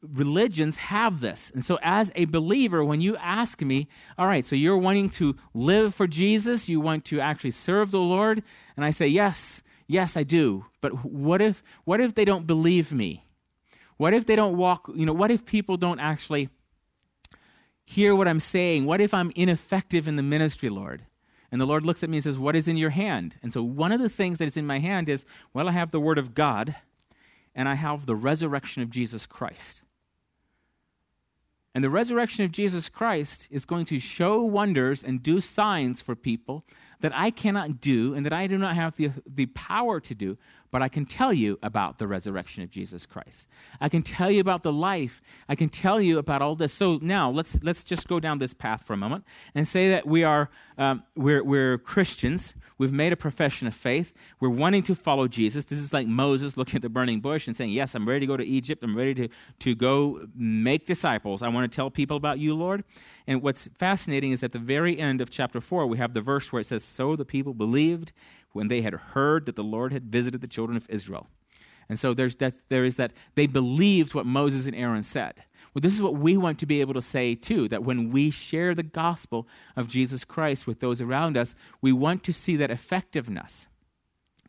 religions 0.00 0.76
have 0.76 1.20
this. 1.20 1.50
And 1.52 1.64
so, 1.64 1.78
as 1.82 2.12
a 2.14 2.26
believer, 2.26 2.84
when 2.84 3.00
you 3.00 3.16
ask 3.16 3.60
me, 3.60 3.88
all 4.16 4.28
right, 4.28 4.46
so 4.46 4.54
you're 4.54 4.78
wanting 4.78 5.10
to 5.10 5.34
live 5.54 5.96
for 5.96 6.06
Jesus, 6.06 6.68
you 6.68 6.80
want 6.80 7.04
to 7.06 7.20
actually 7.20 7.50
serve 7.50 7.90
the 7.90 8.00
Lord, 8.00 8.44
and 8.76 8.84
I 8.84 8.90
say, 8.90 9.08
yes, 9.08 9.62
Yes, 9.90 10.16
I 10.16 10.22
do. 10.22 10.66
But 10.80 11.04
what 11.04 11.42
if 11.42 11.64
what 11.82 12.00
if 12.00 12.14
they 12.14 12.24
don't 12.24 12.46
believe 12.46 12.92
me? 12.92 13.24
What 13.96 14.14
if 14.14 14.24
they 14.24 14.36
don't 14.36 14.56
walk, 14.56 14.88
you 14.94 15.04
know, 15.04 15.12
what 15.12 15.32
if 15.32 15.44
people 15.44 15.76
don't 15.76 15.98
actually 15.98 16.48
hear 17.84 18.14
what 18.14 18.28
I'm 18.28 18.38
saying? 18.38 18.86
What 18.86 19.00
if 19.00 19.12
I'm 19.12 19.32
ineffective 19.34 20.06
in 20.06 20.14
the 20.14 20.22
ministry, 20.22 20.68
Lord? 20.68 21.06
And 21.50 21.60
the 21.60 21.66
Lord 21.66 21.84
looks 21.84 22.04
at 22.04 22.08
me 22.08 22.18
and 22.18 22.24
says, 22.24 22.38
What 22.38 22.54
is 22.54 22.68
in 22.68 22.76
your 22.76 22.90
hand? 22.90 23.34
And 23.42 23.52
so 23.52 23.64
one 23.64 23.90
of 23.90 24.00
the 24.00 24.08
things 24.08 24.38
that 24.38 24.46
is 24.46 24.56
in 24.56 24.64
my 24.64 24.78
hand 24.78 25.08
is, 25.08 25.24
well, 25.52 25.68
I 25.68 25.72
have 25.72 25.90
the 25.90 25.98
Word 25.98 26.18
of 26.18 26.34
God 26.34 26.76
and 27.54 27.68
I 27.68 27.74
have 27.74 28.06
the 28.06 28.16
resurrection 28.16 28.82
of 28.82 28.90
Jesus 28.90 29.26
Christ. 29.26 29.82
And 31.74 31.84
the 31.84 31.90
resurrection 31.90 32.44
of 32.44 32.50
Jesus 32.50 32.88
Christ 32.88 33.46
is 33.50 33.64
going 33.64 33.84
to 33.86 34.00
show 34.00 34.42
wonders 34.42 35.04
and 35.04 35.22
do 35.22 35.40
signs 35.40 36.02
for 36.02 36.16
people 36.16 36.64
that 37.00 37.12
I 37.14 37.30
cannot 37.30 37.80
do 37.80 38.12
and 38.12 38.26
that 38.26 38.32
I 38.32 38.48
do 38.48 38.58
not 38.58 38.74
have 38.74 38.96
the, 38.96 39.10
the 39.24 39.46
power 39.46 40.00
to 40.00 40.14
do, 40.14 40.36
but 40.72 40.82
I 40.82 40.88
can 40.88 41.06
tell 41.06 41.32
you 41.32 41.58
about 41.62 41.98
the 41.98 42.08
resurrection 42.08 42.64
of 42.64 42.70
Jesus 42.70 43.06
Christ. 43.06 43.48
I 43.80 43.88
can 43.88 44.02
tell 44.02 44.30
you 44.30 44.40
about 44.40 44.62
the 44.62 44.72
life. 44.72 45.22
I 45.48 45.54
can 45.54 45.68
tell 45.68 46.00
you 46.00 46.18
about 46.18 46.42
all 46.42 46.56
this. 46.56 46.72
So 46.72 46.98
now 47.00 47.30
let's, 47.30 47.62
let's 47.62 47.84
just 47.84 48.08
go 48.08 48.18
down 48.18 48.38
this 48.38 48.52
path 48.52 48.84
for 48.84 48.92
a 48.92 48.98
moment 48.98 49.24
and 49.54 49.66
say 49.66 49.90
that 49.90 50.06
we 50.06 50.24
are 50.24 50.50
um, 50.76 51.04
we're, 51.14 51.44
we're 51.44 51.78
Christians. 51.78 52.54
We've 52.80 52.94
made 52.94 53.12
a 53.12 53.16
profession 53.16 53.68
of 53.68 53.74
faith. 53.74 54.14
We're 54.40 54.48
wanting 54.48 54.82
to 54.84 54.94
follow 54.94 55.28
Jesus. 55.28 55.66
This 55.66 55.78
is 55.78 55.92
like 55.92 56.06
Moses 56.06 56.56
looking 56.56 56.76
at 56.76 56.82
the 56.82 56.88
burning 56.88 57.20
bush 57.20 57.46
and 57.46 57.54
saying, 57.54 57.72
Yes, 57.72 57.94
I'm 57.94 58.08
ready 58.08 58.20
to 58.20 58.26
go 58.26 58.38
to 58.38 58.44
Egypt. 58.44 58.82
I'm 58.82 58.96
ready 58.96 59.12
to, 59.16 59.28
to 59.58 59.74
go 59.74 60.26
make 60.34 60.86
disciples. 60.86 61.42
I 61.42 61.48
want 61.48 61.70
to 61.70 61.76
tell 61.76 61.90
people 61.90 62.16
about 62.16 62.38
you, 62.38 62.54
Lord. 62.54 62.84
And 63.26 63.42
what's 63.42 63.68
fascinating 63.78 64.30
is 64.30 64.42
at 64.42 64.52
the 64.52 64.58
very 64.58 64.98
end 64.98 65.20
of 65.20 65.28
chapter 65.28 65.60
4, 65.60 65.86
we 65.88 65.98
have 65.98 66.14
the 66.14 66.22
verse 66.22 66.54
where 66.54 66.60
it 66.60 66.64
says, 66.64 66.82
So 66.82 67.16
the 67.16 67.26
people 67.26 67.52
believed 67.52 68.12
when 68.52 68.68
they 68.68 68.80
had 68.80 68.94
heard 68.94 69.44
that 69.44 69.56
the 69.56 69.62
Lord 69.62 69.92
had 69.92 70.04
visited 70.04 70.40
the 70.40 70.48
children 70.48 70.78
of 70.78 70.88
Israel. 70.88 71.26
And 71.90 71.98
so 71.98 72.14
there's 72.14 72.36
that, 72.36 72.54
there 72.70 72.86
is 72.86 72.96
that 72.96 73.12
they 73.34 73.46
believed 73.46 74.14
what 74.14 74.24
Moses 74.24 74.64
and 74.64 74.74
Aaron 74.74 75.02
said. 75.02 75.34
Well, 75.72 75.80
this 75.80 75.94
is 75.94 76.02
what 76.02 76.16
we 76.16 76.36
want 76.36 76.58
to 76.60 76.66
be 76.66 76.80
able 76.80 76.94
to 76.94 77.02
say 77.02 77.34
too 77.34 77.68
that 77.68 77.84
when 77.84 78.10
we 78.10 78.30
share 78.30 78.74
the 78.74 78.82
gospel 78.82 79.46
of 79.76 79.88
Jesus 79.88 80.24
Christ 80.24 80.66
with 80.66 80.80
those 80.80 81.00
around 81.00 81.36
us, 81.36 81.54
we 81.80 81.92
want 81.92 82.24
to 82.24 82.32
see 82.32 82.56
that 82.56 82.70
effectiveness. 82.70 83.66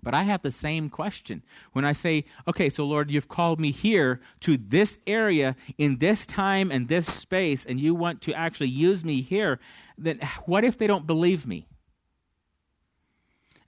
But 0.04 0.16
I 0.16 0.24
have 0.24 0.42
the 0.42 0.52
same 0.52 0.90
question. 0.90 1.44
When 1.74 1.86
I 1.86 1.92
say, 1.92 2.26
okay, 2.48 2.70
so 2.70 2.86
Lord, 2.86 3.12
you've 3.12 3.28
called 3.28 3.60
me 3.60 3.72
here 3.72 4.20
to 4.40 4.58
this 4.58 4.98
area 5.06 5.56
in 5.78 6.00
this 6.00 6.26
time 6.26 6.72
and 6.72 6.88
this 6.88 7.06
space, 7.06 7.66
and 7.66 7.80
you 7.80 7.94
want 7.94 8.22
to 8.24 8.34
actually 8.34 8.70
use 8.70 9.06
me 9.06 9.22
here, 9.22 9.60
then 9.98 10.20
what 10.46 10.64
if 10.64 10.78
they 10.78 10.88
don't 10.88 11.06
believe 11.06 11.46
me? 11.46 11.68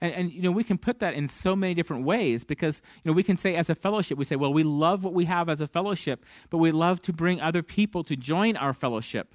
And, 0.04 0.14
and, 0.16 0.32
you 0.34 0.42
know, 0.42 0.52
we 0.52 0.66
can 0.66 0.78
put 0.78 1.00
that 1.00 1.14
in 1.14 1.30
so 1.30 1.56
many 1.56 1.74
different 1.74 2.04
ways 2.04 2.44
because, 2.44 2.82
you 3.04 3.10
know, 3.10 3.16
we 3.16 3.24
can 3.24 3.38
say 3.38 3.56
as 3.56 3.70
a 3.70 3.76
fellowship, 3.76 4.18
we 4.18 4.26
say, 4.26 4.36
well, 4.36 4.52
we 4.52 4.64
love 4.64 5.06
what 5.06 5.14
we 5.14 5.24
have 5.26 5.48
as 5.48 5.62
a 5.62 5.68
fellowship, 5.68 6.26
but 6.50 6.58
we 6.58 6.74
love 6.74 7.02
to 7.04 7.14
bring 7.14 7.40
other 7.40 7.64
people 7.64 8.04
to 8.04 8.18
join 8.18 8.58
our 8.58 8.74
fellowship. 8.74 9.34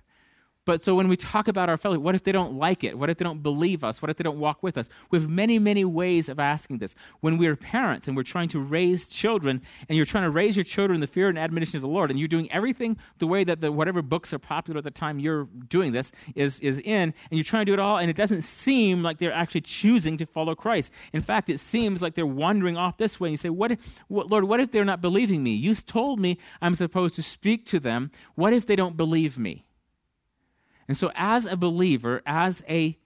But 0.69 0.85
so 0.85 0.95
when 0.95 1.09
we 1.09 1.17
talk 1.17 1.49
about 1.49 1.71
our 1.71 1.79
fellowship, 1.79 2.03
what 2.03 2.15
if 2.15 2.25
they 2.25 2.31
don't 2.31 2.59
like 2.59 2.85
it? 2.85 2.99
What 2.99 3.09
if 3.09 3.17
they 3.17 3.25
don't 3.25 3.43
believe 3.43 3.83
us? 3.83 4.03
What 4.03 4.11
if 4.11 4.19
they 4.19 4.23
don't 4.23 4.39
walk 4.39 4.63
with 4.63 4.77
us? 4.77 4.91
We 5.11 5.19
have 5.19 5.27
many, 5.27 5.59
many 5.59 5.83
ways 5.83 6.29
of 6.29 6.39
asking 6.39 6.77
this. 6.77 6.95
When 7.21 7.39
we're 7.39 7.57
parents 7.57 8.07
and 8.07 8.15
we're 8.15 8.23
trying 8.23 8.51
to 8.51 8.61
raise 8.61 9.07
children, 9.09 9.63
and 9.89 9.97
you're 9.97 10.05
trying 10.05 10.25
to 10.25 10.31
raise 10.31 10.59
your 10.59 10.65
children 10.65 10.97
in 10.97 11.01
the 11.01 11.07
fear 11.07 11.31
and 11.31 11.39
admonition 11.39 11.79
of 11.79 11.81
the 11.81 11.89
Lord, 11.89 12.11
and 12.11 12.19
you're 12.19 12.29
doing 12.29 12.53
everything 12.53 12.99
the 13.17 13.27
way 13.27 13.45
that 13.45 13.63
the, 13.63 13.73
whatever 13.73 14.03
books 14.03 14.35
are 14.35 14.39
popular 14.39 14.77
at 14.77 14.85
the 14.85 14.91
time 14.91 15.19
you're 15.19 15.45
doing 15.71 15.93
this 15.93 16.13
is, 16.35 16.61
is 16.61 16.81
in, 16.81 17.15
and 17.15 17.15
you're 17.31 17.45
trying 17.45 17.65
to 17.65 17.71
do 17.71 17.73
it 17.73 17.79
all, 17.79 17.97
and 17.97 18.11
it 18.11 18.17
doesn't 18.17 18.43
seem 18.43 19.03
like 19.03 19.17
they're 19.17 19.33
actually 19.33 19.63
choosing 19.63 20.19
to 20.19 20.27
follow 20.27 20.55
Christ. 20.55 20.93
In 21.15 21.23
fact, 21.23 21.49
it 21.49 21.61
seems 21.61 22.03
like 22.03 22.15
they're 22.15 22.27
wandering 22.27 22.77
off 22.77 22.99
this 22.99 23.19
way. 23.19 23.29
And 23.29 23.33
you 23.33 23.39
say, 23.39 23.49
what, 23.49 23.73
if, 23.73 23.79
what 24.09 24.31
Lord, 24.31 24.45
what 24.45 24.61
if 24.61 24.71
they're 24.71 24.85
not 24.85 25.01
believing 25.01 25.43
me? 25.43 25.55
You 25.55 25.75
told 25.75 26.21
me 26.21 26.37
I'm 26.61 26.75
supposed 26.75 27.15
to 27.15 27.23
speak 27.23 27.65
to 27.69 27.81
them. 27.81 28.11
What 28.35 28.53
if 28.53 28.67
they 28.67 28.77
don't 28.77 28.99
believe 28.99 29.39
me? 29.39 29.65
And 30.89 30.97
so, 30.97 31.13
as 31.15 31.45
a 31.45 31.57
believer, 31.57 32.23
as 32.27 32.63
a 32.69 32.97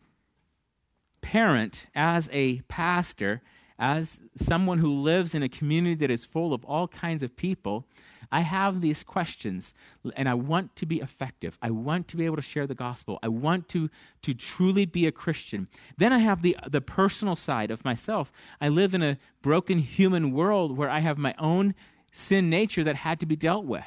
parent, 1.21 1.87
as 1.95 2.31
a 2.33 2.61
pastor, 2.63 3.43
as 3.79 4.21
someone 4.37 4.79
who 4.79 4.93
lives 4.93 5.35
in 5.35 5.43
a 5.43 5.49
community 5.49 5.97
that 5.97 6.11
is 6.11 6.25
full 6.25 6.55
of 6.55 6.65
all 6.65 6.87
kinds 6.87 7.23
of 7.23 7.37
people, 7.37 7.87
I 8.31 8.41
have 8.41 8.81
these 8.81 9.03
questions 9.03 9.75
and 10.17 10.29
I 10.29 10.35
want 10.35 10.75
to 10.77 10.87
be 10.87 11.01
effective. 11.01 11.59
I 11.61 11.71
want 11.71 12.09
to 12.09 12.17
be 12.17 12.25
able 12.25 12.37
to 12.37 12.43
share 12.43 12.67
the 12.67 12.75
gospel. 12.75 13.19
I 13.23 13.29
want 13.29 13.69
to, 13.71 13.91
to 14.23 14.33
truly 14.33 14.87
be 14.87 15.07
a 15.07 15.13
Christian. 15.13 15.69
Then 15.99 16.13
I 16.15 16.19
have 16.19 16.41
the, 16.41 16.57
the 16.67 16.81
personal 16.81 17.37
side 17.37 17.71
of 17.71 17.85
myself. 17.85 18.33
I 18.61 18.69
live 18.69 18.95
in 18.95 19.03
a 19.03 19.19
broken 19.43 19.81
human 19.81 20.33
world 20.33 20.79
where 20.79 20.89
I 20.89 21.01
have 21.01 21.19
my 21.19 21.35
own 21.39 21.75
sin 22.11 22.49
nature 22.49 22.85
that 22.85 22.97
had 22.97 23.21
to 23.21 23.27
be 23.27 23.37
dealt 23.37 23.67
with. 23.67 23.85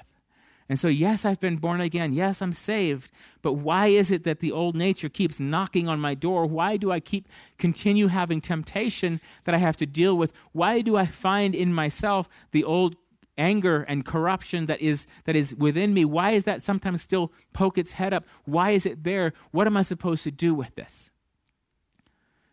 And 0.68 0.80
so, 0.80 0.88
yes, 0.88 1.26
I've 1.26 1.40
been 1.40 1.58
born 1.58 1.80
again. 1.80 2.12
Yes, 2.14 2.42
I'm 2.42 2.54
saved. 2.54 3.12
But 3.44 3.54
why 3.54 3.88
is 3.88 4.10
it 4.10 4.24
that 4.24 4.40
the 4.40 4.52
old 4.52 4.76
nature 4.76 5.10
keeps 5.10 5.40
knocking 5.40 5.88
on 5.88 6.00
my 6.00 6.16
door? 6.16 6.48
Why 6.48 6.78
do 6.78 6.92
I 6.92 7.00
keep 7.00 7.28
continue 7.60 8.08
having 8.08 8.42
temptation 8.42 9.22
that 9.44 9.54
I 9.54 9.60
have 9.60 9.78
to 9.78 9.86
deal 9.86 10.18
with? 10.18 10.34
Why 10.54 10.82
do 10.82 10.98
I 10.98 11.06
find 11.06 11.54
in 11.54 11.72
myself 11.72 12.28
the 12.52 12.64
old 12.64 12.96
anger 13.38 13.84
and 13.84 14.06
corruption 14.06 14.66
that 14.66 14.82
is 14.82 15.06
that 15.26 15.36
is 15.36 15.56
within 15.56 15.94
me? 15.94 16.04
Why 16.04 16.32
is 16.32 16.46
that 16.46 16.64
sometimes 16.64 17.04
still 17.04 17.32
poke 17.54 17.78
its 17.78 17.92
head 17.92 18.12
up? 18.12 18.26
Why 18.46 18.72
is 18.72 18.88
it 18.88 19.04
there? 19.04 19.34
What 19.52 19.68
am 19.68 19.78
I 19.78 19.84
supposed 19.84 20.24
to 20.24 20.32
do 20.32 20.56
with 20.56 20.74
this? 20.74 21.12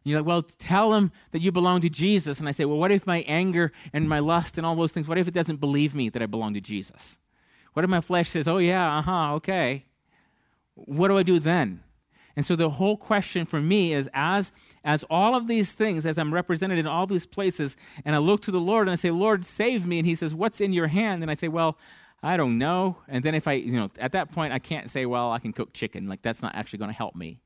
And 0.05 0.11
You're 0.11 0.21
like, 0.21 0.27
well, 0.27 0.43
tell 0.43 0.91
them 0.91 1.13
that 1.31 1.41
you 1.41 1.51
belong 1.51 1.81
to 1.81 1.89
Jesus. 1.89 2.41
And 2.41 2.49
I 2.49 2.51
say, 2.51 2.67
well, 2.67 2.77
what 2.77 2.91
if 2.91 3.07
my 3.07 3.21
anger 3.21 3.73
and 3.93 4.07
my 4.07 4.19
lust 4.19 4.59
and 4.59 4.67
all 4.67 4.75
those 4.75 4.93
things, 4.93 5.07
what 5.09 5.17
if 5.17 5.29
it 5.29 5.35
doesn't 5.35 5.61
believe 5.61 5.95
me 5.95 6.11
that 6.11 6.21
I 6.21 6.27
belong 6.27 6.53
to 6.55 6.61
Jesus? 6.61 7.19
What 7.73 7.85
if 7.85 7.91
my 7.91 8.01
flesh 8.01 8.31
says, 8.31 8.47
oh, 8.47 8.59
yeah, 8.59 8.99
uh 8.99 9.03
huh, 9.03 9.35
okay? 9.35 9.85
What 10.75 11.09
do 11.09 11.17
I 11.17 11.23
do 11.23 11.39
then? 11.39 11.83
And 12.35 12.47
so 12.47 12.57
the 12.57 12.71
whole 12.71 12.97
question 12.97 13.45
for 13.45 13.61
me 13.61 13.93
is 13.93 14.09
as 14.15 14.53
as 14.85 15.05
all 15.11 15.37
of 15.37 15.49
these 15.49 15.73
things, 15.73 16.07
as 16.07 16.17
I'm 16.19 16.33
represented 16.33 16.79
in 16.79 16.87
all 16.87 17.07
these 17.07 17.27
places, 17.27 17.77
and 18.05 18.17
I 18.17 18.19
look 18.19 18.41
to 18.43 18.51
the 18.51 18.59
Lord 18.59 18.89
and 18.89 18.93
I 18.93 18.97
say, 18.97 19.11
Lord, 19.11 19.45
save 19.45 19.87
me. 19.87 19.99
And 19.99 20.07
he 20.07 20.15
says, 20.15 20.35
What's 20.35 20.61
in 20.61 20.73
your 20.73 20.87
hand? 20.87 21.23
And 21.23 21.31
I 21.31 21.35
say, 21.35 21.49
Well, 21.49 21.77
I 22.23 22.37
don't 22.37 22.57
know. 22.57 22.99
And 23.09 23.25
then 23.25 23.35
if 23.35 23.49
I, 23.49 23.55
you 23.55 23.73
know, 23.73 23.91
at 23.99 24.13
that 24.13 24.31
point, 24.31 24.53
I 24.53 24.61
can't 24.61 24.89
say, 24.89 25.07
well, 25.07 25.33
I 25.33 25.41
can 25.41 25.53
cook 25.53 25.73
chicken. 25.73 26.07
Like, 26.07 26.23
that's 26.23 26.41
not 26.41 26.55
actually 26.55 26.79
going 26.79 26.91
to 26.91 26.97
help 26.97 27.17
me. 27.17 27.41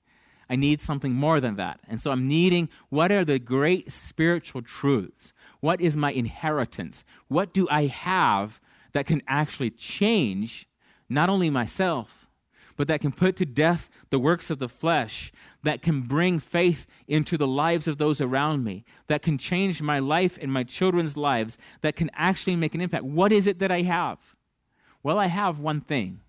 I 0.50 0.56
need 0.56 0.80
something 0.80 1.14
more 1.14 1.40
than 1.40 1.56
that. 1.56 1.80
And 1.88 2.00
so 2.00 2.10
I'm 2.10 2.28
needing 2.28 2.68
what 2.90 3.10
are 3.10 3.24
the 3.24 3.38
great 3.38 3.90
spiritual 3.90 4.62
truths? 4.62 5.32
What 5.60 5.80
is 5.80 5.96
my 5.96 6.12
inheritance? 6.12 7.04
What 7.28 7.52
do 7.52 7.66
I 7.70 7.86
have 7.86 8.60
that 8.92 9.06
can 9.06 9.22
actually 9.26 9.70
change 9.70 10.68
not 11.08 11.28
only 11.28 11.50
myself, 11.50 12.26
but 12.76 12.88
that 12.88 13.00
can 13.00 13.12
put 13.12 13.36
to 13.36 13.46
death 13.46 13.88
the 14.10 14.18
works 14.18 14.50
of 14.50 14.58
the 14.58 14.68
flesh, 14.68 15.32
that 15.62 15.82
can 15.82 16.02
bring 16.02 16.38
faith 16.38 16.86
into 17.08 17.36
the 17.38 17.46
lives 17.46 17.88
of 17.88 17.98
those 17.98 18.20
around 18.20 18.64
me, 18.64 18.84
that 19.06 19.22
can 19.22 19.38
change 19.38 19.80
my 19.80 19.98
life 19.98 20.38
and 20.40 20.52
my 20.52 20.62
children's 20.62 21.16
lives, 21.16 21.56
that 21.80 21.96
can 21.96 22.10
actually 22.14 22.56
make 22.56 22.74
an 22.74 22.80
impact. 22.80 23.04
What 23.04 23.32
is 23.32 23.46
it 23.46 23.58
that 23.60 23.72
I 23.72 23.82
have? 23.82 24.18
Well, 25.02 25.18
I 25.18 25.26
have 25.26 25.58
one 25.58 25.80
thing 25.80 26.20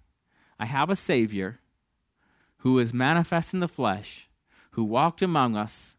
I 0.60 0.66
have 0.66 0.90
a 0.90 0.96
Savior 0.96 1.60
who 2.60 2.80
is 2.80 2.94
manifest 2.94 3.54
in 3.54 3.60
the 3.60 3.68
flesh, 3.68 4.30
who 4.72 4.84
walked 4.84 5.22
among 5.22 5.56
us, 5.56 5.96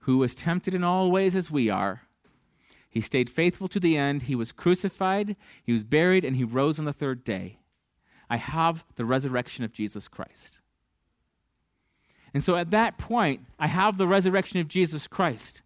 who 0.00 0.18
was 0.18 0.34
tempted 0.34 0.74
in 0.74 0.84
all 0.84 1.10
ways 1.10 1.34
as 1.34 1.50
we 1.50 1.70
are. 1.70 2.02
He 2.94 3.00
stayed 3.00 3.28
faithful 3.28 3.66
to 3.68 3.80
the 3.80 3.96
end. 3.96 4.22
He 4.22 4.36
was 4.36 4.52
crucified, 4.52 5.34
he 5.64 5.72
was 5.72 5.82
buried, 5.82 6.24
and 6.24 6.36
he 6.36 6.44
rose 6.44 6.78
on 6.78 6.84
the 6.84 6.92
third 6.92 7.24
day. 7.24 7.58
I 8.30 8.36
have 8.36 8.84
the 8.94 9.04
resurrection 9.04 9.64
of 9.64 9.72
Jesus 9.72 10.06
Christ. 10.06 10.60
And 12.32 12.42
so 12.42 12.54
at 12.54 12.70
that 12.70 12.96
point, 12.96 13.46
I 13.58 13.66
have 13.66 13.98
the 13.98 14.06
resurrection 14.06 14.60
of 14.60 14.68
Jesus 14.68 15.08
Christ. 15.08 15.62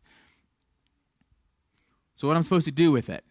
So, 2.16 2.26
what 2.26 2.32
am 2.32 2.38
I'm 2.38 2.42
supposed 2.44 2.64
to 2.64 2.72
do 2.72 2.90
with 2.90 3.10
it? 3.10 3.24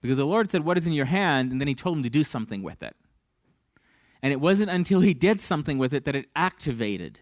Because 0.00 0.16
the 0.16 0.24
Lord 0.24 0.50
said, 0.50 0.64
What 0.64 0.78
is 0.78 0.86
in 0.86 0.94
your 0.94 1.04
hand? 1.04 1.52
And 1.52 1.60
then 1.60 1.68
He 1.68 1.74
told 1.74 1.98
him 1.98 2.02
to 2.02 2.10
do 2.10 2.24
something 2.24 2.62
with 2.62 2.82
it. 2.82 2.96
And 4.22 4.32
it 4.32 4.40
wasn't 4.40 4.70
until 4.70 5.00
He 5.00 5.12
did 5.12 5.42
something 5.42 5.76
with 5.76 5.92
it 5.92 6.06
that 6.06 6.16
it 6.16 6.30
activated. 6.34 7.20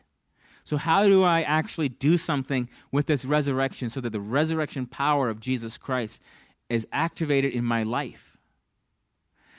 So, 0.64 0.78
how 0.78 1.06
do 1.06 1.22
I 1.22 1.42
actually 1.42 1.90
do 1.90 2.16
something 2.16 2.70
with 2.90 3.06
this 3.06 3.26
resurrection 3.26 3.90
so 3.90 4.00
that 4.00 4.10
the 4.10 4.20
resurrection 4.20 4.86
power 4.86 5.28
of 5.28 5.38
Jesus 5.38 5.76
Christ 5.76 6.22
is 6.70 6.86
activated 6.90 7.52
in 7.52 7.64
my 7.64 7.82
life? 7.82 8.38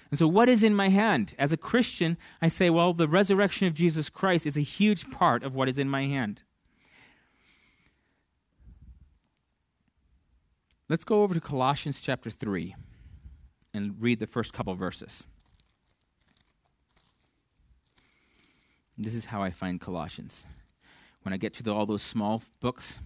And 0.10 0.18
so, 0.18 0.28
what 0.28 0.50
is 0.50 0.64
in 0.64 0.76
my 0.76 0.90
hand? 0.90 1.36
As 1.38 1.54
a 1.54 1.58
Christian, 1.58 2.18
I 2.42 2.48
say, 2.48 2.72
well, 2.72 2.92
the 2.94 3.08
resurrection 3.08 3.68
of 3.68 3.76
Jesus 3.76 4.10
Christ 4.10 4.48
is 4.48 4.58
a 4.58 4.62
huge 4.62 5.12
part 5.12 5.44
of 5.44 5.54
what 5.54 5.70
is 5.70 5.78
in 5.78 5.90
my 5.90 6.06
hand. 6.06 6.42
Let's 10.90 11.04
go 11.04 11.22
over 11.22 11.34
to 11.34 11.42
Colossians 11.42 12.02
chapter 12.02 12.32
3 12.32 12.76
and 13.74 13.96
read 14.00 14.20
the 14.20 14.28
first 14.28 14.54
couple 14.54 14.74
verses. 14.74 15.26
This 18.98 19.14
is 19.14 19.26
how 19.26 19.44
I 19.44 19.52
find 19.52 19.82
Colossians. 19.82 20.48
When 21.26 21.34
I 21.34 21.38
get 21.38 21.56
to 21.56 21.64
the, 21.64 21.74
all 21.74 21.88
those 21.88 22.04
small 22.04 22.44
books, 22.62 23.00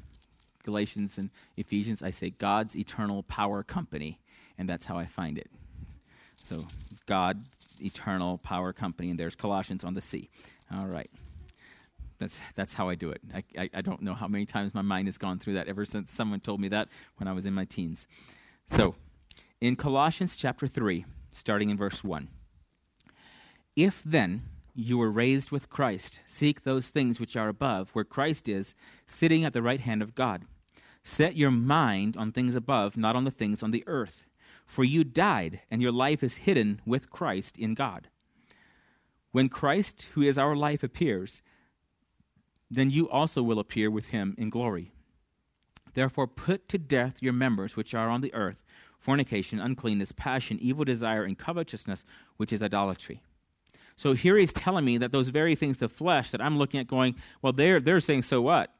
Galatians 0.65 1.17
and 1.17 1.29
Ephesians, 1.55 2.03
I 2.03 2.11
say 2.11 2.31
God's 2.31 2.75
eternal 2.75 3.23
power 3.23 3.63
company, 3.63 4.19
and 4.57 4.67
that's 4.67 4.85
how 4.85 4.97
I 4.97 5.05
find 5.05 5.37
it. 5.37 5.49
So, 6.43 6.67
God, 7.05 7.45
eternal 7.79 8.37
power 8.39 8.73
company, 8.73 9.09
and 9.09 9.17
there's 9.17 9.35
Colossians 9.35 9.85
on 9.85 9.93
the 9.93 10.01
C. 10.01 10.29
All 10.69 10.85
right. 10.85 11.09
That's, 12.17 12.41
that's 12.55 12.73
how 12.73 12.89
I 12.89 12.95
do 12.95 13.09
it. 13.11 13.21
I, 13.33 13.43
I, 13.57 13.69
I, 13.75 13.81
don't 13.81 14.01
know 14.01 14.13
how 14.13 14.27
many 14.27 14.45
times 14.45 14.73
my 14.73 14.81
mind 14.81 15.07
has 15.07 15.17
gone 15.17 15.39
through 15.39 15.53
that 15.53 15.69
ever 15.69 15.85
since 15.85 16.11
someone 16.11 16.41
told 16.41 16.59
me 16.59 16.67
that 16.67 16.89
when 17.19 17.29
I 17.29 17.31
was 17.31 17.45
in 17.45 17.53
my 17.53 17.63
teens. 17.63 18.05
So, 18.75 18.95
in 19.61 19.77
Colossians 19.77 20.35
chapter 20.35 20.67
3, 20.67 21.05
starting 21.31 21.69
in 21.69 21.77
verse 21.77 22.03
1, 22.03 22.27
if 23.77 24.01
then 24.03 24.41
you 24.79 24.97
were 24.97 25.11
raised 25.11 25.51
with 25.51 25.69
Christ, 25.69 26.19
seek 26.25 26.63
those 26.63 26.89
things 26.89 27.19
which 27.19 27.35
are 27.35 27.49
above, 27.49 27.89
where 27.91 28.05
Christ 28.05 28.47
is, 28.47 28.75
sitting 29.05 29.43
at 29.43 29.53
the 29.53 29.61
right 29.61 29.81
hand 29.81 30.01
of 30.01 30.15
God. 30.15 30.45
Set 31.03 31.35
your 31.35 31.51
mind 31.51 32.15
on 32.15 32.31
things 32.31 32.55
above, 32.55 32.95
not 32.95 33.15
on 33.15 33.25
the 33.25 33.31
things 33.31 33.61
on 33.61 33.71
the 33.71 33.83
earth. 33.87 34.25
For 34.65 34.83
you 34.83 35.03
died, 35.03 35.61
and 35.69 35.81
your 35.81 35.91
life 35.91 36.23
is 36.23 36.35
hidden 36.35 36.81
with 36.85 37.09
Christ 37.09 37.57
in 37.57 37.73
God. 37.73 38.07
When 39.31 39.49
Christ, 39.49 40.07
who 40.13 40.21
is 40.21 40.37
our 40.37 40.55
life, 40.55 40.83
appears, 40.83 41.41
then 42.71 42.89
you 42.89 43.09
also 43.09 43.43
will 43.43 43.59
appear 43.59 43.89
with 43.91 44.07
him 44.07 44.35
in 44.37 44.49
glory. 44.49 44.91
Therefore, 45.93 46.27
put 46.27 46.69
to 46.69 46.77
death 46.77 47.17
your 47.21 47.33
members 47.33 47.75
which 47.75 47.93
are 47.93 48.09
on 48.09 48.21
the 48.21 48.33
earth 48.33 48.63
fornication, 48.97 49.61
uncleanness, 49.61 50.11
passion, 50.11 50.59
evil 50.59 50.83
desire, 50.83 51.23
and 51.23 51.37
covetousness, 51.37 52.03
which 52.35 52.51
is 52.51 52.61
idolatry. 52.61 53.21
So 53.99 54.13
here 54.13 54.37
he's 54.37 54.53
telling 54.53 54.85
me 54.85 54.97
that 54.99 55.11
those 55.11 55.27
very 55.27 55.55
things, 55.55 55.75
the 55.75 55.89
flesh, 55.89 56.31
that 56.31 56.39
I'm 56.39 56.57
looking 56.57 56.79
at 56.79 56.87
going, 56.87 57.15
well, 57.41 57.51
they're, 57.51 57.81
they're 57.81 57.99
saying, 57.99 58.21
so 58.21 58.41
what? 58.41 58.73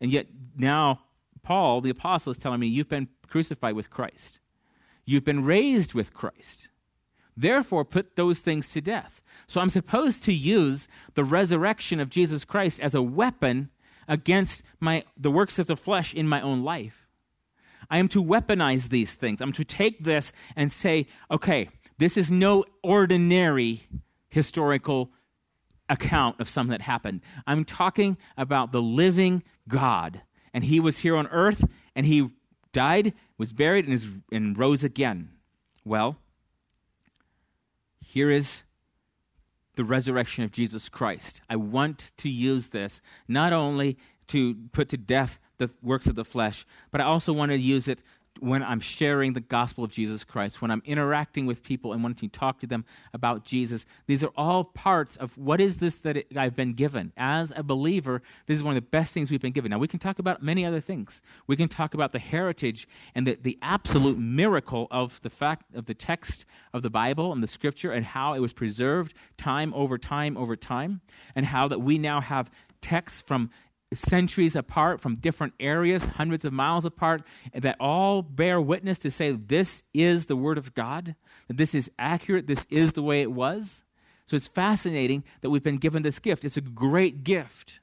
And 0.00 0.10
yet 0.10 0.26
now, 0.56 1.02
Paul, 1.44 1.80
the 1.80 1.90
apostle, 1.90 2.32
is 2.32 2.36
telling 2.36 2.58
me, 2.58 2.66
you've 2.66 2.88
been 2.88 3.06
crucified 3.28 3.76
with 3.76 3.90
Christ. 3.90 4.40
You've 5.04 5.22
been 5.22 5.44
raised 5.44 5.94
with 5.94 6.12
Christ. 6.12 6.68
Therefore, 7.36 7.84
put 7.84 8.16
those 8.16 8.40
things 8.40 8.72
to 8.72 8.80
death. 8.80 9.22
So 9.46 9.60
I'm 9.60 9.68
supposed 9.68 10.24
to 10.24 10.32
use 10.32 10.88
the 11.14 11.22
resurrection 11.22 12.00
of 12.00 12.10
Jesus 12.10 12.44
Christ 12.44 12.80
as 12.80 12.92
a 12.92 13.00
weapon 13.00 13.70
against 14.08 14.64
my, 14.80 15.04
the 15.16 15.30
works 15.30 15.60
of 15.60 15.68
the 15.68 15.76
flesh 15.76 16.12
in 16.12 16.26
my 16.26 16.40
own 16.40 16.64
life. 16.64 17.06
I 17.88 17.98
am 17.98 18.08
to 18.08 18.20
weaponize 18.20 18.88
these 18.88 19.14
things. 19.14 19.40
I'm 19.40 19.52
to 19.52 19.64
take 19.64 20.02
this 20.02 20.32
and 20.56 20.72
say, 20.72 21.06
okay, 21.30 21.68
this 21.98 22.16
is 22.16 22.32
no 22.32 22.64
ordinary 22.82 23.86
historical 24.28 25.10
account 25.88 26.40
of 26.40 26.48
something 26.48 26.72
that 26.72 26.82
happened. 26.82 27.20
I'm 27.46 27.64
talking 27.64 28.16
about 28.36 28.72
the 28.72 28.82
living 28.82 29.42
God. 29.68 30.22
And 30.52 30.64
he 30.64 30.80
was 30.80 30.98
here 30.98 31.16
on 31.16 31.26
earth 31.28 31.64
and 31.94 32.06
he 32.06 32.30
died, 32.72 33.14
was 33.38 33.52
buried, 33.52 33.84
and, 33.84 33.94
is, 33.94 34.06
and 34.32 34.58
rose 34.58 34.84
again. 34.84 35.30
Well, 35.84 36.16
here 38.00 38.30
is 38.30 38.64
the 39.76 39.84
resurrection 39.84 40.42
of 40.44 40.50
Jesus 40.50 40.88
Christ. 40.88 41.40
I 41.48 41.56
want 41.56 42.12
to 42.18 42.28
use 42.28 42.70
this 42.70 43.00
not 43.28 43.52
only 43.52 43.96
to 44.28 44.56
put 44.72 44.88
to 44.88 44.96
death 44.96 45.38
the 45.58 45.70
works 45.82 46.06
of 46.06 46.16
the 46.16 46.24
flesh, 46.24 46.66
but 46.90 47.00
I 47.00 47.04
also 47.04 47.32
want 47.32 47.52
to 47.52 47.58
use 47.58 47.88
it 47.88 48.02
when 48.40 48.62
I'm 48.62 48.80
sharing 48.80 49.32
the 49.32 49.40
gospel 49.40 49.84
of 49.84 49.90
Jesus 49.90 50.24
Christ, 50.24 50.60
when 50.60 50.70
I'm 50.70 50.82
interacting 50.84 51.46
with 51.46 51.62
people 51.62 51.92
and 51.92 52.02
wanting 52.02 52.28
to 52.28 52.38
talk 52.38 52.60
to 52.60 52.66
them 52.66 52.84
about 53.12 53.44
Jesus. 53.44 53.86
These 54.06 54.22
are 54.22 54.32
all 54.36 54.64
parts 54.64 55.16
of 55.16 55.36
what 55.38 55.60
is 55.60 55.78
this 55.78 55.98
that 56.00 56.26
I've 56.36 56.56
been 56.56 56.74
given. 56.74 57.12
As 57.16 57.52
a 57.54 57.62
believer, 57.62 58.22
this 58.46 58.56
is 58.56 58.62
one 58.62 58.76
of 58.76 58.82
the 58.82 58.88
best 58.88 59.12
things 59.12 59.30
we've 59.30 59.40
been 59.40 59.52
given. 59.52 59.70
Now, 59.70 59.78
we 59.78 59.88
can 59.88 59.98
talk 59.98 60.18
about 60.18 60.42
many 60.42 60.64
other 60.64 60.80
things. 60.80 61.22
We 61.46 61.56
can 61.56 61.68
talk 61.68 61.94
about 61.94 62.12
the 62.12 62.18
heritage 62.18 62.88
and 63.14 63.26
the, 63.26 63.38
the 63.40 63.58
absolute 63.62 64.18
miracle 64.18 64.86
of 64.90 65.20
the 65.22 65.30
fact 65.30 65.74
of 65.74 65.86
the 65.86 65.94
text 65.94 66.44
of 66.72 66.82
the 66.82 66.90
Bible 66.90 67.32
and 67.32 67.42
the 67.42 67.48
scripture 67.48 67.92
and 67.92 68.04
how 68.04 68.34
it 68.34 68.40
was 68.40 68.52
preserved 68.52 69.14
time 69.36 69.72
over 69.74 69.98
time 69.98 70.36
over 70.36 70.56
time, 70.56 71.00
and 71.34 71.46
how 71.46 71.68
that 71.68 71.80
we 71.80 71.98
now 71.98 72.20
have 72.20 72.50
texts 72.80 73.20
from 73.20 73.50
centuries 73.92 74.56
apart 74.56 75.00
from 75.00 75.16
different 75.16 75.54
areas, 75.60 76.06
hundreds 76.06 76.44
of 76.44 76.52
miles 76.52 76.84
apart, 76.84 77.22
that 77.54 77.76
all 77.78 78.22
bear 78.22 78.60
witness 78.60 78.98
to 79.00 79.10
say 79.10 79.32
this 79.32 79.82
is 79.94 80.26
the 80.26 80.36
Word 80.36 80.58
of 80.58 80.74
God, 80.74 81.14
that 81.48 81.56
this 81.56 81.74
is 81.74 81.90
accurate, 81.98 82.46
this 82.46 82.66
is 82.70 82.92
the 82.92 83.02
way 83.02 83.22
it 83.22 83.32
was. 83.32 83.82
So 84.26 84.34
it's 84.36 84.48
fascinating 84.48 85.22
that 85.40 85.50
we've 85.50 85.62
been 85.62 85.76
given 85.76 86.02
this 86.02 86.18
gift. 86.18 86.44
It's 86.44 86.56
a 86.56 86.62
great 86.62 87.22
gift. 87.22 87.80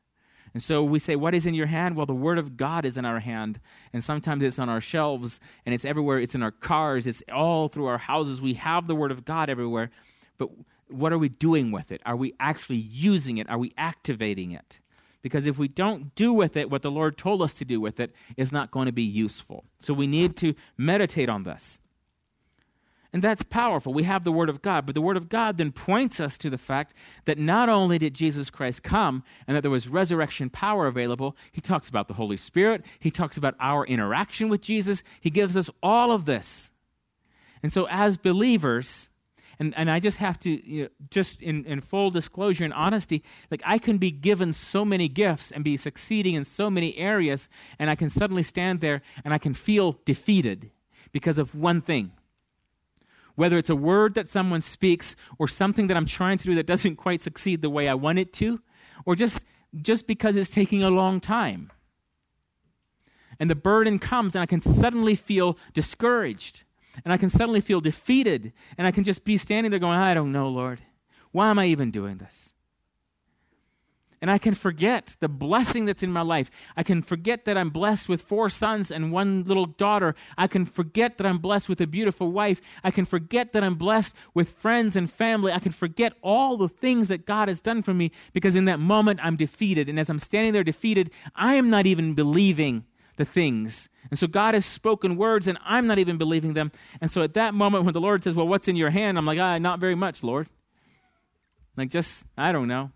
And 0.54 0.62
so 0.62 0.84
we 0.84 1.00
say, 1.00 1.16
What 1.16 1.34
is 1.34 1.46
in 1.46 1.54
your 1.54 1.68
hand? 1.68 1.96
Well, 1.96 2.06
the 2.06 2.14
Word 2.14 2.38
of 2.38 2.58
God 2.58 2.86
is 2.86 2.98
in 2.98 3.06
our 3.06 3.20
hand. 3.20 3.60
And 3.92 4.04
sometimes 4.04 4.44
it's 4.44 4.60
on 4.60 4.70
our 4.70 4.82
shelves 4.82 5.40
and 5.66 5.74
it's 5.74 5.86
everywhere. 5.86 6.20
It's 6.20 6.36
in 6.36 6.44
our 6.44 6.52
cars, 6.52 7.08
it's 7.08 7.24
all 7.34 7.70
through 7.70 7.86
our 7.86 7.98
houses. 7.98 8.42
We 8.42 8.54
have 8.56 8.88
the 8.88 8.96
Word 8.96 9.12
of 9.12 9.26
God 9.26 9.50
everywhere. 9.50 9.90
But 10.38 10.50
what 10.90 11.14
are 11.14 11.18
we 11.18 11.30
doing 11.30 11.72
with 11.72 11.92
it? 11.92 12.02
Are 12.06 12.16
we 12.16 12.34
actually 12.40 12.78
using 12.78 13.38
it? 13.38 13.50
Are 13.50 13.58
we 13.58 13.72
activating 13.78 14.52
it? 14.52 14.80
Because 15.24 15.48
if 15.48 15.58
we 15.58 15.68
don't 15.68 16.14
do 16.14 16.34
with 16.34 16.56
it 16.56 16.70
what 16.70 16.84
the 16.84 16.92
Lord 16.92 17.18
told 17.18 17.42
us 17.42 17.56
to 17.56 17.66
do 17.66 17.82
with 17.82 18.00
it, 18.00 18.14
it's 18.38 18.52
not 18.52 18.70
going 18.70 18.86
to 18.86 18.92
be 18.92 19.04
useful. 19.04 19.64
So 19.80 19.94
we 19.94 20.06
need 20.06 20.36
to 20.38 20.54
meditate 20.78 21.30
on 21.30 21.44
this. 21.44 21.80
And 23.14 23.24
that's 23.24 23.44
powerful. 23.44 23.94
We 23.94 24.04
have 24.04 24.24
the 24.24 24.32
Word 24.32 24.50
of 24.50 24.64
God, 24.64 24.88
but 24.88 24.96
the 24.96 25.02
Word 25.02 25.18
of 25.18 25.30
God 25.30 25.58
then 25.58 25.72
points 25.72 26.20
us 26.20 26.38
to 26.40 26.50
the 26.50 26.58
fact 26.58 26.96
that 27.26 27.38
not 27.38 27.70
only 27.70 28.00
did 28.00 28.16
Jesus 28.16 28.50
Christ 28.50 28.82
come 28.84 29.24
and 29.48 29.56
that 29.56 29.62
there 29.62 29.72
was 29.72 29.88
resurrection 29.88 30.50
power 30.50 30.88
available, 30.88 31.38
He 31.52 31.62
talks 31.62 31.88
about 31.88 32.08
the 32.08 32.16
Holy 32.16 32.38
Spirit, 32.38 32.84
He 33.00 33.12
talks 33.12 33.38
about 33.38 33.56
our 33.60 33.86
interaction 33.86 34.50
with 34.50 34.62
Jesus, 34.62 35.04
He 35.22 35.30
gives 35.30 35.56
us 35.56 35.70
all 35.82 36.12
of 36.12 36.26
this. 36.26 36.72
And 37.62 37.72
so, 37.72 37.88
as 37.90 38.18
believers, 38.18 39.10
and, 39.60 39.74
and 39.78 39.90
I 39.90 40.00
just 40.00 40.18
have 40.18 40.40
to, 40.40 40.50
you 40.50 40.84
know, 40.84 40.90
just 41.10 41.42
in, 41.42 41.66
in 41.66 41.82
full 41.82 42.12
disclosure 42.12 42.64
and 42.64 42.74
honesty, 42.74 43.24
like 43.52 43.62
I 43.66 43.78
can 43.78 43.98
be 43.98 44.12
given 44.12 44.54
so 44.54 44.84
many 44.84 45.08
gifts 45.08 45.52
and 45.52 45.64
be 45.64 45.78
succeeding 45.78 46.34
in 46.36 46.46
so 46.46 46.70
many 46.70 46.98
areas, 46.98 47.50
and 47.78 47.90
I 47.90 47.96
can 47.96 48.10
suddenly 48.10 48.44
stand 48.44 48.82
there 48.82 49.02
and 49.24 49.34
I 49.34 49.38
can 49.38 49.54
feel 49.54 50.00
defeated 50.06 50.72
because 51.12 51.38
of 51.38 51.54
one 51.54 51.82
thing. 51.82 52.12
whether 53.36 53.58
it's 53.58 53.70
a 53.70 53.76
word 53.76 54.14
that 54.16 54.28
someone 54.28 54.62
speaks 54.62 55.16
or 55.38 55.48
something 55.48 55.88
that 55.88 55.98
I'm 55.98 56.06
trying 56.06 56.38
to 56.40 56.46
do 56.46 56.56
that 56.56 56.68
doesn't 56.68 56.98
quite 56.98 57.22
succeed 57.22 57.62
the 57.62 57.70
way 57.70 57.88
I 57.88 57.94
want 57.94 58.20
it 58.20 58.34
to, 58.34 58.62
or 59.06 59.16
just, 59.16 59.44
just 59.76 60.08
because 60.08 60.36
it's 60.36 60.50
taking 60.50 60.84
a 60.84 60.90
long 60.90 61.20
time. 61.20 61.72
And 63.40 63.50
the 63.50 63.56
burden 63.56 63.98
comes, 63.98 64.36
and 64.36 64.44
I 64.44 64.46
can 64.46 64.62
suddenly 64.62 65.16
feel 65.16 65.58
discouraged, 65.74 66.64
and 67.04 67.14
I 67.14 67.18
can 67.18 67.30
suddenly 67.30 67.62
feel 67.62 67.82
defeated, 67.82 68.54
and 68.78 68.88
I 68.88 68.92
can 68.92 69.04
just 69.04 69.24
be 69.24 69.38
standing 69.38 69.72
there 69.72 69.80
going, 69.80 69.98
I 69.98 70.14
don't 70.14 70.32
know, 70.32 70.50
Lord. 70.50 70.82
Why 71.32 71.50
am 71.50 71.60
I 71.60 71.66
even 71.66 71.92
doing 71.92 72.18
this? 72.18 72.54
And 74.24 74.32
I 74.32 74.38
can 74.38 74.54
forget 74.54 75.18
the 75.20 75.28
blessing 75.28 75.84
that's 75.84 76.02
in 76.02 76.14
my 76.14 76.22
life. 76.22 76.50
I 76.78 76.84
can 76.84 77.02
forget 77.02 77.44
that 77.44 77.58
I'm 77.58 77.72
blessed 77.72 78.08
with 78.08 78.22
four 78.22 78.50
sons 78.50 78.90
and 78.90 79.12
one 79.12 79.44
little 79.44 79.66
daughter. 79.66 80.16
I 80.38 80.48
can 80.48 80.66
forget 80.66 81.18
that 81.18 81.28
I'm 81.28 81.40
blessed 81.40 81.68
with 81.68 81.82
a 81.82 81.88
beautiful 81.88 82.32
wife. 82.32 82.62
I 82.86 82.92
can 82.92 83.04
forget 83.04 83.52
that 83.52 83.66
I'm 83.66 83.76
blessed 83.76 84.16
with 84.34 84.52
friends 84.52 84.96
and 84.96 85.12
family. 85.12 85.52
I 85.52 85.60
can 85.60 85.74
forget 85.74 86.14
all 86.22 86.56
the 86.56 86.70
things 86.70 87.10
that 87.10 87.26
God 87.26 87.50
has 87.50 87.60
done 87.60 87.82
for 87.82 87.94
me 87.94 88.12
because 88.32 88.56
in 88.56 88.64
that 88.64 88.80
moment 88.80 89.20
I'm 89.22 89.36
defeated. 89.36 89.90
And 89.90 90.00
as 90.00 90.10
I'm 90.10 90.20
standing 90.20 90.54
there 90.54 90.64
defeated, 90.64 91.12
I 91.36 91.56
am 91.56 91.70
not 91.70 91.86
even 91.86 92.14
believing 92.14 92.86
the 93.18 93.26
things. 93.26 93.90
And 94.10 94.20
so 94.20 94.28
God 94.28 94.54
has 94.54 94.66
spoken 94.66 95.16
words 95.18 95.48
and 95.48 95.58
I'm 95.64 95.88
not 95.88 96.00
even 96.00 96.18
believing 96.18 96.54
them. 96.54 96.72
And 97.02 97.10
so 97.10 97.22
at 97.22 97.34
that 97.36 97.54
moment 97.54 97.86
when 97.86 97.94
the 97.94 98.02
Lord 98.02 98.24
says, 98.24 98.34
Well, 98.34 98.48
what's 98.48 98.68
in 98.68 98.76
your 98.76 98.90
hand? 98.90 99.18
I'm 99.18 99.26
like, 99.26 99.40
Ah, 99.40 99.58
not 99.58 99.80
very 99.80 99.96
much, 99.96 100.24
Lord. 100.24 100.50
Like, 101.76 101.90
just, 101.90 102.26
I 102.38 102.52
don't 102.52 102.68
know. 102.68 102.92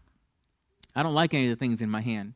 I 0.95 1.03
don't 1.03 1.15
like 1.15 1.33
any 1.33 1.45
of 1.45 1.49
the 1.49 1.55
things 1.55 1.81
in 1.81 1.89
my 1.89 2.01
hand. 2.01 2.33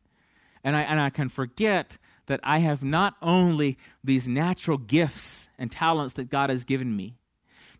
And 0.64 0.76
I, 0.76 0.82
and 0.82 1.00
I 1.00 1.10
can 1.10 1.28
forget 1.28 1.98
that 2.26 2.40
I 2.42 2.58
have 2.60 2.82
not 2.82 3.14
only 3.20 3.78
these 4.02 4.28
natural 4.28 4.78
gifts 4.78 5.48
and 5.58 5.70
talents 5.70 6.14
that 6.14 6.30
God 6.30 6.50
has 6.50 6.64
given 6.64 6.96
me. 6.96 7.16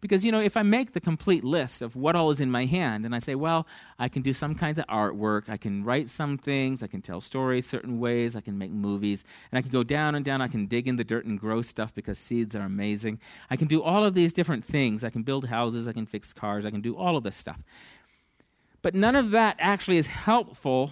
Because, 0.02 0.24
you 0.24 0.32
know, 0.32 0.40
if 0.40 0.56
I 0.56 0.62
make 0.62 0.94
the 0.94 1.00
complete 1.00 1.44
list 1.44 1.80
of 1.80 1.94
what 1.94 2.16
all 2.16 2.30
is 2.32 2.40
in 2.40 2.50
my 2.50 2.66
hand 2.66 3.06
and 3.06 3.14
I 3.14 3.20
say, 3.20 3.36
well, 3.36 3.68
I 4.00 4.08
can 4.08 4.20
do 4.20 4.34
some 4.34 4.56
kinds 4.56 4.76
of 4.80 4.84
artwork, 4.88 5.48
I 5.48 5.56
can 5.56 5.84
write 5.84 6.10
some 6.10 6.36
things, 6.36 6.82
I 6.82 6.88
can 6.88 7.00
tell 7.00 7.20
stories 7.20 7.66
certain 7.66 8.00
ways, 8.00 8.34
I 8.34 8.40
can 8.40 8.58
make 8.58 8.72
movies, 8.72 9.24
and 9.52 9.58
I 9.58 9.62
can 9.62 9.70
go 9.70 9.84
down 9.84 10.16
and 10.16 10.24
down, 10.24 10.42
I 10.42 10.48
can 10.48 10.66
dig 10.66 10.88
in 10.88 10.96
the 10.96 11.04
dirt 11.04 11.24
and 11.24 11.38
grow 11.38 11.62
stuff 11.62 11.94
because 11.94 12.18
seeds 12.18 12.56
are 12.56 12.62
amazing. 12.62 13.20
I 13.48 13.54
can 13.54 13.68
do 13.68 13.80
all 13.80 14.04
of 14.04 14.14
these 14.14 14.32
different 14.32 14.64
things. 14.64 15.04
I 15.04 15.10
can 15.10 15.22
build 15.22 15.46
houses, 15.46 15.86
I 15.86 15.92
can 15.92 16.06
fix 16.06 16.32
cars, 16.32 16.66
I 16.66 16.70
can 16.72 16.80
do 16.80 16.96
all 16.96 17.16
of 17.16 17.22
this 17.22 17.36
stuff. 17.36 17.60
But 18.82 18.96
none 18.96 19.14
of 19.14 19.30
that 19.30 19.54
actually 19.60 19.98
is 19.98 20.08
helpful 20.08 20.90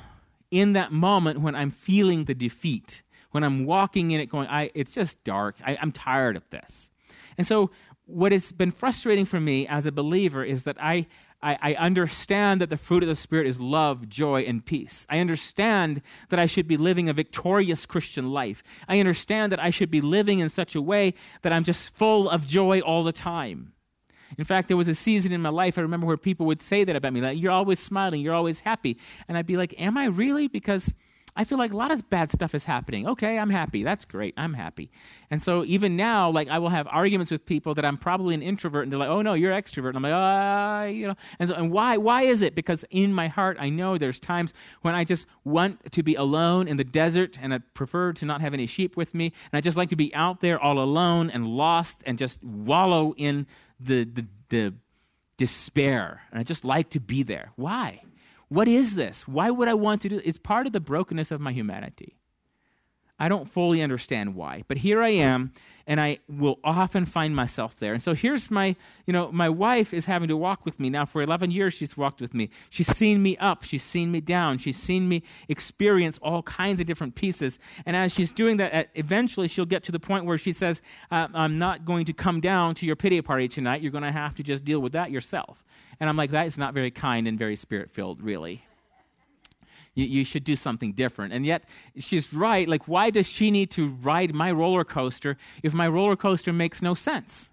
in 0.52 0.74
that 0.74 0.92
moment 0.92 1.40
when 1.40 1.56
I'm 1.56 1.72
feeling 1.72 2.26
the 2.26 2.34
defeat, 2.34 3.02
when 3.32 3.42
I'm 3.42 3.66
walking 3.66 4.12
in 4.12 4.20
it 4.20 4.26
going, 4.26 4.46
I, 4.46 4.70
it's 4.72 4.92
just 4.92 5.22
dark. 5.24 5.56
I, 5.66 5.76
I'm 5.82 5.90
tired 5.90 6.36
of 6.36 6.48
this. 6.50 6.90
And 7.36 7.46
so, 7.46 7.70
what 8.10 8.32
has 8.32 8.52
been 8.52 8.70
frustrating 8.70 9.24
for 9.24 9.40
me 9.40 9.66
as 9.66 9.86
a 9.86 9.92
believer 9.92 10.44
is 10.44 10.64
that 10.64 10.76
I, 10.80 11.06
I, 11.42 11.58
I, 11.60 11.74
understand 11.74 12.60
that 12.60 12.70
the 12.70 12.76
fruit 12.76 13.02
of 13.02 13.08
the 13.08 13.14
Spirit 13.14 13.46
is 13.46 13.60
love, 13.60 14.08
joy, 14.08 14.42
and 14.42 14.64
peace. 14.64 15.06
I 15.08 15.20
understand 15.20 16.02
that 16.28 16.38
I 16.38 16.46
should 16.46 16.66
be 16.66 16.76
living 16.76 17.08
a 17.08 17.12
victorious 17.12 17.86
Christian 17.86 18.30
life. 18.30 18.62
I 18.88 19.00
understand 19.00 19.52
that 19.52 19.60
I 19.60 19.70
should 19.70 19.90
be 19.90 20.00
living 20.00 20.40
in 20.40 20.48
such 20.48 20.74
a 20.74 20.82
way 20.82 21.14
that 21.42 21.52
I'm 21.52 21.64
just 21.64 21.94
full 21.94 22.28
of 22.28 22.46
joy 22.46 22.80
all 22.80 23.02
the 23.02 23.12
time. 23.12 23.72
In 24.38 24.44
fact, 24.44 24.68
there 24.68 24.76
was 24.76 24.88
a 24.88 24.94
season 24.94 25.32
in 25.32 25.42
my 25.42 25.48
life 25.48 25.78
I 25.78 25.82
remember 25.82 26.06
where 26.06 26.16
people 26.16 26.46
would 26.46 26.62
say 26.62 26.84
that 26.84 26.96
about 26.96 27.12
me, 27.12 27.20
like, 27.20 27.40
you're 27.40 27.50
always 27.50 27.80
smiling, 27.80 28.20
you're 28.20 28.34
always 28.34 28.60
happy. 28.60 28.96
And 29.28 29.36
I'd 29.36 29.46
be 29.46 29.56
like, 29.56 29.74
am 29.78 29.96
I 29.96 30.06
really? 30.06 30.46
Because 30.46 30.94
I 31.36 31.44
feel 31.44 31.58
like 31.58 31.72
a 31.72 31.76
lot 31.76 31.90
of 31.90 32.08
bad 32.10 32.30
stuff 32.30 32.54
is 32.54 32.64
happening. 32.64 33.06
Okay, 33.06 33.38
I'm 33.38 33.50
happy. 33.50 33.82
That's 33.82 34.04
great. 34.04 34.34
I'm 34.36 34.54
happy. 34.54 34.90
And 35.30 35.40
so 35.40 35.64
even 35.64 35.96
now, 35.96 36.30
like 36.30 36.48
I 36.48 36.58
will 36.58 36.70
have 36.70 36.86
arguments 36.88 37.30
with 37.30 37.46
people 37.46 37.74
that 37.74 37.84
I'm 37.84 37.96
probably 37.96 38.34
an 38.34 38.42
introvert, 38.42 38.84
and 38.84 38.92
they're 38.92 38.98
like, 38.98 39.08
"Oh 39.08 39.22
no, 39.22 39.34
you're 39.34 39.52
extrovert." 39.52 39.88
And 39.88 39.96
I'm 39.96 40.02
like, 40.02 40.12
"Ah, 40.14 40.80
uh, 40.80 40.84
you 40.84 41.08
know." 41.08 41.14
And 41.38 41.48
so, 41.48 41.54
and 41.54 41.70
why? 41.70 41.96
Why 41.96 42.22
is 42.22 42.42
it? 42.42 42.54
Because 42.54 42.84
in 42.90 43.12
my 43.12 43.28
heart, 43.28 43.56
I 43.60 43.68
know 43.68 43.98
there's 43.98 44.18
times 44.18 44.52
when 44.82 44.94
I 44.94 45.04
just 45.04 45.26
want 45.44 45.92
to 45.92 46.02
be 46.02 46.14
alone 46.14 46.68
in 46.68 46.76
the 46.76 46.84
desert, 46.84 47.38
and 47.40 47.54
I 47.54 47.58
prefer 47.74 48.12
to 48.14 48.24
not 48.24 48.40
have 48.40 48.54
any 48.54 48.66
sheep 48.66 48.96
with 48.96 49.14
me, 49.14 49.32
and 49.52 49.58
I 49.58 49.60
just 49.60 49.76
like 49.76 49.90
to 49.90 49.96
be 49.96 50.14
out 50.14 50.40
there 50.40 50.60
all 50.60 50.78
alone 50.78 51.30
and 51.30 51.46
lost, 51.46 52.02
and 52.06 52.18
just 52.18 52.42
wallow 52.42 53.14
in 53.16 53.46
the, 53.78 54.04
the, 54.04 54.26
the 54.48 54.74
despair. 55.36 56.22
And 56.30 56.40
I 56.40 56.42
just 56.42 56.64
like 56.64 56.90
to 56.90 57.00
be 57.00 57.22
there. 57.22 57.52
Why? 57.56 58.02
What 58.50 58.66
is 58.66 58.96
this? 58.96 59.28
Why 59.28 59.52
would 59.52 59.68
I 59.68 59.74
want 59.74 60.02
to 60.02 60.08
do 60.08 60.16
it? 60.18 60.26
It's 60.26 60.36
part 60.36 60.66
of 60.66 60.72
the 60.72 60.80
brokenness 60.80 61.30
of 61.30 61.40
my 61.40 61.52
humanity. 61.52 62.18
I 63.20 63.28
don't 63.28 63.48
fully 63.48 63.82
understand 63.82 64.34
why, 64.34 64.64
but 64.66 64.78
here 64.78 65.02
I 65.02 65.10
am 65.10 65.52
and 65.86 66.00
I 66.00 66.18
will 66.28 66.58
often 66.64 67.04
find 67.04 67.34
myself 67.34 67.76
there. 67.76 67.92
And 67.92 68.02
so 68.02 68.14
here's 68.14 68.50
my, 68.50 68.76
you 69.06 69.12
know, 69.12 69.30
my 69.32 69.48
wife 69.48 69.92
is 69.92 70.04
having 70.06 70.28
to 70.28 70.36
walk 70.36 70.64
with 70.64 70.78
me 70.78 70.88
now 70.88 71.04
for 71.04 71.20
11 71.20 71.50
years. 71.50 71.74
She's 71.74 71.96
walked 71.96 72.20
with 72.20 72.32
me. 72.32 72.48
She's 72.70 72.86
seen 72.86 73.22
me 73.22 73.36
up. 73.38 73.64
She's 73.64 73.82
seen 73.82 74.10
me 74.10 74.20
down. 74.20 74.58
She's 74.58 74.80
seen 74.80 75.08
me 75.08 75.22
experience 75.48 76.18
all 76.22 76.42
kinds 76.44 76.80
of 76.80 76.86
different 76.86 77.14
pieces. 77.14 77.58
And 77.84 77.96
as 77.96 78.14
she's 78.14 78.32
doing 78.32 78.56
that, 78.58 78.90
eventually 78.94 79.48
she'll 79.48 79.66
get 79.66 79.82
to 79.84 79.92
the 79.92 80.00
point 80.00 80.24
where 80.24 80.38
she 80.38 80.52
says, 80.52 80.80
uh, 81.10 81.28
"I'm 81.34 81.58
not 81.58 81.84
going 81.84 82.04
to 82.06 82.12
come 82.12 82.40
down 82.40 82.74
to 82.76 82.86
your 82.86 82.96
pity 82.96 83.20
party 83.20 83.48
tonight. 83.48 83.82
You're 83.82 83.92
going 83.92 84.04
to 84.04 84.12
have 84.12 84.34
to 84.36 84.42
just 84.42 84.64
deal 84.64 84.80
with 84.80 84.92
that 84.92 85.10
yourself." 85.10 85.64
And 85.98 86.08
I'm 86.08 86.16
like, 86.16 86.30
that 86.30 86.46
is 86.46 86.56
not 86.56 86.72
very 86.72 86.90
kind 86.90 87.28
and 87.28 87.38
very 87.38 87.56
spirit 87.56 87.90
filled, 87.90 88.22
really 88.22 88.64
you, 89.94 90.04
you 90.04 90.24
should 90.24 90.44
do 90.44 90.56
something 90.56 90.92
different. 90.92 91.32
And 91.32 91.44
yet, 91.44 91.64
she's 91.96 92.32
right. 92.32 92.68
Like, 92.68 92.86
why 92.88 93.10
does 93.10 93.28
she 93.28 93.50
need 93.50 93.70
to 93.72 93.88
ride 93.88 94.34
my 94.34 94.50
roller 94.52 94.84
coaster 94.84 95.36
if 95.62 95.74
my 95.74 95.88
roller 95.88 96.16
coaster 96.16 96.52
makes 96.52 96.82
no 96.82 96.94
sense? 96.94 97.50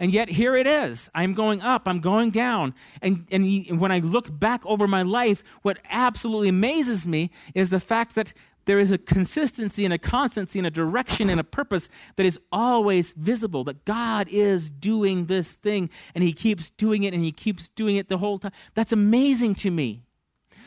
And 0.00 0.12
yet, 0.12 0.30
here 0.30 0.56
it 0.56 0.66
is. 0.66 1.10
I'm 1.14 1.34
going 1.34 1.60
up, 1.60 1.86
I'm 1.86 2.00
going 2.00 2.30
down. 2.30 2.74
And, 3.02 3.26
and 3.30 3.78
when 3.78 3.92
I 3.92 3.98
look 3.98 4.38
back 4.38 4.64
over 4.64 4.88
my 4.88 5.02
life, 5.02 5.44
what 5.60 5.78
absolutely 5.90 6.48
amazes 6.48 7.06
me 7.06 7.30
is 7.54 7.70
the 7.70 7.80
fact 7.80 8.14
that 8.14 8.32
there 8.64 8.78
is 8.78 8.90
a 8.90 8.98
consistency 8.98 9.84
and 9.84 9.92
a 9.92 9.98
constancy 9.98 10.58
and 10.58 10.66
a 10.66 10.70
direction 10.70 11.28
and 11.28 11.40
a 11.40 11.44
purpose 11.44 11.88
that 12.16 12.24
is 12.24 12.38
always 12.50 13.10
visible. 13.12 13.64
That 13.64 13.84
God 13.84 14.28
is 14.30 14.70
doing 14.70 15.26
this 15.26 15.52
thing 15.52 15.90
and 16.14 16.22
He 16.22 16.32
keeps 16.32 16.70
doing 16.70 17.02
it 17.02 17.12
and 17.12 17.24
He 17.24 17.32
keeps 17.32 17.68
doing 17.68 17.96
it 17.96 18.08
the 18.08 18.18
whole 18.18 18.38
time. 18.38 18.52
That's 18.74 18.92
amazing 18.92 19.56
to 19.56 19.70
me 19.70 20.04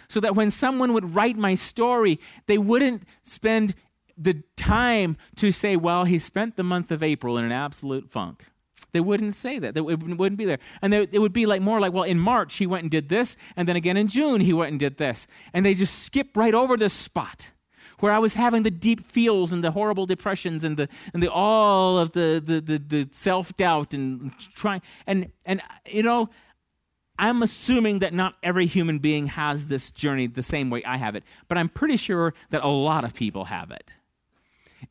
so 0.07 0.19
that 0.19 0.35
when 0.35 0.51
someone 0.51 0.93
would 0.93 1.15
write 1.15 1.37
my 1.37 1.55
story, 1.55 2.19
they 2.47 2.57
wouldn't 2.57 3.03
spend 3.23 3.75
the 4.17 4.43
time 4.55 5.17
to 5.35 5.51
say, 5.51 5.75
well, 5.75 6.05
he 6.05 6.19
spent 6.19 6.55
the 6.55 6.63
month 6.63 6.91
of 6.91 7.03
April 7.03 7.37
in 7.37 7.45
an 7.45 7.51
absolute 7.51 8.09
funk. 8.09 8.45
They 8.91 9.01
wouldn't 9.01 9.35
say 9.35 9.59
that. 9.59 9.75
It 9.75 9.81
wouldn't 9.81 10.37
be 10.37 10.45
there. 10.45 10.59
And 10.81 10.93
it 10.93 11.19
would 11.19 11.33
be 11.33 11.45
like 11.45 11.61
more 11.61 11.81
like, 11.81 11.91
well, 11.91 12.03
in 12.03 12.17
March 12.17 12.55
he 12.55 12.65
went 12.65 12.83
and 12.83 12.91
did 12.91 13.09
this, 13.09 13.35
and 13.57 13.67
then 13.67 13.75
again 13.75 13.97
in 13.97 14.07
June 14.07 14.39
he 14.39 14.53
went 14.53 14.71
and 14.71 14.79
did 14.79 14.97
this. 14.97 15.27
And 15.53 15.65
they 15.65 15.73
just 15.73 16.03
skip 16.03 16.37
right 16.37 16.53
over 16.53 16.77
this 16.77 16.93
spot 16.93 17.51
where 17.99 18.11
I 18.11 18.19
was 18.19 18.33
having 18.33 18.63
the 18.63 18.71
deep 18.71 19.05
feels 19.05 19.51
and 19.51 19.63
the 19.63 19.71
horrible 19.71 20.05
depressions 20.05 20.63
and 20.63 20.77
the 20.77 20.87
and 21.13 21.21
the 21.21 21.31
all 21.31 21.97
of 21.97 22.11
the 22.11 22.41
the, 22.43 22.61
the, 22.61 22.77
the 22.77 23.09
self 23.11 23.55
doubt 23.57 23.93
and 23.93 24.31
trying 24.53 24.81
and 25.07 25.31
and 25.45 25.61
you 25.89 26.03
know 26.03 26.29
I'm 27.17 27.43
assuming 27.43 27.99
that 27.99 28.13
not 28.13 28.35
every 28.43 28.65
human 28.65 28.99
being 28.99 29.27
has 29.27 29.67
this 29.67 29.91
journey 29.91 30.27
the 30.27 30.43
same 30.43 30.69
way 30.69 30.83
I 30.83 30.97
have 30.97 31.15
it, 31.15 31.23
but 31.47 31.57
I'm 31.57 31.69
pretty 31.69 31.97
sure 31.97 32.33
that 32.49 32.63
a 32.63 32.67
lot 32.67 33.03
of 33.03 33.13
people 33.13 33.45
have 33.45 33.71
it. 33.71 33.89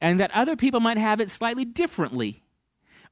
And 0.00 0.18
that 0.20 0.30
other 0.32 0.56
people 0.56 0.80
might 0.80 0.96
have 0.96 1.20
it 1.20 1.30
slightly 1.30 1.64
differently 1.64 2.42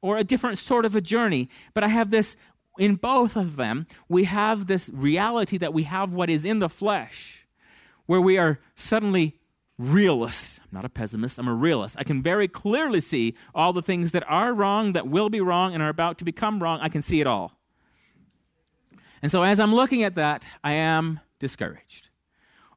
or 0.00 0.16
a 0.16 0.24
different 0.24 0.58
sort 0.58 0.84
of 0.84 0.96
a 0.96 1.00
journey. 1.00 1.48
But 1.74 1.84
I 1.84 1.88
have 1.88 2.10
this 2.10 2.36
in 2.78 2.96
both 2.96 3.36
of 3.36 3.56
them, 3.56 3.86
we 4.08 4.24
have 4.24 4.66
this 4.66 4.90
reality 4.92 5.58
that 5.58 5.74
we 5.74 5.82
have 5.82 6.14
what 6.14 6.30
is 6.30 6.44
in 6.44 6.58
the 6.58 6.70
flesh, 6.70 7.46
where 8.06 8.20
we 8.20 8.38
are 8.38 8.60
suddenly 8.74 9.38
realists. 9.78 10.58
I'm 10.62 10.68
not 10.72 10.84
a 10.84 10.88
pessimist, 10.88 11.38
I'm 11.38 11.48
a 11.48 11.54
realist. 11.54 11.96
I 11.98 12.04
can 12.04 12.22
very 12.22 12.48
clearly 12.48 13.00
see 13.00 13.34
all 13.54 13.72
the 13.72 13.82
things 13.82 14.12
that 14.12 14.24
are 14.28 14.54
wrong, 14.54 14.94
that 14.94 15.06
will 15.06 15.28
be 15.28 15.40
wrong, 15.40 15.74
and 15.74 15.82
are 15.82 15.88
about 15.88 16.18
to 16.18 16.24
become 16.24 16.62
wrong. 16.62 16.80
I 16.80 16.88
can 16.88 17.02
see 17.02 17.20
it 17.20 17.26
all. 17.26 17.58
And 19.22 19.30
so 19.30 19.44
as 19.44 19.60
I'm 19.60 19.74
looking 19.74 20.02
at 20.02 20.16
that, 20.16 20.46
I 20.62 20.72
am 20.72 21.20
discouraged. 21.38 22.08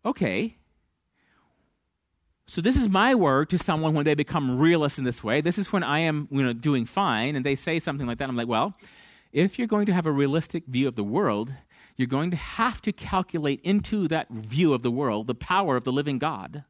Okay. 0.06 0.58
So 2.46 2.62
this 2.62 2.78
is 2.78 2.88
my 2.88 3.16
word 3.16 3.50
to 3.50 3.58
someone 3.58 3.96
when 3.96 4.06
they 4.06 4.14
become 4.14 4.60
realist 4.60 5.00
in 5.00 5.04
this 5.04 5.24
way. 5.24 5.42
This 5.42 5.58
is 5.58 5.74
when 5.74 5.84
I 5.84 6.00
am 6.00 6.28
you 6.32 6.44
know, 6.44 6.54
doing 6.54 6.86
fine 6.86 7.36
and 7.36 7.44
they 7.44 7.56
say 7.56 7.80
something 7.80 8.06
like 8.06 8.20
that. 8.20 8.30
I'm 8.30 8.36
like, 8.36 8.48
well, 8.48 8.76
if 9.34 9.58
you're 9.58 9.68
going 9.68 9.88
to 9.88 9.94
have 9.94 10.06
a 10.06 10.12
realistic 10.12 10.66
view 10.68 10.88
of 10.88 10.96
the 10.96 11.04
world, 11.04 11.52
you're 11.98 12.08
going 12.08 12.30
to 12.32 12.38
have 12.38 12.82
to 12.84 12.92
calculate 12.92 13.60
into 13.64 14.08
that 14.10 14.30
view 14.30 14.74
of 14.74 14.84
the 14.84 14.92
world 14.92 15.28
the 15.28 15.36
power 15.36 15.76
of 15.76 15.84
the 15.84 15.92
living 15.92 16.20
God 16.20 16.64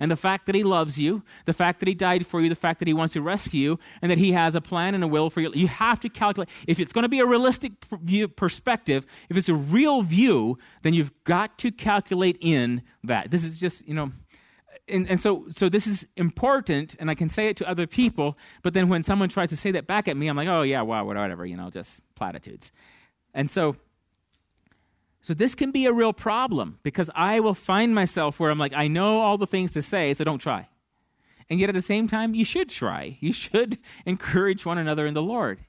and 0.00 0.10
the 0.10 0.16
fact 0.16 0.46
that 0.46 0.54
he 0.54 0.64
loves 0.64 0.98
you, 0.98 1.22
the 1.44 1.52
fact 1.52 1.78
that 1.80 1.88
he 1.88 1.94
died 1.94 2.26
for 2.26 2.40
you, 2.40 2.48
the 2.48 2.54
fact 2.54 2.78
that 2.78 2.88
he 2.88 2.94
wants 2.94 3.12
to 3.12 3.22
rescue 3.22 3.60
you, 3.60 3.78
and 4.00 4.10
that 4.10 4.18
he 4.18 4.32
has 4.32 4.54
a 4.54 4.60
plan 4.60 4.94
and 4.94 5.04
a 5.04 5.06
will 5.06 5.30
for 5.30 5.40
you. 5.40 5.52
You 5.54 5.68
have 5.68 6.00
to 6.00 6.08
calculate. 6.08 6.48
If 6.66 6.80
it's 6.80 6.92
going 6.92 7.02
to 7.02 7.08
be 7.08 7.20
a 7.20 7.26
realistic 7.26 7.72
view, 8.02 8.26
perspective, 8.26 9.06
if 9.28 9.36
it's 9.36 9.48
a 9.48 9.54
real 9.54 10.02
view, 10.02 10.58
then 10.82 10.94
you've 10.94 11.12
got 11.24 11.58
to 11.58 11.70
calculate 11.70 12.38
in 12.40 12.82
that. 13.04 13.30
This 13.30 13.44
is 13.44 13.58
just, 13.58 13.86
you 13.86 13.94
know, 13.94 14.10
and, 14.88 15.08
and 15.08 15.20
so, 15.20 15.46
so 15.54 15.68
this 15.68 15.86
is 15.86 16.06
important, 16.16 16.96
and 16.98 17.10
I 17.10 17.14
can 17.14 17.28
say 17.28 17.48
it 17.48 17.56
to 17.58 17.68
other 17.68 17.86
people, 17.86 18.36
but 18.62 18.74
then 18.74 18.88
when 18.88 19.02
someone 19.02 19.28
tries 19.28 19.50
to 19.50 19.56
say 19.56 19.70
that 19.72 19.86
back 19.86 20.08
at 20.08 20.16
me, 20.16 20.28
I'm 20.28 20.36
like, 20.36 20.48
oh, 20.48 20.62
yeah, 20.62 20.82
wow, 20.82 21.04
whatever, 21.04 21.46
you 21.46 21.56
know, 21.56 21.70
just 21.70 22.02
platitudes. 22.14 22.72
And 23.34 23.50
so, 23.50 23.76
so 25.22 25.34
this 25.34 25.54
can 25.54 25.70
be 25.70 25.86
a 25.86 25.92
real 25.92 26.12
problem 26.12 26.78
because 26.82 27.10
I 27.14 27.40
will 27.40 27.54
find 27.54 27.94
myself 27.94 28.40
where 28.40 28.50
I'm 28.50 28.58
like, 28.58 28.72
I 28.74 28.88
know 28.88 29.20
all 29.20 29.36
the 29.36 29.46
things 29.46 29.72
to 29.72 29.82
say, 29.82 30.14
so 30.14 30.24
don't 30.24 30.38
try. 30.38 30.68
And 31.50 31.60
yet 31.60 31.68
at 31.68 31.74
the 31.74 31.82
same 31.82 32.08
time, 32.08 32.34
you 32.34 32.44
should 32.44 32.70
try. 32.70 33.18
You 33.20 33.32
should 33.32 33.78
encourage 34.06 34.64
one 34.64 34.78
another 34.78 35.06
in 35.06 35.14
the 35.14 35.22
Lord. 35.22 35.60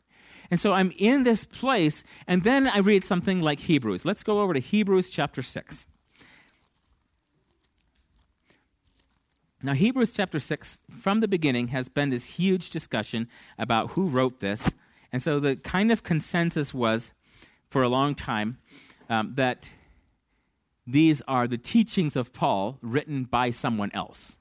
And 0.49 0.59
so 0.59 0.73
I'm 0.73 0.91
in 0.97 1.23
this 1.23 1.45
place, 1.45 2.03
and 2.27 2.43
then 2.43 2.67
I 2.67 2.79
read 2.79 3.05
something 3.05 3.41
like 3.41 3.61
Hebrews. 3.61 4.03
Let's 4.03 4.23
go 4.23 4.41
over 4.41 4.53
to 4.53 4.59
Hebrews 4.59 5.09
chapter 5.09 5.41
6. 5.41 5.85
Now, 9.63 9.73
Hebrews 9.73 10.11
chapter 10.11 10.39
6, 10.39 10.79
from 10.99 11.19
the 11.19 11.27
beginning, 11.27 11.69
has 11.69 11.87
been 11.87 12.09
this 12.09 12.25
huge 12.25 12.69
discussion 12.69 13.27
about 13.57 13.91
who 13.91 14.07
wrote 14.07 14.39
this. 14.39 14.71
And 15.11 15.21
so 15.21 15.39
the 15.39 15.55
kind 15.55 15.91
of 15.91 16.03
consensus 16.03 16.73
was 16.73 17.11
for 17.69 17.81
a 17.81 17.89
long 17.89 18.15
time 18.15 18.57
um, 19.11 19.33
that 19.35 19.69
these 20.87 21.21
are 21.27 21.47
the 21.47 21.57
teachings 21.57 22.15
of 22.15 22.31
Paul 22.31 22.79
written 22.81 23.25
by 23.25 23.51
someone 23.51 23.91
else. 23.93 24.37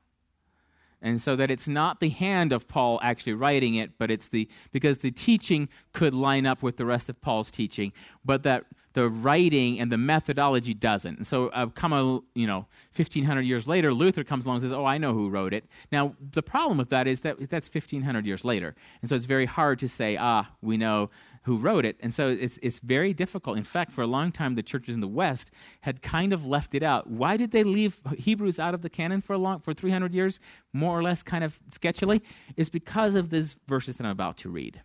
And 1.03 1.21
so 1.21 1.35
that 1.37 1.51
it's 1.51 1.67
not 1.67 1.99
the 1.99 2.11
hand 2.11 2.53
of 2.53 2.69
Paul 2.69 3.01
actually 3.03 3.33
writing 3.33 3.75
it, 3.75 3.99
but 3.99 4.11
it's 4.11 4.29
the, 4.29 4.49
because 4.71 4.99
the 4.99 5.11
teaching 5.11 5.69
could 5.93 6.15
line 6.15 6.47
up 6.47 6.63
with 6.63 6.77
the 6.77 6.85
rest 6.85 7.09
of 7.09 7.21
Paul's 7.21 7.51
teaching, 7.51 7.93
but 8.25 8.43
that 8.45 8.65
the 8.93 9.09
writing 9.09 9.81
and 9.81 9.91
the 9.91 9.97
methodology 9.97 10.75
doesn't. 10.75 11.17
And 11.17 11.27
so, 11.27 11.49
uh, 11.49 11.67
come 11.67 11.93
a 11.93 12.21
you 12.35 12.47
know, 12.47 12.67
fifteen 12.91 13.25
hundred 13.25 13.43
years 13.43 13.69
later, 13.69 13.95
Luther 13.95 14.25
comes 14.25 14.45
along 14.45 14.57
and 14.57 14.63
says, 14.63 14.73
"Oh, 14.73 14.85
I 14.85 14.99
know 14.99 15.13
who 15.13 15.31
wrote 15.31 15.55
it." 15.55 15.65
Now, 15.93 16.17
the 16.33 16.43
problem 16.43 16.77
with 16.77 16.89
that 16.89 17.07
is 17.07 17.21
that 17.21 17.49
that's 17.51 17.69
fifteen 17.69 18.03
hundred 18.03 18.27
years 18.27 18.45
later, 18.45 18.75
and 19.01 19.09
so 19.09 19.15
it's 19.15 19.27
very 19.27 19.47
hard 19.47 19.79
to 19.79 19.89
say, 19.89 20.17
"Ah, 20.17 20.51
we 20.61 20.77
know 20.77 21.11
who 21.43 21.59
wrote 21.59 21.85
it. 21.85 21.97
And 22.01 22.13
so 22.13 22.29
it's, 22.29 22.59
it's 22.63 22.79
very 22.81 23.15
difficult. 23.15 23.57
In 23.57 23.65
fact, 23.65 23.93
for 23.93 24.03
a 24.03 24.07
long 24.07 24.31
time, 24.31 24.55
the 24.55 24.63
churches 24.63 24.95
in 24.95 25.01
the 25.01 25.09
West 25.09 25.51
had 25.83 26.03
kind 26.03 26.33
of 26.33 26.45
left 26.45 26.75
it 26.75 26.83
out. 26.83 27.09
Why 27.09 27.37
did 27.37 27.51
they 27.51 27.65
leave 27.65 28.01
Hebrews 28.17 28.59
out 28.59 28.75
of 28.75 28.83
the 28.83 28.91
canon 28.91 29.21
for 29.23 29.33
a 29.33 29.39
long, 29.39 29.61
for 29.61 29.73
300 29.73 30.13
years, 30.13 30.39
more 30.73 30.99
or 30.99 31.03
less 31.03 31.23
kind 31.23 31.43
of 31.43 31.59
sketchily? 31.71 32.21
Is 32.57 32.69
because 32.69 33.15
of 33.15 33.31
these 33.31 33.57
verses 33.67 33.97
that 33.97 34.05
I'm 34.05 34.11
about 34.11 34.37
to 34.39 34.51
read. 34.51 34.83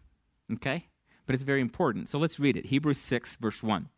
Okay? 0.53 0.88
But 1.26 1.34
it's 1.34 1.43
very 1.43 1.62
important. 1.62 2.08
So 2.08 2.20
let's 2.20 2.39
read 2.39 2.56
it. 2.56 2.68
Hebrews 2.68 2.99
6, 2.99 3.36
verse 3.38 3.62
1. 3.62 3.89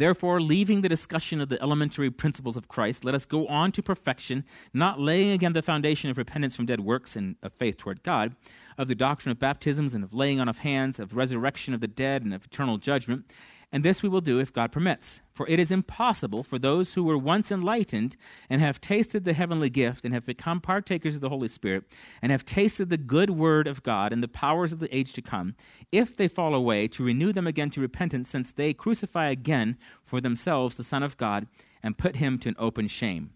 Therefore, 0.00 0.40
leaving 0.40 0.80
the 0.80 0.88
discussion 0.88 1.42
of 1.42 1.50
the 1.50 1.60
elementary 1.60 2.10
principles 2.10 2.56
of 2.56 2.68
Christ, 2.68 3.04
let 3.04 3.14
us 3.14 3.26
go 3.26 3.46
on 3.48 3.70
to 3.72 3.82
perfection, 3.82 4.46
not 4.72 4.98
laying 4.98 5.30
again 5.30 5.52
the 5.52 5.60
foundation 5.60 6.08
of 6.08 6.16
repentance 6.16 6.56
from 6.56 6.64
dead 6.64 6.80
works 6.80 7.16
and 7.16 7.36
of 7.42 7.52
faith 7.52 7.76
toward 7.76 8.02
God, 8.02 8.34
of 8.78 8.88
the 8.88 8.94
doctrine 8.94 9.30
of 9.30 9.38
baptisms 9.38 9.94
and 9.94 10.02
of 10.02 10.14
laying 10.14 10.40
on 10.40 10.48
of 10.48 10.60
hands, 10.60 11.00
of 11.00 11.16
resurrection 11.16 11.74
of 11.74 11.82
the 11.82 11.86
dead 11.86 12.22
and 12.24 12.32
of 12.32 12.46
eternal 12.46 12.78
judgment. 12.78 13.30
And 13.72 13.84
this 13.84 14.02
we 14.02 14.08
will 14.08 14.20
do 14.20 14.40
if 14.40 14.52
God 14.52 14.72
permits. 14.72 15.20
For 15.32 15.48
it 15.48 15.60
is 15.60 15.70
impossible 15.70 16.42
for 16.42 16.58
those 16.58 16.94
who 16.94 17.04
were 17.04 17.16
once 17.16 17.52
enlightened 17.52 18.16
and 18.48 18.60
have 18.60 18.80
tasted 18.80 19.24
the 19.24 19.32
heavenly 19.32 19.70
gift 19.70 20.04
and 20.04 20.12
have 20.12 20.26
become 20.26 20.60
partakers 20.60 21.14
of 21.14 21.20
the 21.20 21.28
Holy 21.28 21.46
Spirit 21.46 21.84
and 22.20 22.32
have 22.32 22.44
tasted 22.44 22.90
the 22.90 22.96
good 22.96 23.30
word 23.30 23.68
of 23.68 23.84
God 23.84 24.12
and 24.12 24.22
the 24.22 24.28
powers 24.28 24.72
of 24.72 24.80
the 24.80 24.94
age 24.94 25.12
to 25.12 25.22
come, 25.22 25.54
if 25.92 26.16
they 26.16 26.26
fall 26.26 26.54
away, 26.54 26.88
to 26.88 27.04
renew 27.04 27.32
them 27.32 27.46
again 27.46 27.70
to 27.70 27.80
repentance, 27.80 28.28
since 28.28 28.52
they 28.52 28.74
crucify 28.74 29.28
again 29.28 29.78
for 30.02 30.20
themselves 30.20 30.76
the 30.76 30.84
Son 30.84 31.04
of 31.04 31.16
God 31.16 31.46
and 31.80 31.96
put 31.96 32.16
him 32.16 32.38
to 32.40 32.48
an 32.48 32.56
open 32.58 32.88
shame. 32.88 33.30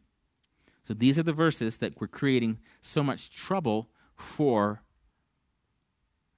So 0.82 0.94
these 0.94 1.18
are 1.18 1.22
the 1.22 1.32
verses 1.32 1.78
that 1.78 2.00
were 2.00 2.08
creating 2.08 2.58
so 2.80 3.04
much 3.04 3.30
trouble 3.30 3.88
for 4.16 4.82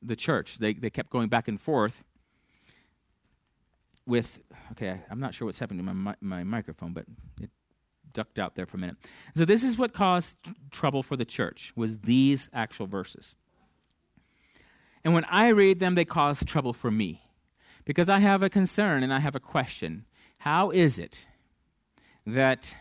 the 0.02 0.16
church. 0.16 0.58
They, 0.58 0.74
they 0.74 0.90
kept 0.90 1.10
going 1.10 1.28
back 1.28 1.48
and 1.48 1.60
forth 1.60 2.04
with 4.06 4.40
okay 4.72 5.00
i'm 5.10 5.20
not 5.20 5.34
sure 5.34 5.46
what's 5.46 5.58
happening 5.58 5.84
to 5.84 5.94
my, 5.94 6.14
my 6.20 6.44
microphone 6.44 6.92
but 6.92 7.04
it 7.40 7.50
ducked 8.16 8.38
out 8.38 8.54
there 8.54 8.66
for 8.66 8.78
a 8.78 8.80
minute. 8.80 8.96
So 9.34 9.44
this 9.44 9.62
is 9.62 9.76
what 9.76 9.92
caused 9.92 10.38
trouble 10.70 11.02
for 11.02 11.16
the 11.16 11.26
church 11.26 11.72
was 11.76 11.98
these 12.00 12.48
actual 12.52 12.86
verses. 12.86 13.36
And 15.04 15.14
when 15.14 15.24
i 15.26 15.48
read 15.48 15.78
them 15.78 15.94
they 15.94 16.06
cause 16.06 16.42
trouble 16.42 16.72
for 16.72 16.90
me. 16.90 17.22
Because 17.84 18.08
i 18.08 18.18
have 18.18 18.42
a 18.42 18.48
concern 18.48 19.02
and 19.02 19.12
i 19.12 19.20
have 19.20 19.36
a 19.36 19.40
question. 19.40 20.06
How 20.38 20.70
is 20.70 20.98
it 20.98 21.26
that 22.26 22.74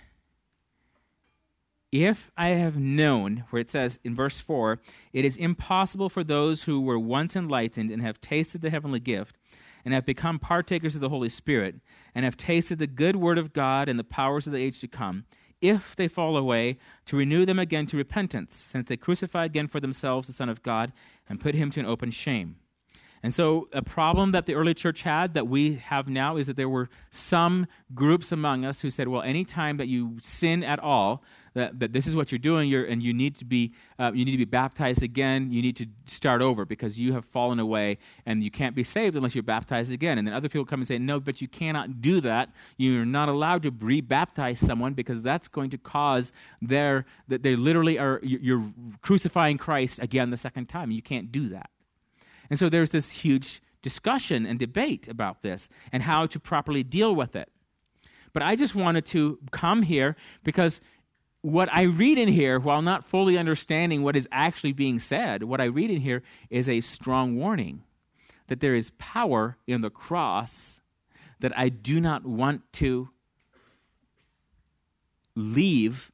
if 1.91 2.30
I 2.36 2.49
have 2.49 2.78
known, 2.78 3.45
where 3.49 3.61
it 3.61 3.69
says 3.69 3.99
in 4.03 4.15
verse 4.15 4.39
4, 4.41 4.82
it 5.13 5.23
is 5.23 5.38
impossible 5.38 6.09
for 6.09 6.26
those 6.26 6.63
who 6.63 6.82
were 6.82 6.99
once 6.99 7.38
enlightened 7.38 7.89
and 7.89 8.01
have 8.01 8.19
tasted 8.19 8.61
the 8.61 8.69
heavenly 8.69 8.99
gift 8.99 9.38
and 9.86 9.93
have 9.93 10.05
become 10.05 10.39
partakers 10.39 10.95
of 10.95 11.01
the 11.01 11.09
Holy 11.09 11.29
Spirit, 11.29 11.75
and 12.13 12.25
have 12.25 12.36
tasted 12.36 12.79
the 12.79 12.88
good 12.88 13.15
word 13.15 13.38
of 13.38 13.53
God 13.53 13.88
and 13.88 13.97
the 13.97 14.03
powers 14.03 14.47
of 14.47 14.53
the 14.53 14.59
age 14.59 14.81
to 14.81 14.88
come, 14.88 15.25
if 15.61 15.95
they 15.95 16.07
fall 16.07 16.36
away, 16.36 16.77
to 17.05 17.15
renew 17.15 17.45
them 17.45 17.59
again 17.59 17.86
to 17.88 17.97
repentance, 17.97 18.55
since 18.55 18.88
they 18.88 18.97
crucify 18.97 19.45
again 19.45 19.67
for 19.67 19.79
themselves 19.79 20.27
the 20.27 20.33
Son 20.33 20.49
of 20.49 20.63
God 20.63 20.91
and 21.29 21.39
put 21.39 21.55
him 21.55 21.71
to 21.71 21.79
an 21.79 21.86
open 21.86 22.11
shame. 22.11 22.57
And 23.23 23.33
so, 23.33 23.69
a 23.73 23.81
problem 23.81 24.33
that 24.33 24.45
the 24.45 24.53
early 24.53 24.75
church 24.75 25.01
had 25.01 25.33
that 25.33 25.47
we 25.47 25.75
have 25.75 26.07
now 26.07 26.38
is 26.38 26.45
that 26.45 26.57
there 26.57 26.69
were 26.69 26.89
some 27.09 27.65
groups 27.95 28.31
among 28.31 28.65
us 28.65 28.81
who 28.81 28.91
said, 28.91 29.07
well, 29.07 29.23
anytime 29.23 29.77
that 29.77 29.88
you 29.88 30.17
sin 30.21 30.63
at 30.63 30.79
all, 30.79 31.23
that, 31.56 31.80
that 31.80 31.93
this 31.93 32.06
is 32.06 32.16
what 32.16 32.32
you're 32.32 32.39
doing, 32.39 32.70
you're, 32.70 32.86
and 32.86 33.01
you 33.01 33.14
need 33.14 33.36
to 33.38 33.45
be 33.45 33.74
uh, 33.97 34.12
you 34.14 34.26
need 34.26 34.32
to 34.32 34.38
be 34.38 34.45
baptized 34.45 35.01
again. 35.01 35.51
You 35.51 35.62
need 35.62 35.76
to 35.78 35.88
start 36.06 36.41
over 36.41 36.66
because 36.66 36.99
you 36.99 37.14
have 37.14 37.26
fallen 37.26 37.60
away, 37.60 37.97
and 38.26 38.43
you 38.43 38.51
can't 38.51 38.76
be 38.76 38.84
saved 38.84 39.16
unless 39.16 39.34
you're 39.34 39.43
baptized 39.43 39.91
again. 39.91 40.18
And 40.18 40.28
then 40.28 40.34
other 40.34 40.49
people 40.49 40.66
come 40.66 40.82
and 40.82 40.88
say, 40.88 40.99
no, 40.99 41.20
but 41.20 41.41
you 41.41 41.47
cannot 41.47 42.01
do 42.01 42.22
that. 42.22 42.49
You're 42.78 43.06
not 43.06 43.30
allowed 43.30 43.64
to 43.64 43.72
re-baptize 43.72 44.60
someone 44.60 44.93
because 44.93 45.24
that's 45.24 45.47
going 45.47 45.70
to 45.72 45.78
cause 45.78 46.32
their 46.62 47.06
that 47.28 47.41
they 47.41 47.56
literally 47.56 47.97
are 47.97 48.20
you're 48.22 48.72
crucifying 49.01 49.58
Christ 49.58 49.99
again 49.99 50.30
the 50.30 50.38
second 50.38 50.68
time. 50.68 50.91
You 50.91 51.01
can't 51.01 51.32
do 51.32 51.49
that. 51.49 51.70
And 52.49 52.60
so 52.60 52.70
there's 52.70 52.91
this 52.91 53.10
huge 53.10 53.62
discussion 53.82 54.45
and 54.45 54.60
debate 54.60 55.08
about 55.08 55.41
this 55.41 55.70
and 55.91 56.03
how 56.03 56.26
to 56.28 56.39
properly 56.39 56.84
deal 56.84 57.16
with 57.16 57.36
it. 57.36 57.49
But 58.34 58.43
I 58.43 58.58
just 58.58 58.76
wanted 58.76 59.06
to 59.08 59.39
come 59.51 59.84
here 59.84 60.18
because 60.43 60.82
what 61.45 61.69
I 61.71 61.83
read 61.83 62.17
in 62.17 62.27
here, 62.27 62.57
while 62.57 62.81
not 62.81 63.07
fully 63.07 63.37
understanding 63.37 64.01
what 64.01 64.15
is 64.15 64.27
actually 64.31 64.73
being 64.73 64.97
said, 64.97 65.43
what 65.43 65.61
I 65.61 65.65
read 65.65 65.91
in 65.91 66.01
here 66.01 66.23
is 66.49 66.67
a 66.67 66.81
strong 66.81 67.35
warning 67.35 67.83
that 68.47 68.61
there 68.61 68.73
is 68.73 68.91
power 68.97 69.55
in 69.67 69.81
the 69.81 69.91
cross 69.91 70.81
that 71.39 71.55
I 71.55 71.69
do 71.69 72.01
not 72.01 72.25
want 72.25 72.61
to 72.73 73.09
leave 75.35 76.11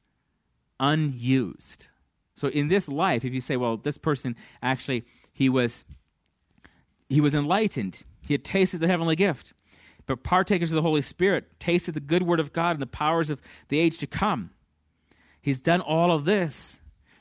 unused. 0.78 1.86
So 2.34 2.48
in 2.48 2.68
this 2.68 2.86
life, 2.86 3.24
if 3.24 3.32
you 3.32 3.40
say, 3.40 3.56
well, 3.56 3.78
this 3.78 3.96
person 3.96 4.36
actually, 4.62 5.06
he 5.32 5.48
was 5.48 5.86
he 7.08 7.22
was 7.22 7.34
enlightened. 7.34 8.02
He 8.20 8.34
had 8.34 8.44
tasted 8.44 8.80
the 8.80 8.88
heavenly 8.88 9.16
gift. 9.16 9.54
But 10.04 10.24
partakers 10.24 10.72
of 10.72 10.76
the 10.76 10.82
Holy 10.82 11.02
Spirit 11.02 11.58
tasted 11.58 11.92
the 11.94 12.00
good 12.00 12.22
word 12.22 12.40
of 12.40 12.52
God 12.52 12.72
and 12.72 12.82
the 12.82 12.86
powers 12.86 13.30
of 13.30 13.40
the 13.68 13.78
age 13.78 13.96
to 13.98 14.06
come. 14.06 14.50
He's 15.42 15.60
done 15.60 15.80
all 15.80 16.12
of 16.12 16.24
this. 16.24 16.78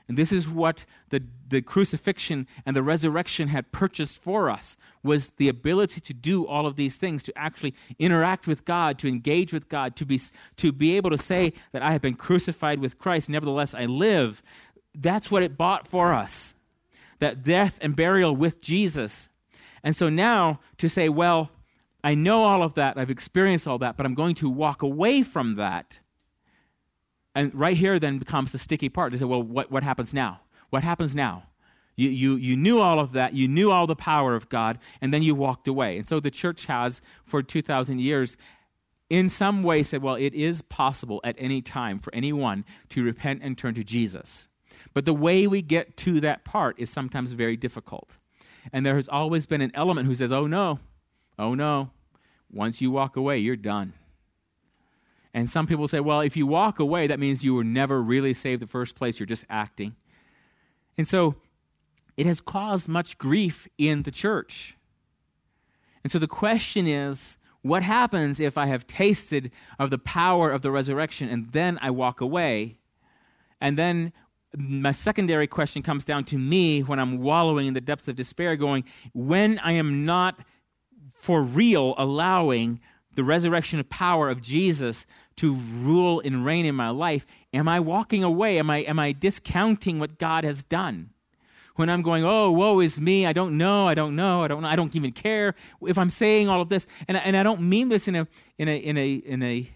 And 0.07 0.17
this 0.17 0.31
is 0.31 0.47
what 0.47 0.85
the, 1.09 1.23
the 1.47 1.61
crucifixion 1.61 2.45
and 2.65 2.75
the 2.75 2.83
resurrection 2.83 3.47
had 3.47 3.71
purchased 3.71 4.21
for 4.21 4.49
us 4.49 4.75
was 5.03 5.31
the 5.37 5.47
ability 5.47 6.01
to 6.01 6.13
do 6.13 6.45
all 6.45 6.67
of 6.67 6.75
these 6.75 6.97
things, 6.97 7.23
to 7.23 7.37
actually 7.37 7.73
interact 7.97 8.45
with 8.45 8.65
God, 8.65 8.99
to 8.99 9.07
engage 9.07 9.53
with 9.53 9.69
God, 9.69 9.95
to 9.95 10.05
be, 10.05 10.19
to 10.57 10.71
be 10.71 10.97
able 10.97 11.09
to 11.11 11.17
say 11.17 11.53
that 11.71 11.81
I 11.81 11.93
have 11.93 12.01
been 12.01 12.15
crucified 12.15 12.79
with 12.79 12.99
Christ, 12.99 13.29
nevertheless 13.29 13.73
I 13.73 13.85
live. 13.85 14.43
That's 14.93 15.31
what 15.31 15.43
it 15.43 15.57
bought 15.57 15.87
for 15.87 16.13
us. 16.13 16.53
That 17.19 17.41
death 17.41 17.77
and 17.81 17.95
burial 17.95 18.35
with 18.35 18.61
Jesus. 18.61 19.29
And 19.81 19.95
so 19.95 20.09
now 20.09 20.59
to 20.77 20.89
say, 20.89 21.07
well, 21.07 21.51
I 22.03 22.15
know 22.15 22.43
all 22.43 22.63
of 22.63 22.73
that, 22.73 22.97
I've 22.97 23.09
experienced 23.09 23.67
all 23.67 23.77
that, 23.77 23.95
but 23.95 24.05
I'm 24.05 24.15
going 24.15 24.35
to 24.35 24.49
walk 24.49 24.81
away 24.81 25.23
from 25.23 25.55
that 25.55 25.99
and 27.35 27.53
right 27.55 27.77
here 27.77 27.99
then 27.99 28.19
becomes 28.19 28.51
the 28.51 28.57
sticky 28.57 28.89
part. 28.89 29.11
They 29.11 29.19
say, 29.19 29.25
well, 29.25 29.43
what, 29.43 29.71
what 29.71 29.83
happens 29.83 30.13
now? 30.13 30.41
What 30.69 30.83
happens 30.83 31.15
now? 31.15 31.43
You, 31.95 32.09
you, 32.09 32.35
you 32.35 32.57
knew 32.57 32.79
all 32.79 32.99
of 32.99 33.11
that. 33.13 33.33
You 33.33 33.47
knew 33.47 33.71
all 33.71 33.87
the 33.87 33.95
power 33.95 34.35
of 34.35 34.49
God, 34.49 34.79
and 35.01 35.13
then 35.13 35.23
you 35.23 35.35
walked 35.35 35.67
away. 35.67 35.97
And 35.97 36.07
so 36.07 36.19
the 36.19 36.31
church 36.31 36.65
has, 36.65 37.01
for 37.25 37.43
2,000 37.43 37.99
years, 37.99 38.37
in 39.09 39.29
some 39.29 39.61
way 39.63 39.83
said, 39.83 40.01
well, 40.01 40.15
it 40.15 40.33
is 40.33 40.61
possible 40.61 41.19
at 41.23 41.35
any 41.37 41.61
time 41.61 41.99
for 41.99 42.13
anyone 42.15 42.63
to 42.89 43.03
repent 43.03 43.41
and 43.43 43.57
turn 43.57 43.73
to 43.75 43.83
Jesus. 43.83 44.47
But 44.93 45.05
the 45.05 45.13
way 45.13 45.47
we 45.47 45.61
get 45.61 45.97
to 45.97 46.19
that 46.21 46.45
part 46.45 46.79
is 46.79 46.89
sometimes 46.89 47.33
very 47.33 47.57
difficult. 47.57 48.17
And 48.71 48.85
there 48.85 48.95
has 48.95 49.07
always 49.07 49.45
been 49.45 49.61
an 49.61 49.71
element 49.73 50.07
who 50.07 50.15
says, 50.15 50.31
oh 50.31 50.47
no, 50.47 50.79
oh 51.37 51.55
no, 51.55 51.91
once 52.51 52.81
you 52.81 52.91
walk 52.91 53.15
away, 53.15 53.37
you're 53.37 53.55
done. 53.55 53.93
And 55.33 55.49
some 55.49 55.65
people 55.65 55.87
say, 55.87 55.99
well, 55.99 56.21
if 56.21 56.35
you 56.35 56.45
walk 56.45 56.79
away, 56.79 57.07
that 57.07 57.19
means 57.19 57.43
you 57.43 57.55
were 57.55 57.63
never 57.63 58.01
really 58.01 58.33
saved 58.33 58.61
in 58.61 58.67
the 58.67 58.71
first 58.71 58.95
place. 58.95 59.19
You're 59.19 59.27
just 59.27 59.45
acting. 59.49 59.95
And 60.97 61.07
so 61.07 61.35
it 62.17 62.25
has 62.25 62.41
caused 62.41 62.87
much 62.87 63.17
grief 63.17 63.67
in 63.77 64.03
the 64.03 64.11
church. 64.11 64.77
And 66.03 66.11
so 66.11 66.19
the 66.19 66.27
question 66.27 66.85
is 66.85 67.37
what 67.61 67.83
happens 67.83 68.39
if 68.39 68.57
I 68.57 68.65
have 68.65 68.87
tasted 68.87 69.51
of 69.79 69.89
the 69.89 69.97
power 69.97 70.51
of 70.51 70.61
the 70.61 70.71
resurrection 70.71 71.29
and 71.29 71.51
then 71.51 71.79
I 71.81 71.91
walk 71.91 72.19
away? 72.19 72.77
And 73.61 73.77
then 73.77 74.11
my 74.57 74.91
secondary 74.91 75.47
question 75.47 75.81
comes 75.81 76.03
down 76.03 76.25
to 76.25 76.37
me 76.37 76.81
when 76.81 76.99
I'm 76.99 77.19
wallowing 77.19 77.67
in 77.67 77.73
the 77.73 77.81
depths 77.81 78.07
of 78.07 78.15
despair, 78.15 78.55
going, 78.55 78.83
when 79.13 79.59
I 79.59 79.73
am 79.73 80.05
not 80.05 80.39
for 81.13 81.41
real 81.41 81.93
allowing 81.97 82.81
the 83.15 83.23
resurrection 83.23 83.79
of 83.79 83.89
power 83.89 84.29
of 84.29 84.41
Jesus 84.41 85.05
to 85.37 85.55
rule 85.55 86.21
and 86.23 86.45
reign 86.45 86.65
in 86.65 86.75
my 86.75 86.89
life, 86.89 87.25
am 87.53 87.67
I 87.67 87.79
walking 87.79 88.23
away? 88.23 88.59
Am 88.59 88.69
I, 88.69 88.79
am 88.79 88.99
I 88.99 89.11
discounting 89.11 89.99
what 89.99 90.17
God 90.17 90.43
has 90.43 90.63
done? 90.63 91.11
When 91.75 91.89
I'm 91.89 92.01
going, 92.01 92.25
oh, 92.25 92.51
woe 92.51 92.79
is 92.81 92.99
me, 92.99 93.25
I 93.25 93.33
don't 93.33 93.57
know, 93.57 93.87
I 93.87 93.93
don't 93.93 94.15
know, 94.15 94.43
I 94.43 94.47
don't 94.47 94.61
know, 94.61 94.67
I 94.67 94.75
don't 94.75 94.95
even 94.95 95.13
care. 95.13 95.55
If 95.81 95.97
I'm 95.97 96.09
saying 96.09 96.49
all 96.49 96.61
of 96.61 96.69
this, 96.69 96.85
and, 97.07 97.17
and 97.17 97.35
I 97.37 97.43
don't 97.43 97.61
mean 97.61 97.89
this 97.89 98.07
in 98.07 98.15
a, 98.15 98.27
in 98.57 98.67
a, 98.67 98.77
in 98.77 98.97
a, 98.97 99.13
in 99.13 99.41
a 99.41 99.69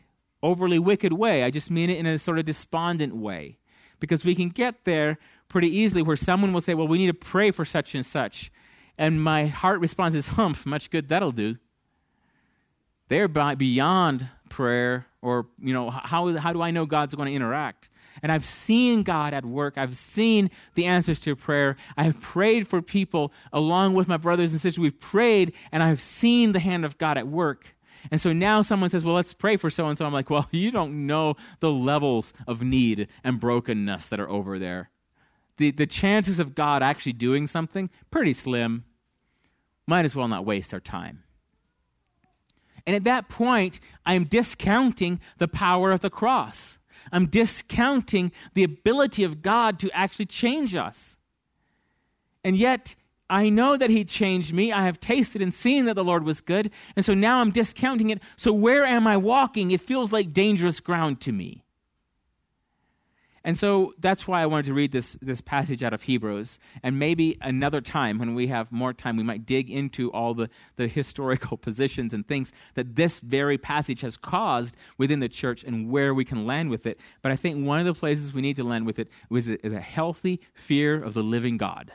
overly 0.43 0.78
wicked 0.78 1.14
way, 1.14 1.43
I 1.43 1.49
just 1.49 1.72
mean 1.72 1.89
it 1.89 1.97
in 1.97 2.06
a 2.06 2.20
sort 2.20 2.38
of 2.38 2.45
despondent 2.45 3.16
way. 3.16 3.58
Because 3.99 4.26
we 4.26 4.36
can 4.36 4.49
get 4.49 4.84
there 4.84 5.18
pretty 5.47 5.70
easily 5.70 6.01
where 6.01 6.18
someone 6.18 6.51
will 6.51 6.62
say, 6.62 6.74
well, 6.74 6.88
we 6.88 6.97
need 6.97 7.08
to 7.08 7.14
pray 7.14 7.49
for 7.49 7.64
such 7.64 7.95
and 7.95 8.06
such. 8.06 8.51
And 8.97 9.24
my 9.24 9.47
heart 9.47 9.80
response 9.80 10.16
is, 10.16 10.28
humph, 10.28 10.66
much 10.66 10.91
good 10.91 11.08
that'll 11.08 11.32
do. 11.32 11.56
They're 13.08 13.28
beyond 13.28 14.30
prayer, 14.49 15.08
or, 15.26 15.47
you 15.59 15.73
know, 15.73 15.89
how, 15.89 16.32
how 16.38 16.53
do 16.53 16.61
I 16.61 16.69
know 16.71 16.86
God's 16.86 17.15
going 17.15 17.28
to 17.28 17.34
interact? 17.34 17.89
And 18.21 18.32
I've 18.32 18.45
seen 18.45 19.03
God 19.03 19.34
at 19.34 19.43
work. 19.43 19.78
I've 19.78 19.97
seen 19.97 20.51
the 20.76 20.86
answers 20.86 21.19
to 21.21 21.36
prayer. 21.36 21.76
I 21.97 22.03
have 22.03 22.21
prayed 22.21 22.67
for 22.67 22.82
people 22.82 23.34
along 23.51 23.95
with 23.95 24.07
my 24.07 24.17
brothers 24.17 24.51
and 24.51 24.61
sisters. 24.61 24.80
We've 24.80 24.99
prayed, 24.99 25.53
and 25.71 25.84
I've 25.84 25.99
seen 25.99 26.53
the 26.53 26.59
hand 26.59 26.86
of 26.86 26.97
God 26.97 27.17
at 27.17 27.28
work. 27.28 27.76
And 28.11 28.21
so 28.21 28.32
now 28.32 28.61
someone 28.61 28.89
says, 28.89 29.03
Well, 29.03 29.15
let's 29.15 29.34
pray 29.34 29.57
for 29.57 29.69
so 29.69 29.88
and 29.88 29.97
so. 29.97 30.05
I'm 30.05 30.13
like, 30.13 30.30
Well, 30.30 30.47
you 30.51 30.71
don't 30.71 31.07
know 31.07 31.36
the 31.59 31.71
levels 31.71 32.34
of 32.47 32.61
need 32.61 33.07
and 33.23 33.39
brokenness 33.39 34.07
that 34.09 34.19
are 34.19 34.30
over 34.30 34.59
there. 34.59 34.91
The, 35.57 35.71
the 35.71 35.88
chances 35.88 36.39
of 36.39 36.53
God 36.53 36.84
actually 36.84 37.13
doing 37.13 37.47
something, 37.47 37.89
pretty 38.11 38.34
slim. 38.34 38.86
Might 39.88 40.05
as 40.05 40.15
well 40.15 40.28
not 40.28 40.45
waste 40.45 40.73
our 40.73 40.80
time. 40.80 41.23
And 42.86 42.95
at 42.95 43.03
that 43.05 43.29
point, 43.29 43.79
I 44.05 44.13
am 44.13 44.25
discounting 44.25 45.19
the 45.38 45.47
power 45.47 45.91
of 45.91 46.01
the 46.01 46.09
cross. 46.09 46.77
I'm 47.11 47.27
discounting 47.27 48.31
the 48.53 48.63
ability 48.63 49.23
of 49.23 49.41
God 49.41 49.79
to 49.79 49.91
actually 49.91 50.25
change 50.25 50.75
us. 50.75 51.17
And 52.43 52.55
yet, 52.55 52.95
I 53.29 53.49
know 53.49 53.75
that 53.75 53.89
He 53.89 54.05
changed 54.05 54.53
me. 54.53 54.71
I 54.71 54.86
have 54.86 54.99
tasted 54.99 55.41
and 55.41 55.53
seen 55.53 55.86
that 55.86 55.95
the 55.95 56.03
Lord 56.03 56.23
was 56.23 56.41
good. 56.41 56.69
And 56.95 57.03
so 57.03 57.13
now 57.13 57.39
I'm 57.39 57.51
discounting 57.51 58.11
it. 58.11 58.21
So 58.36 58.53
where 58.53 58.86
am 58.86 59.07
I 59.07 59.17
walking? 59.17 59.71
It 59.71 59.81
feels 59.81 60.11
like 60.11 60.31
dangerous 60.31 60.79
ground 60.79 61.21
to 61.21 61.31
me. 61.31 61.64
And 63.46 63.60
so 63.60 63.93
that's 64.00 64.28
why 64.28 64.41
I 64.41 64.48
wanted 64.48 64.66
to 64.66 64.74
read 64.74 64.91
this, 64.91 65.20
this 65.22 65.39
passage 65.39 65.84
out 65.84 65.93
of 65.93 66.02
Hebrews. 66.02 66.58
And 66.82 66.98
maybe 66.98 67.38
another 67.41 67.80
time, 67.80 68.18
when 68.18 68.34
we 68.34 68.48
have 68.48 68.72
more 68.72 68.91
time, 68.91 69.18
we 69.18 69.24
might 69.24 69.46
dig 69.46 69.70
into 69.70 70.12
all 70.12 70.34
the, 70.34 70.50
the 70.78 70.88
historical 70.96 71.56
positions 71.56 72.12
and 72.12 72.28
things 72.28 72.52
that 72.74 72.96
this 72.96 73.20
very 73.20 73.60
passage 73.60 74.02
has 74.02 74.18
caused 74.18 74.76
within 74.98 75.20
the 75.20 75.30
church 75.30 75.64
and 75.64 75.91
where 75.91 76.12
we 76.12 76.26
can 76.26 76.48
land 76.48 76.72
with 76.72 76.88
it. 76.88 77.00
But 77.22 77.32
I 77.32 77.36
think 77.36 77.64
one 77.64 77.80
of 77.80 77.86
the 77.86 77.93
places 77.93 78.34
we 78.34 78.41
need 78.41 78.56
to 78.56 78.64
land 78.64 78.88
with 78.88 78.98
it 78.98 79.10
is 79.30 79.48
a, 79.48 79.80
healthy 79.80 80.41
fear 80.56 81.02
of 81.02 81.14
the 81.14 81.22
living 81.22 81.58
God. 81.58 81.91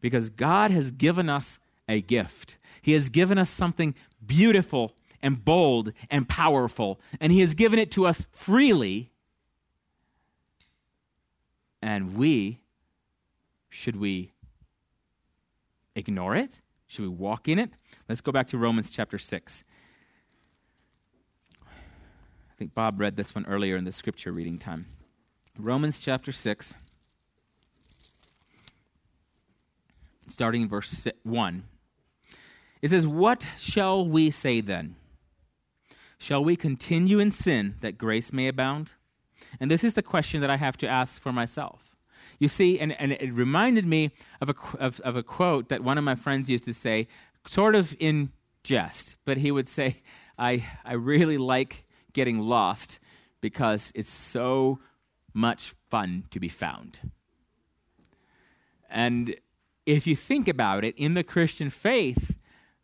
Because 0.00 0.30
God 0.30 0.72
has 0.72 0.90
given 0.90 1.28
us 1.30 1.60
a 1.88 2.00
gift, 2.00 2.56
He 2.80 2.94
has 2.94 3.08
given 3.08 3.38
us 3.38 3.50
something 3.50 3.94
beautiful 4.24 4.96
and 5.22 5.44
bold 5.44 5.92
and 6.10 6.28
powerful, 6.28 7.00
and 7.20 7.30
He 7.32 7.38
has 7.38 7.54
given 7.54 7.78
it 7.78 7.92
to 7.92 8.04
us 8.04 8.26
freely 8.32 9.11
and 11.82 12.14
we, 12.16 12.60
should 13.68 13.96
we 13.96 14.32
ignore 15.96 16.36
it? 16.36 16.60
Should 16.86 17.02
we 17.02 17.08
walk 17.08 17.48
in 17.48 17.58
it? 17.58 17.70
Let's 18.08 18.20
go 18.20 18.32
back 18.32 18.46
to 18.48 18.58
Romans 18.58 18.90
chapter 18.90 19.18
6. 19.18 19.64
I 21.62 22.54
think 22.56 22.74
Bob 22.74 23.00
read 23.00 23.16
this 23.16 23.34
one 23.34 23.44
earlier 23.46 23.76
in 23.76 23.84
the 23.84 23.92
scripture 23.92 24.30
reading 24.30 24.58
time. 24.58 24.86
Romans 25.58 25.98
chapter 25.98 26.32
6, 26.32 26.74
starting 30.28 30.62
in 30.62 30.68
verse 30.68 31.08
1. 31.24 31.64
It 32.80 32.90
says, 32.90 33.06
What 33.06 33.46
shall 33.58 34.06
we 34.06 34.30
say 34.30 34.60
then? 34.60 34.96
Shall 36.18 36.44
we 36.44 36.56
continue 36.56 37.18
in 37.18 37.30
sin 37.32 37.74
that 37.80 37.98
grace 37.98 38.32
may 38.32 38.48
abound? 38.48 38.90
And 39.60 39.70
this 39.70 39.84
is 39.84 39.94
the 39.94 40.02
question 40.02 40.40
that 40.40 40.50
I 40.50 40.56
have 40.56 40.76
to 40.78 40.88
ask 40.88 41.20
for 41.20 41.32
myself. 41.32 41.96
You 42.38 42.48
see, 42.48 42.78
and, 42.78 42.98
and 43.00 43.12
it 43.12 43.32
reminded 43.32 43.86
me 43.86 44.10
of 44.40 44.50
a, 44.50 44.54
of, 44.78 45.00
of 45.00 45.16
a 45.16 45.22
quote 45.22 45.68
that 45.68 45.84
one 45.84 45.98
of 45.98 46.04
my 46.04 46.14
friends 46.14 46.48
used 46.48 46.64
to 46.64 46.72
say, 46.72 47.08
sort 47.46 47.74
of 47.74 47.94
in 47.98 48.32
jest, 48.64 49.16
but 49.24 49.38
he 49.38 49.50
would 49.50 49.68
say, 49.68 50.02
I, 50.38 50.64
I 50.84 50.94
really 50.94 51.38
like 51.38 51.84
getting 52.12 52.38
lost 52.38 52.98
because 53.40 53.92
it's 53.94 54.12
so 54.12 54.78
much 55.34 55.74
fun 55.90 56.24
to 56.30 56.40
be 56.40 56.48
found. 56.48 57.00
And 58.88 59.36
if 59.86 60.06
you 60.06 60.14
think 60.14 60.48
about 60.48 60.84
it, 60.84 60.94
in 60.96 61.14
the 61.14 61.24
Christian 61.24 61.70
faith, 61.70 62.34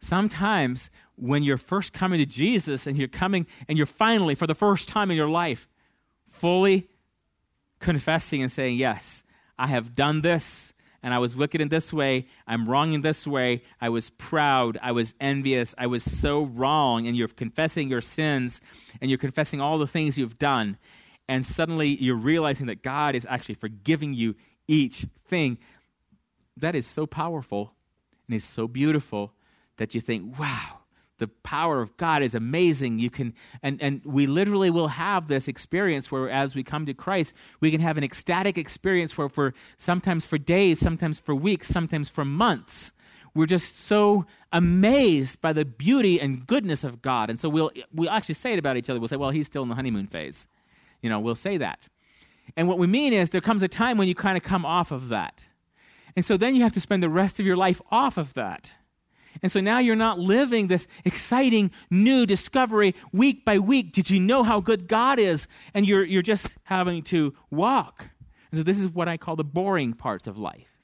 sometimes 0.01 0.91
when 1.17 1.43
you're 1.43 1.59
first 1.59 1.93
coming 1.93 2.19
to 2.19 2.27
Jesus 2.27 2.87
and 2.87 2.97
you're 2.97 3.09
coming 3.09 3.47
and 3.69 3.77
you're 3.77 3.87
finally, 3.87 4.35
for 4.35 4.47
the 4.47 4.55
first 4.55 4.89
time 4.89 5.11
in 5.11 5.17
your 5.17 5.29
life, 5.29 5.69
fully 6.39 6.89
confessing 7.81 8.43
and 8.43 8.51
saying, 8.51 8.77
Yes, 8.77 9.23
I 9.59 9.67
have 9.69 9.95
done 9.95 10.23
this, 10.23 10.73
and 11.03 11.15
I 11.15 11.19
was 11.19 11.37
wicked 11.37 11.61
in 11.61 11.69
this 11.69 11.93
way, 11.93 12.27
I'm 12.47 12.69
wrong 12.69 12.93
in 12.93 13.03
this 13.03 13.27
way, 13.27 13.63
I 13.81 13.89
was 13.89 14.11
proud, 14.11 14.79
I 14.83 14.93
was 14.93 15.15
envious, 15.21 15.75
I 15.79 15.87
was 15.87 16.03
so 16.03 16.45
wrong, 16.45 17.07
and 17.07 17.17
you're 17.17 17.29
confessing 17.29 17.89
your 17.89 18.01
sins, 18.01 18.61
and 19.01 19.11
you're 19.11 19.19
confessing 19.19 19.61
all 19.61 19.79
the 19.79 19.87
things 19.87 20.19
you've 20.19 20.39
done, 20.39 20.77
and 21.29 21.45
suddenly 21.45 21.89
you're 22.03 22.17
realizing 22.17 22.67
that 22.67 22.83
God 22.83 23.15
is 23.15 23.27
actually 23.29 23.55
forgiving 23.55 24.15
you 24.15 24.35
each 24.67 25.07
thing. 25.27 25.59
That 26.57 26.75
is 26.75 26.87
so 26.87 27.07
powerful 27.07 27.75
and 28.27 28.37
is 28.37 28.45
so 28.45 28.67
beautiful 28.67 29.33
that 29.77 29.95
you 29.95 30.01
think, 30.01 30.39
wow, 30.39 30.78
the 31.19 31.29
power 31.29 31.81
of 31.81 31.97
God 31.97 32.23
is 32.23 32.35
amazing. 32.35 32.99
You 32.99 33.11
can, 33.11 33.35
and, 33.63 33.81
and 33.83 34.01
we 34.05 34.27
literally 34.27 34.71
will 34.71 34.89
have 34.89 35.29
this 35.29 35.49
experience 35.49 36.11
where 36.11 36.31
as 36.31 36.55
we 36.55 36.63
come 36.63 36.87
to 36.87 36.95
Christ, 36.95 37.35
we 37.61 37.71
can 37.71 37.81
have 37.81 37.99
an 37.99 38.05
ecstatic 38.05 38.57
experience 38.57 39.19
where 39.19 39.29
for 39.29 39.55
sometimes 39.77 40.25
for 40.25 40.39
days, 40.39 40.79
sometimes 40.79 41.19
for 41.19 41.35
weeks, 41.35 41.69
sometimes 41.69 42.09
for 42.09 42.25
months, 42.25 42.93
we're 43.35 43.47
just 43.47 43.79
so 43.81 44.27
amazed 44.53 45.41
by 45.41 45.53
the 45.53 45.65
beauty 45.65 46.21
and 46.21 46.47
goodness 46.47 46.83
of 46.83 47.03
God. 47.03 47.31
And 47.31 47.39
so 47.39 47.49
we'll, 47.49 47.71
we'll 47.93 48.11
actually 48.11 48.35
say 48.35 48.53
it 48.55 48.59
about 48.59 48.77
each 48.77 48.89
other. 48.89 48.99
We'll 48.99 49.09
say, 49.09 49.17
well, 49.17 49.31
he's 49.31 49.47
still 49.47 49.63
in 49.63 49.69
the 49.69 49.75
honeymoon 49.75 50.07
phase. 50.07 50.47
You 51.03 51.11
know, 51.11 51.21
we'll 51.21 51.35
say 51.35 51.59
that. 51.59 51.79
And 52.57 52.67
what 52.67 52.79
we 52.79 52.87
mean 52.87 53.13
is 53.13 53.31
there 53.31 53.41
comes 53.41 53.63
a 53.63 53.69
time 53.69 53.99
when 53.99 54.09
you 54.09 54.15
kind 54.15 54.37
of 54.37 54.43
come 54.43 54.65
off 54.65 54.91
of 54.91 55.09
that. 55.11 55.47
And 56.17 56.25
so 56.25 56.37
then 56.37 56.57
you 56.57 56.63
have 56.63 56.73
to 56.73 56.81
spend 56.81 57.03
the 57.03 57.09
rest 57.09 57.39
of 57.39 57.47
your 57.47 57.57
life 57.57 57.81
off 57.91 58.17
of 58.17 58.35
that. 58.35 58.75
And 59.43 59.51
so 59.53 59.61
now 59.61 59.79
you're 59.79 59.97
not 59.97 60.19
living 60.19 60.67
this 60.67 60.87
exciting 61.05 61.71
new 61.91 62.27
discovery 62.27 62.95
week 63.13 63.45
by 63.45 63.59
week. 63.59 63.93
Did 63.93 64.11
you 64.11 64.21
know 64.21 64.43
how 64.43 64.61
good 64.61 64.89
God 64.89 65.19
is? 65.19 65.47
And 65.75 65.87
you're, 65.87 66.05
you're 66.05 66.23
just 66.23 66.57
having 66.65 67.03
to 67.05 67.35
walk. 67.51 68.07
And 68.51 68.59
so 68.59 68.65
this 68.65 68.79
is 68.79 68.89
what 68.89 69.09
I 69.09 69.17
call 69.17 69.37
the 69.37 69.45
boring 69.45 69.93
parts 69.93 70.27
of 70.27 70.39
life. 70.39 70.79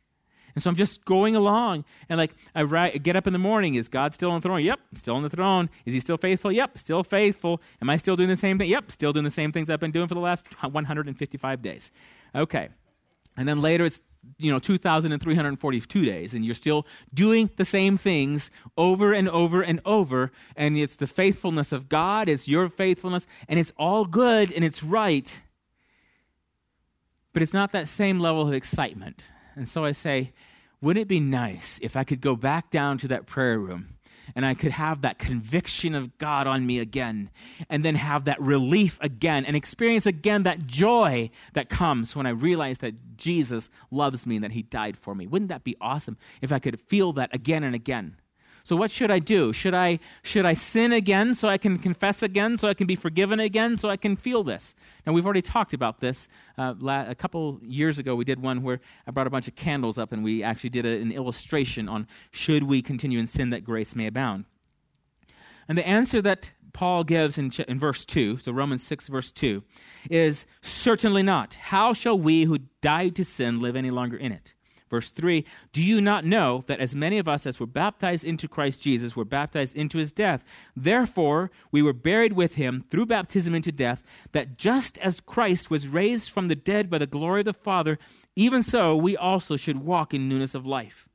And 0.55 0.63
so 0.63 0.71
I'm 0.71 0.77
just 0.77 1.05
going 1.05 1.35
along 1.35 1.85
and 2.09 2.17
like 2.17 2.33
I 2.55 2.63
write, 2.63 3.03
get 3.03 3.17
up 3.17 3.27
in 3.27 3.33
the 3.33 3.39
morning. 3.41 3.75
Is 3.75 3.89
God 3.89 4.15
still 4.15 4.31
on 4.31 4.41
the 4.41 4.43
throne? 4.43 4.63
Yep, 4.63 4.81
still 4.95 5.17
on 5.17 5.23
the 5.23 5.31
throne. 5.31 5.69
Is 5.85 5.95
he 5.95 6.01
still 6.01 6.17
faithful? 6.17 6.53
Yep, 6.53 6.79
still 6.79 7.03
faithful. 7.03 7.61
Am 7.83 7.91
I 7.91 7.97
still 7.97 8.15
doing 8.15 8.29
the 8.29 8.37
same 8.37 8.59
thing? 8.59 8.71
Yep, 8.71 8.93
still 8.93 9.13
doing 9.13 9.25
the 9.25 9.31
same 9.31 9.51
things 9.51 9.69
I've 9.69 9.81
been 9.81 9.91
doing 9.91 10.07
for 10.07 10.15
the 10.15 10.21
last 10.21 10.47
155 10.61 11.63
days. 11.63 11.91
Okay. 12.35 12.69
And 13.37 13.49
then 13.49 13.61
later 13.61 13.85
it's 13.85 14.01
you 14.39 14.51
know 14.51 14.59
2342 14.59 16.05
days 16.05 16.35
and 16.35 16.45
you're 16.45 16.55
still 16.55 16.87
doing 17.13 17.51
the 17.57 17.65
same 17.65 17.99
things 17.99 18.51
over 18.77 19.13
and 19.13 19.29
over 19.29 19.61
and 19.61 19.81
over 19.85 20.33
and 20.57 20.79
it's 20.79 20.97
the 20.97 21.07
faithfulness 21.07 21.73
of 21.73 21.91
god 21.91 22.27
it's 22.27 22.49
your 22.49 22.71
faithfulness 22.71 23.27
and 23.49 23.59
it's 23.59 23.71
all 23.77 24.07
good 24.07 24.51
and 24.53 24.65
it's 24.65 24.83
right. 24.83 25.43
But 27.35 27.43
it's 27.43 27.53
not 27.53 27.73
that 27.73 27.89
same 27.89 28.21
level 28.21 28.47
of 28.47 28.55
excitement. 28.55 29.29
And 29.57 29.69
so 29.69 29.85
i 29.85 29.93
say 29.93 30.33
wouldn't 30.81 31.03
it 31.03 31.09
be 31.09 31.21
nice 31.21 31.79
if 31.83 31.97
i 31.97 32.05
could 32.05 32.21
go 32.21 32.35
back 32.35 32.71
down 32.71 32.99
to 32.99 33.09
that 33.09 33.27
prayer 33.27 33.59
room 33.59 33.94
and 34.35 34.45
I 34.45 34.55
could 34.55 34.73
have 34.73 35.03
that 35.03 35.19
conviction 35.19 35.95
of 35.95 36.19
God 36.19 36.47
on 36.47 36.67
me 36.67 36.79
again, 36.79 37.31
and 37.69 37.85
then 37.85 37.95
have 37.95 38.25
that 38.25 38.41
relief 38.41 38.99
again, 39.01 39.45
and 39.45 39.57
experience 39.57 40.07
again 40.07 40.45
that 40.45 40.67
joy 40.67 41.31
that 41.53 41.69
comes 41.69 42.15
when 42.17 42.27
I 42.27 42.31
realize 42.31 42.79
that 42.79 43.17
Jesus 43.17 43.71
loves 43.91 44.27
me 44.27 44.37
and 44.37 44.45
that 44.45 44.53
He 44.53 44.63
died 44.63 44.97
for 44.97 45.15
me. 45.15 45.27
Wouldn't 45.27 45.51
that 45.51 45.65
be 45.65 45.77
awesome 45.81 46.17
if 46.41 46.53
I 46.53 46.59
could 46.59 46.81
feel 46.81 47.13
that 47.15 47.35
again 47.35 47.65
and 47.65 47.75
again? 47.75 48.17
So 48.65 48.77
what 48.77 48.91
should 48.91 49.11
I 49.11 49.19
do? 49.19 49.53
Should 49.53 49.75
I 49.75 50.01
should 50.23 50.47
I 50.47 50.55
sin 50.55 50.91
again 50.91 51.35
so 51.35 51.49
I 51.49 51.59
can 51.59 51.79
confess 51.79 52.23
again 52.23 52.57
so 52.57 52.67
I 52.67 52.73
can 52.73 52.87
be 52.87 52.97
forgiven 52.97 53.39
again 53.39 53.77
so 53.77 53.91
I 53.91 53.99
can 53.99 54.17
feel 54.17 54.43
this? 54.43 54.75
Now 55.07 55.13
we've 55.13 55.27
already 55.27 55.43
talked 55.43 55.75
about 55.75 56.01
this 56.01 56.29
uh, 56.57 56.73
a 56.83 57.15
couple 57.15 57.61
years 57.63 57.99
ago. 57.99 58.17
We 58.17 58.25
did 58.25 58.41
one 58.41 58.63
where 58.63 58.81
I 59.07 59.11
brought 59.11 59.27
a 59.27 59.31
bunch 59.31 59.49
of 59.49 59.55
candles 59.55 59.99
up 59.99 60.13
and 60.13 60.25
we 60.25 60.43
actually 60.43 60.71
did 60.71 60.87
a, 60.87 60.99
an 60.99 61.13
illustration 61.13 61.91
on 61.91 62.09
should 62.31 62.63
we 62.63 62.81
continue 62.81 63.19
in 63.19 63.27
sin 63.27 63.51
that 63.51 63.65
grace 63.65 63.95
may 63.95 64.07
abound. 64.07 64.47
And 65.69 65.77
the 65.77 65.87
answer 65.87 66.23
that 66.23 66.53
Paul 66.73 67.05
gives 67.05 67.37
in, 67.37 67.53
in 67.69 67.79
verse 67.79 68.05
2, 68.07 68.39
so 68.39 68.51
Romans 68.51 68.83
6, 68.83 69.09
verse 69.09 69.31
2, 69.31 69.63
is 70.11 70.47
certainly 70.63 71.23
not. 71.23 71.55
How 71.55 71.93
shall 71.93 72.19
we 72.19 72.45
who 72.45 72.59
died 72.81 73.15
to 73.17 73.25
sin 73.25 73.61
live 73.61 73.77
any 73.77 73.91
longer 73.91 74.17
in 74.17 74.33
it? 74.33 74.55
Verse 74.91 75.11
3 75.11 75.45
Do 75.73 75.83
you 75.83 76.01
not 76.01 76.25
know 76.25 76.65
that 76.67 76.81
as 76.81 76.95
many 76.95 77.19
of 77.19 77.29
us 77.29 77.47
as 77.47 77.59
were 77.59 77.67
baptized 77.67 78.25
into 78.25 78.49
Christ 78.49 78.83
Jesus 78.83 79.17
were 79.17 79.25
baptized 79.25 79.77
into 79.77 79.99
his 79.99 80.13
death? 80.13 80.45
Therefore, 80.77 81.51
we 81.73 81.83
were 81.83 81.93
buried 81.93 82.35
with 82.35 82.55
him 82.55 82.85
through 82.91 83.07
baptism 83.07 83.55
into 83.55 83.73
death, 83.73 84.03
that 84.33 84.57
just 84.57 84.99
as 84.99 85.21
Christ 85.21 85.71
was 85.71 85.89
raised 85.89 86.31
from 86.31 86.49
the 86.49 86.55
dead 86.55 86.91
by 86.91 86.99
the 86.99 87.07
glory 87.07 87.41
of 87.41 87.47
the 87.47 87.55
Father, 87.55 87.99
even 88.37 88.63
so 88.63 88.97
we 88.97 89.17
also 89.17 89.57
should 89.57 89.79
walk 89.79 90.13
in 90.13 90.29
newness 90.29 90.55
of 90.55 90.67
life. 90.67 91.09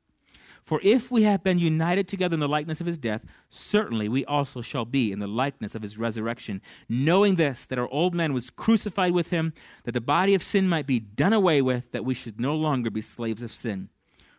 For 0.70 0.78
if 0.84 1.10
we 1.10 1.24
have 1.24 1.42
been 1.42 1.58
united 1.58 2.06
together 2.06 2.34
in 2.34 2.38
the 2.38 2.46
likeness 2.46 2.80
of 2.80 2.86
his 2.86 2.96
death, 2.96 3.24
certainly 3.48 4.08
we 4.08 4.24
also 4.24 4.62
shall 4.62 4.84
be 4.84 5.10
in 5.10 5.18
the 5.18 5.26
likeness 5.26 5.74
of 5.74 5.82
his 5.82 5.98
resurrection, 5.98 6.62
knowing 6.88 7.34
this, 7.34 7.66
that 7.66 7.78
our 7.80 7.88
old 7.88 8.14
man 8.14 8.32
was 8.32 8.50
crucified 8.50 9.10
with 9.10 9.30
him, 9.30 9.52
that 9.82 9.94
the 9.94 10.00
body 10.00 10.32
of 10.32 10.44
sin 10.44 10.68
might 10.68 10.86
be 10.86 11.00
done 11.00 11.32
away 11.32 11.60
with, 11.60 11.90
that 11.90 12.04
we 12.04 12.14
should 12.14 12.40
no 12.40 12.54
longer 12.54 12.88
be 12.88 13.00
slaves 13.00 13.42
of 13.42 13.50
sin. 13.50 13.88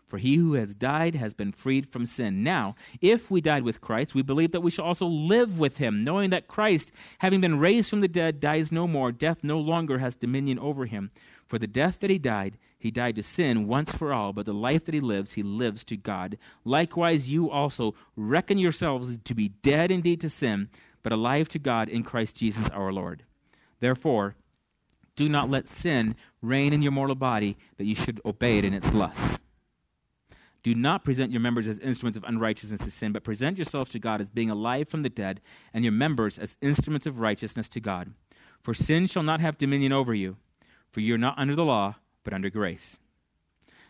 For 0.08 0.20
he 0.20 0.38
who 0.38 0.54
has 0.54 0.74
died 0.74 1.16
has 1.16 1.34
been 1.34 1.52
freed 1.52 1.90
from 1.90 2.06
sin. 2.06 2.44
Now, 2.44 2.76
if 3.02 3.30
we 3.30 3.42
died 3.42 3.64
with 3.64 3.82
Christ, 3.82 4.16
we 4.16 4.22
believe 4.22 4.54
that 4.54 4.62
we 4.62 4.72
shall 4.72 4.86
also 4.86 5.08
live 5.08 5.60
with 5.60 5.80
him, 5.80 6.06
knowing 6.06 6.30
that 6.30 6.48
Christ, 6.48 6.94
having 7.20 7.42
been 7.42 7.60
raised 7.60 7.90
from 7.90 8.00
the 8.00 8.08
dead, 8.08 8.40
dies 8.40 8.72
no 8.72 8.88
more. 8.88 9.12
Death 9.12 9.40
no 9.44 9.60
longer 9.60 9.98
has 9.98 10.16
dominion 10.16 10.60
over 10.60 10.86
him. 10.86 11.12
For 11.46 11.60
the 11.60 11.68
death 11.68 12.00
that 12.00 12.10
he 12.10 12.18
died, 12.18 12.58
he 12.82 12.90
died 12.90 13.16
to 13.18 13.24
sin 13.24 13.68
once 13.68 13.92
for 13.92 14.12
all, 14.12 14.34
but 14.34 14.48
the 14.48 14.56
life 14.56 14.86
that 14.86 14.96
he 14.96 15.00
lives, 15.00 15.34
he 15.34 15.44
lives 15.44 15.84
to 15.84 15.96
God. 15.96 16.40
Likewise, 16.66 17.30
you 17.30 17.48
also 17.48 17.94
reckon 18.16 18.58
yourselves 18.58 19.20
to 19.24 19.36
be 19.36 19.50
dead 19.50 19.92
indeed 19.92 20.20
to 20.22 20.30
sin, 20.30 20.68
but 21.04 21.14
alive 21.14 21.48
to 21.50 21.60
God 21.60 21.90
in 21.90 22.02
Christ 22.02 22.38
Jesus 22.38 22.70
our 22.70 22.92
Lord. 22.92 23.22
Therefore, 23.82 24.36
do 25.16 25.30
not 25.30 25.48
let 25.48 25.68
sin 25.68 26.16
reign 26.42 26.74
in 26.74 26.82
your 26.82 26.92
mortal 26.92 27.16
body, 27.16 27.56
that 27.78 27.86
you 27.86 27.94
should 27.94 28.20
obey 28.26 28.58
it 28.58 28.66
in 28.66 28.74
its 28.74 28.92
lusts. 28.92 29.40
Do 30.64 30.74
not 30.74 31.04
present 31.04 31.32
your 31.32 31.40
members 31.40 31.68
as 31.68 31.78
instruments 31.78 32.18
of 32.18 32.24
unrighteousness 32.24 32.82
to 32.82 32.90
sin, 32.90 33.12
but 33.12 33.24
present 33.24 33.60
yourselves 33.60 33.92
to 33.92 34.00
God 34.00 34.22
as 34.22 34.32
being 34.32 34.50
alive 34.50 34.90
from 34.90 35.04
the 35.04 35.10
dead, 35.10 35.40
and 35.72 35.86
your 35.86 35.92
members 35.92 36.40
as 36.40 36.58
instruments 36.62 37.06
of 37.06 37.20
righteousness 37.20 37.70
to 37.70 37.80
God. 37.80 38.16
For 38.60 38.74
sin 38.74 39.06
shall 39.06 39.22
not 39.22 39.40
have 39.40 39.60
dominion 39.60 39.92
over 39.92 40.16
you, 40.16 40.38
for 40.92 41.02
you 41.02 41.14
are 41.14 41.20
not 41.20 41.38
under 41.38 41.56
the 41.56 41.64
law 41.64 41.98
but 42.24 42.34
under 42.34 42.50
grace. 42.50 43.00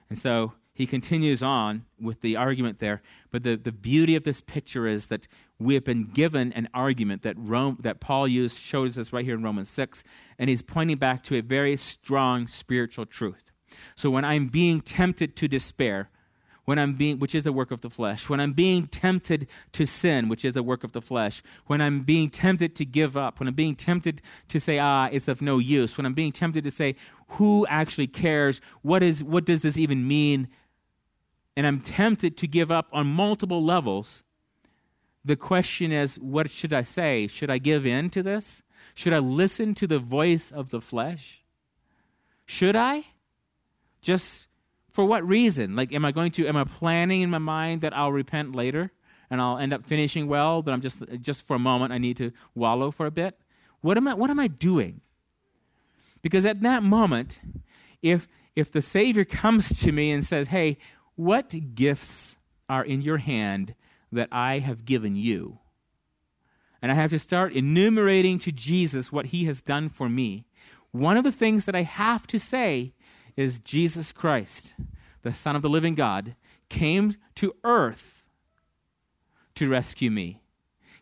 And 0.09 0.17
so 0.17 0.53
he 0.73 0.85
continues 0.85 1.43
on 1.43 1.85
with 1.99 2.21
the 2.21 2.35
argument 2.35 2.79
there. 2.79 3.01
But 3.29 3.43
the, 3.43 3.55
the 3.55 3.71
beauty 3.71 4.15
of 4.15 4.23
this 4.23 4.41
picture 4.41 4.87
is 4.87 5.07
that 5.07 5.27
we 5.59 5.73
have 5.75 5.83
been 5.83 6.05
given 6.05 6.51
an 6.53 6.69
argument 6.73 7.21
that, 7.21 7.35
Rome, 7.37 7.77
that 7.81 7.99
Paul 7.99 8.27
used, 8.27 8.57
shows 8.57 8.97
us 8.97 9.13
right 9.13 9.23
here 9.23 9.35
in 9.35 9.43
Romans 9.43 9.69
6, 9.69 10.03
and 10.39 10.49
he's 10.49 10.61
pointing 10.61 10.97
back 10.97 11.23
to 11.23 11.37
a 11.37 11.41
very 11.41 11.77
strong 11.77 12.47
spiritual 12.47 13.05
truth. 13.05 13.51
So 13.95 14.09
when 14.09 14.25
I'm 14.25 14.47
being 14.47 14.81
tempted 14.81 15.35
to 15.37 15.47
despair, 15.47 16.09
when 16.65 16.77
I'm 16.77 16.93
being, 16.93 17.19
which 17.19 17.33
is 17.33 17.45
a 17.45 17.51
work 17.51 17.71
of 17.71 17.81
the 17.81 17.89
flesh, 17.89 18.29
when 18.29 18.39
I'm 18.39 18.53
being 18.53 18.87
tempted 18.87 19.47
to 19.73 19.85
sin, 19.85 20.29
which 20.29 20.45
is 20.45 20.55
a 20.55 20.63
work 20.63 20.83
of 20.83 20.91
the 20.91 21.01
flesh, 21.01 21.41
when 21.65 21.81
I'm 21.81 22.01
being 22.01 22.29
tempted 22.29 22.75
to 22.75 22.85
give 22.85 23.17
up, 23.17 23.39
when 23.39 23.47
I'm 23.47 23.55
being 23.55 23.75
tempted 23.75 24.21
to 24.49 24.59
say, 24.59 24.77
ah, 24.77 25.09
it's 25.11 25.27
of 25.27 25.41
no 25.41 25.57
use, 25.57 25.97
when 25.97 26.05
I'm 26.05 26.13
being 26.13 26.31
tempted 26.31 26.63
to 26.63 26.71
say, 26.71 26.95
who 27.29 27.65
actually 27.67 28.07
cares? 28.07 28.61
What 28.83 29.01
is, 29.01 29.23
what 29.23 29.45
does 29.45 29.63
this 29.63 29.77
even 29.77 30.07
mean? 30.07 30.49
And 31.57 31.65
I'm 31.65 31.81
tempted 31.81 32.37
to 32.37 32.47
give 32.47 32.71
up 32.71 32.87
on 32.93 33.07
multiple 33.07 33.63
levels. 33.63 34.23
The 35.25 35.35
question 35.35 35.91
is, 35.91 36.17
what 36.19 36.49
should 36.49 36.73
I 36.73 36.83
say? 36.83 37.27
Should 37.27 37.49
I 37.49 37.57
give 37.57 37.85
in 37.85 38.09
to 38.11 38.23
this? 38.23 38.63
Should 38.93 39.13
I 39.13 39.19
listen 39.19 39.73
to 39.75 39.87
the 39.87 39.99
voice 39.99 40.51
of 40.51 40.69
the 40.69 40.81
flesh? 40.81 41.43
Should 42.45 42.75
I? 42.75 43.05
Just 44.01 44.47
for 44.91 45.05
what 45.05 45.27
reason? 45.27 45.75
Like, 45.75 45.93
am 45.93 46.05
I 46.05 46.11
going 46.11 46.31
to, 46.33 46.47
am 46.47 46.57
I 46.57 46.63
planning 46.63 47.21
in 47.21 47.29
my 47.29 47.37
mind 47.37 47.81
that 47.81 47.95
I'll 47.95 48.11
repent 48.11 48.55
later 48.55 48.91
and 49.29 49.41
I'll 49.41 49.57
end 49.57 49.73
up 49.73 49.85
finishing 49.85 50.27
well, 50.27 50.61
but 50.61 50.73
I'm 50.73 50.81
just, 50.81 50.99
just 51.21 51.47
for 51.47 51.55
a 51.55 51.59
moment, 51.59 51.93
I 51.93 51.97
need 51.97 52.17
to 52.17 52.31
wallow 52.53 52.91
for 52.91 53.05
a 53.05 53.11
bit? 53.11 53.39
What 53.79 53.97
am 53.97 54.07
I, 54.07 54.13
what 54.13 54.29
am 54.29 54.39
I 54.39 54.47
doing? 54.47 55.01
Because 56.21 56.45
at 56.45 56.61
that 56.61 56.83
moment, 56.83 57.39
if, 58.01 58.27
if 58.55 58.71
the 58.71 58.81
Savior 58.81 59.25
comes 59.25 59.79
to 59.79 59.91
me 59.91 60.11
and 60.11 60.25
says, 60.25 60.49
hey, 60.49 60.77
what 61.15 61.53
gifts 61.73 62.35
are 62.69 62.83
in 62.83 63.01
your 63.01 63.17
hand 63.17 63.75
that 64.11 64.27
I 64.31 64.59
have 64.59 64.85
given 64.85 65.15
you? 65.15 65.59
And 66.81 66.91
I 66.91 66.95
have 66.95 67.11
to 67.11 67.19
start 67.19 67.53
enumerating 67.53 68.39
to 68.39 68.51
Jesus 68.51 69.11
what 69.11 69.27
he 69.27 69.45
has 69.45 69.61
done 69.61 69.87
for 69.87 70.09
me. 70.09 70.45
One 70.91 71.15
of 71.15 71.23
the 71.23 71.31
things 71.31 71.65
that 71.65 71.75
I 71.75 71.83
have 71.83 72.27
to 72.27 72.39
say 72.39 72.93
is 73.35 73.59
Jesus 73.59 74.11
Christ, 74.11 74.73
the 75.21 75.33
Son 75.33 75.55
of 75.55 75.61
the 75.61 75.69
living 75.69 75.95
God, 75.95 76.35
came 76.69 77.15
to 77.35 77.55
earth 77.63 78.23
to 79.55 79.69
rescue 79.69 80.09
me. 80.09 80.41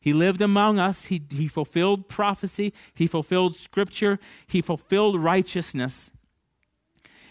He 0.02 0.14
lived 0.14 0.42
among 0.42 0.80
us. 0.80 1.06
He, 1.06 1.22
he 1.30 1.48
fulfilled 1.48 2.08
prophecy. 2.08 2.74
He 2.94 3.06
fulfilled 3.06 3.56
scripture. 3.56 4.20
He 4.48 4.62
fulfilled 4.62 5.20
righteousness. 5.20 6.12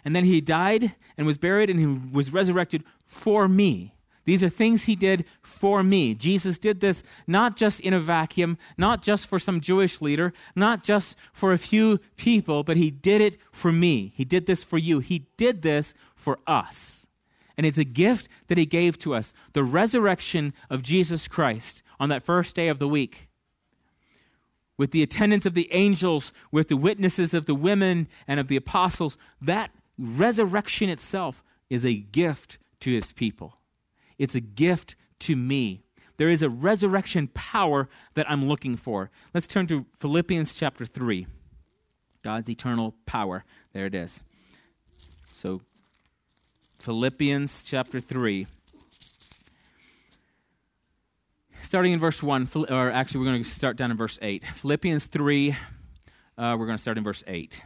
And 0.04 0.14
then 0.14 0.24
he 0.24 0.40
died 0.40 0.94
and 1.16 1.26
was 1.26 1.38
buried 1.38 1.70
and 1.70 1.80
he 1.80 1.86
was 1.86 2.32
resurrected 2.32 2.84
for 3.06 3.48
me. 3.48 3.94
These 4.28 4.42
are 4.42 4.50
things 4.50 4.84
he 4.84 4.94
did 4.94 5.24
for 5.40 5.82
me. 5.82 6.14
Jesus 6.14 6.58
did 6.58 6.80
this 6.80 7.02
not 7.26 7.56
just 7.56 7.80
in 7.80 7.94
a 7.94 7.98
vacuum, 7.98 8.58
not 8.76 9.00
just 9.00 9.26
for 9.26 9.38
some 9.38 9.58
Jewish 9.58 10.02
leader, 10.02 10.34
not 10.54 10.82
just 10.82 11.16
for 11.32 11.54
a 11.54 11.56
few 11.56 11.98
people, 12.18 12.62
but 12.62 12.76
he 12.76 12.90
did 12.90 13.22
it 13.22 13.38
for 13.50 13.72
me. 13.72 14.12
He 14.14 14.26
did 14.26 14.44
this 14.44 14.62
for 14.62 14.76
you. 14.76 14.98
He 14.98 15.28
did 15.38 15.62
this 15.62 15.94
for 16.14 16.40
us. 16.46 17.06
And 17.56 17.64
it's 17.64 17.78
a 17.78 17.84
gift 17.84 18.28
that 18.48 18.58
he 18.58 18.66
gave 18.66 18.98
to 18.98 19.14
us 19.14 19.32
the 19.54 19.64
resurrection 19.64 20.52
of 20.68 20.82
Jesus 20.82 21.26
Christ 21.26 21.82
on 21.98 22.10
that 22.10 22.22
first 22.22 22.54
day 22.54 22.68
of 22.68 22.78
the 22.78 22.86
week. 22.86 23.30
With 24.76 24.90
the 24.90 25.02
attendance 25.02 25.46
of 25.46 25.54
the 25.54 25.72
angels, 25.72 26.34
with 26.52 26.68
the 26.68 26.76
witnesses 26.76 27.32
of 27.32 27.46
the 27.46 27.54
women 27.54 28.08
and 28.26 28.38
of 28.38 28.48
the 28.48 28.56
apostles, 28.56 29.16
that 29.40 29.70
resurrection 29.96 30.90
itself 30.90 31.42
is 31.70 31.82
a 31.82 31.94
gift 31.94 32.58
to 32.80 32.92
his 32.92 33.10
people. 33.12 33.54
It's 34.18 34.34
a 34.34 34.40
gift 34.40 34.96
to 35.20 35.36
me. 35.36 35.82
There 36.16 36.28
is 36.28 36.42
a 36.42 36.50
resurrection 36.50 37.28
power 37.28 37.88
that 38.14 38.28
I'm 38.28 38.48
looking 38.48 38.76
for. 38.76 39.10
Let's 39.32 39.46
turn 39.46 39.68
to 39.68 39.86
Philippians 39.98 40.54
chapter 40.54 40.84
3. 40.84 41.26
God's 42.22 42.50
eternal 42.50 42.94
power. 43.06 43.44
There 43.72 43.86
it 43.86 43.94
is. 43.94 44.22
So, 45.32 45.62
Philippians 46.80 47.64
chapter 47.64 48.00
3. 48.00 48.48
Starting 51.62 51.92
in 51.92 52.00
verse 52.00 52.22
1, 52.22 52.48
or 52.68 52.90
actually, 52.90 53.20
we're 53.20 53.26
going 53.26 53.44
to 53.44 53.48
start 53.48 53.76
down 53.76 53.90
in 53.90 53.96
verse 53.96 54.18
8. 54.20 54.42
Philippians 54.56 55.06
3, 55.06 55.50
uh, 55.50 56.56
we're 56.58 56.66
going 56.66 56.78
to 56.78 56.82
start 56.82 56.98
in 56.98 57.04
verse 57.04 57.22
8. 57.26 57.62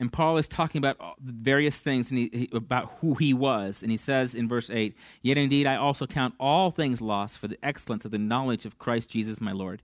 And 0.00 0.12
Paul 0.12 0.36
is 0.36 0.46
talking 0.46 0.78
about 0.78 1.16
various 1.20 1.80
things 1.80 2.08
he, 2.10 2.30
he, 2.32 2.48
about 2.52 2.98
who 3.00 3.14
he 3.14 3.34
was. 3.34 3.82
And 3.82 3.90
he 3.90 3.96
says 3.96 4.34
in 4.34 4.48
verse 4.48 4.70
8, 4.70 4.96
Yet 5.22 5.36
indeed 5.36 5.66
I 5.66 5.76
also 5.76 6.06
count 6.06 6.34
all 6.38 6.70
things 6.70 7.00
lost 7.00 7.38
for 7.38 7.48
the 7.48 7.58
excellence 7.64 8.04
of 8.04 8.12
the 8.12 8.18
knowledge 8.18 8.64
of 8.64 8.78
Christ 8.78 9.10
Jesus 9.10 9.40
my 9.40 9.50
Lord, 9.50 9.82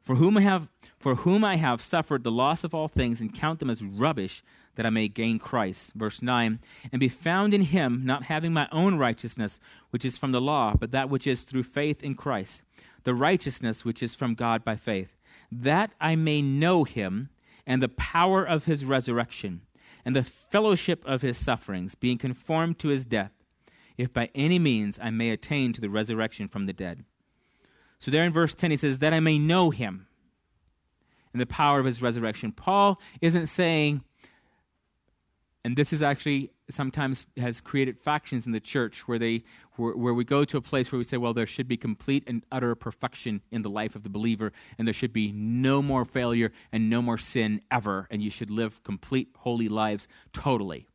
for 0.00 0.14
whom 0.14 0.38
I 0.38 0.40
have, 0.40 0.70
for 0.98 1.16
whom 1.16 1.44
I 1.44 1.56
have 1.56 1.82
suffered 1.82 2.24
the 2.24 2.30
loss 2.30 2.64
of 2.64 2.74
all 2.74 2.88
things 2.88 3.20
and 3.20 3.34
count 3.34 3.58
them 3.58 3.68
as 3.68 3.82
rubbish 3.82 4.42
that 4.76 4.86
I 4.86 4.90
may 4.90 5.08
gain 5.08 5.38
Christ. 5.38 5.92
Verse 5.94 6.22
9, 6.22 6.58
And 6.90 7.00
be 7.00 7.10
found 7.10 7.52
in 7.52 7.62
him, 7.62 8.00
not 8.04 8.24
having 8.24 8.54
my 8.54 8.66
own 8.72 8.96
righteousness, 8.96 9.60
which 9.90 10.06
is 10.06 10.16
from 10.16 10.32
the 10.32 10.40
law, 10.40 10.74
but 10.74 10.92
that 10.92 11.10
which 11.10 11.26
is 11.26 11.42
through 11.42 11.64
faith 11.64 12.02
in 12.02 12.14
Christ, 12.14 12.62
the 13.04 13.14
righteousness 13.14 13.84
which 13.84 14.02
is 14.02 14.14
from 14.14 14.34
God 14.34 14.64
by 14.64 14.76
faith, 14.76 15.18
that 15.52 15.90
I 16.00 16.16
may 16.16 16.40
know 16.40 16.84
him 16.84 17.28
and 17.70 17.80
the 17.80 17.88
power 17.88 18.44
of 18.44 18.64
his 18.64 18.84
resurrection, 18.84 19.60
and 20.04 20.16
the 20.16 20.24
fellowship 20.24 21.04
of 21.06 21.22
his 21.22 21.38
sufferings, 21.38 21.94
being 21.94 22.18
conformed 22.18 22.80
to 22.80 22.88
his 22.88 23.06
death 23.06 23.30
if 23.96 24.12
by 24.12 24.28
any 24.34 24.58
means 24.58 24.98
I 25.00 25.10
may 25.10 25.30
attain 25.30 25.72
to 25.74 25.80
the 25.80 25.88
resurrection 25.88 26.48
from 26.48 26.66
the 26.66 26.72
dead. 26.72 27.04
So, 28.00 28.10
there 28.10 28.24
in 28.24 28.32
verse 28.32 28.54
10, 28.54 28.72
he 28.72 28.76
says, 28.76 28.98
That 28.98 29.14
I 29.14 29.20
may 29.20 29.38
know 29.38 29.70
him 29.70 30.08
and 31.32 31.40
the 31.40 31.46
power 31.46 31.78
of 31.78 31.86
his 31.86 32.02
resurrection. 32.02 32.50
Paul 32.50 33.00
isn't 33.20 33.46
saying, 33.46 34.02
and 35.64 35.76
this 35.76 35.92
is 35.92 36.02
actually 36.02 36.50
sometimes 36.72 37.26
has 37.36 37.60
created 37.60 37.98
factions 37.98 38.46
in 38.46 38.52
the 38.52 38.60
church 38.60 39.06
where 39.06 39.18
they 39.18 39.42
where, 39.76 39.96
where, 39.96 40.14
we 40.14 40.24
go 40.24 40.44
to 40.44 40.56
a 40.56 40.60
place 40.60 40.92
where 40.92 40.98
we 40.98 41.04
say 41.04 41.16
well 41.16 41.32
there 41.32 41.46
should 41.46 41.68
be 41.68 41.76
complete 41.76 42.24
and 42.26 42.44
utter 42.52 42.74
perfection 42.74 43.40
in 43.50 43.62
the 43.62 43.70
life 43.70 43.94
of 43.94 44.02
the 44.02 44.08
believer 44.08 44.52
and 44.78 44.86
there 44.86 44.92
should 44.92 45.12
be 45.12 45.32
no 45.32 45.82
more 45.82 46.04
failure 46.04 46.52
and 46.72 46.90
no 46.90 47.00
more 47.00 47.18
sin 47.18 47.60
ever 47.70 48.06
and 48.10 48.22
you 48.22 48.30
should 48.30 48.50
live 48.50 48.82
complete 48.82 49.28
holy 49.38 49.68
lives 49.68 50.08
totally. 50.32 50.86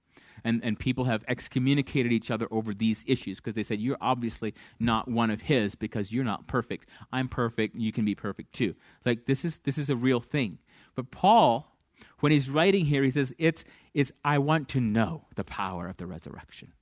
And, 0.44 0.64
and 0.64 0.78
people 0.78 1.06
have 1.06 1.24
excommunicated 1.28 2.12
each 2.12 2.30
other 2.30 2.48
over 2.52 2.72
these 2.72 3.04
issues 3.08 3.38
because 3.38 3.56
they 3.56 3.64
said 3.64 3.80
you're 3.80 3.98
obviously 4.00 4.54
not 4.80 5.08
one 5.08 5.32
of 5.32 5.42
his 5.42 5.74
because 5.74 6.12
you're 6.12 6.24
not 6.24 6.46
perfect. 6.46 6.88
I'm 7.12 7.28
perfect. 7.28 7.76
You 7.76 7.92
can 7.92 8.06
be 8.06 8.14
perfect 8.14 8.54
too. 8.54 8.76
Like 9.06 9.26
this 9.26 9.44
is 9.44 9.58
this 9.60 9.80
is 9.80 9.90
a 9.90 9.96
real 9.96 10.20
thing. 10.20 10.60
But 10.94 11.10
paul 11.10 11.75
when 12.20 12.32
he's 12.32 12.50
writing 12.50 12.86
here 12.86 13.04
he 13.04 13.12
says 13.12 13.34
it's 13.38 13.64
it's 13.94 14.12
i 14.24 14.38
want 14.38 14.68
to 14.70 14.80
know 14.80 15.26
the 15.36 15.44
power 15.44 15.88
of 15.88 15.98
the 15.98 16.08
resurrection. 16.08 16.74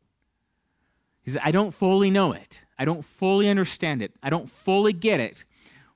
He 1.22 1.32
says 1.32 1.42
i 1.44 1.52
don't 1.52 1.74
fully 1.74 2.10
know 2.10 2.32
it. 2.34 2.62
I 2.78 2.86
don't 2.86 3.06
fully 3.06 3.48
understand 3.50 4.02
it. 4.02 4.14
I 4.22 4.30
don't 4.30 4.50
fully 4.50 4.94
get 4.94 5.20
it. 5.20 5.46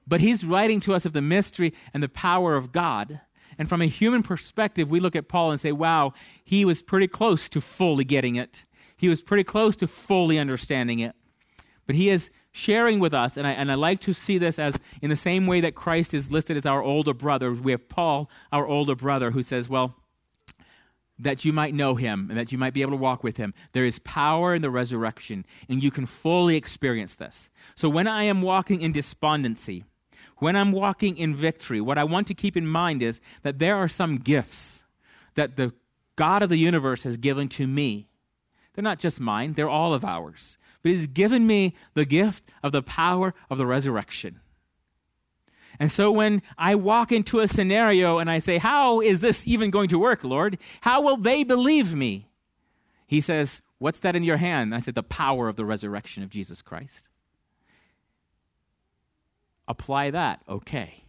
But 0.08 0.22
he's 0.22 0.46
writing 0.46 0.80
to 0.82 0.94
us 0.94 1.06
of 1.06 1.14
the 1.14 1.22
mystery 1.22 1.74
and 1.94 2.02
the 2.02 2.10
power 2.10 2.56
of 2.56 2.72
god. 2.72 3.22
And 3.58 3.68
from 3.68 3.82
a 3.82 3.88
human 3.88 4.24
perspective, 4.24 4.90
we 4.90 5.00
look 5.00 5.16
at 5.16 5.28
Paul 5.28 5.52
and 5.52 5.60
say, 5.60 5.72
wow, 5.72 6.14
he 6.44 6.64
was 6.64 6.82
pretty 6.82 7.08
close 7.08 7.50
to 7.50 7.60
fully 7.60 8.06
getting 8.06 8.36
it. 8.36 8.66
He 8.96 9.10
was 9.10 9.22
pretty 9.22 9.44
close 9.44 9.76
to 9.78 9.88
fully 9.88 10.40
understanding 10.40 11.00
it. 11.00 11.16
But 11.86 11.96
he 11.96 12.10
is 12.10 12.30
sharing 12.58 13.00
with 13.00 13.14
us, 13.14 13.38
and 13.38 13.46
I, 13.46 13.52
and 13.52 13.72
I 13.72 13.76
like 13.76 14.02
to 14.02 14.14
see 14.14 14.38
this 14.38 14.58
as 14.58 14.80
in 15.02 15.10
the 15.10 15.16
same 15.16 15.46
way 15.46 15.62
that 15.62 15.76
Christ 15.76 16.14
is 16.14 16.32
listed 16.32 16.58
as 16.58 16.66
our 16.66 16.82
older 16.82 17.14
brother. 17.14 17.54
We 17.54 17.72
have 17.72 17.88
Paul, 17.88 18.30
our 18.52 18.66
older 18.66 18.96
brother, 18.96 19.32
who 19.32 19.44
says, 19.44 19.70
well, 19.70 19.96
that 21.20 21.46
you 21.46 21.54
might 21.54 21.74
know 21.74 21.96
him 21.96 22.28
and 22.30 22.38
that 22.38 22.52
you 22.52 22.58
might 22.58 22.74
be 22.74 22.82
able 22.82 22.92
to 22.92 22.98
walk 22.98 23.24
with 23.24 23.38
him. 23.38 23.54
There 23.74 23.86
is 23.86 24.00
power 24.00 24.56
in 24.56 24.62
the 24.62 24.70
resurrection, 24.70 25.46
and 25.70 25.82
you 25.82 25.92
can 25.92 26.06
fully 26.06 26.56
experience 26.56 27.16
this. 27.16 27.50
So 27.76 27.90
when 27.90 28.08
I 28.08 28.24
am 28.24 28.42
walking 28.42 28.82
in 28.82 28.92
despondency, 28.92 29.84
when 30.38 30.56
I'm 30.56 30.72
walking 30.72 31.18
in 31.18 31.36
victory, 31.36 31.82
what 31.82 31.98
I 31.98 32.04
want 32.04 32.28
to 32.28 32.34
keep 32.34 32.58
in 32.58 32.68
mind 32.68 33.02
is 33.02 33.22
that 33.44 33.60
there 33.60 33.76
are 33.76 33.88
some 33.88 34.18
gifts 34.18 34.84
that 35.36 35.58
the 35.58 35.74
God 36.16 36.42
of 36.42 36.50
the 36.50 36.58
universe 36.58 37.04
has 37.04 37.18
given 37.18 37.48
to 37.50 37.68
me. 37.68 38.08
They're 38.74 38.84
not 38.84 39.00
just 39.00 39.20
mine, 39.20 39.54
they're 39.54 39.70
all 39.70 39.94
of 39.94 40.06
ours. 40.06 40.58
But 40.88 40.94
He's 40.94 41.08
given 41.08 41.46
me 41.46 41.74
the 41.96 42.06
gift 42.06 42.46
of 42.64 42.72
the 42.72 42.82
power 42.82 43.34
of 43.50 43.58
the 43.58 43.66
resurrection. 43.66 44.40
And 45.82 45.92
so 45.92 46.14
when 46.14 46.42
I 46.58 46.76
walk 46.76 47.12
into 47.12 47.42
a 47.42 47.48
scenario 47.50 48.20
and 48.20 48.32
I 48.32 48.40
say, 48.40 48.58
How 48.58 49.02
is 49.02 49.20
this 49.20 49.46
even 49.46 49.70
going 49.70 49.90
to 49.90 50.00
work, 50.00 50.24
Lord? 50.24 50.58
How 50.80 51.02
will 51.02 51.18
they 51.18 51.44
believe 51.44 51.94
me? 51.94 52.30
He 53.06 53.20
says, 53.20 53.62
What's 53.80 54.00
that 54.00 54.16
in 54.16 54.24
your 54.24 54.38
hand? 54.38 54.74
I 54.74 54.80
said, 54.80 54.96
The 54.96 55.04
power 55.04 55.50
of 55.50 55.58
the 55.58 55.66
resurrection 55.66 56.24
of 56.24 56.30
Jesus 56.30 56.62
Christ 56.62 57.10
apply 59.68 60.12
that, 60.12 60.42
okay. 60.48 61.04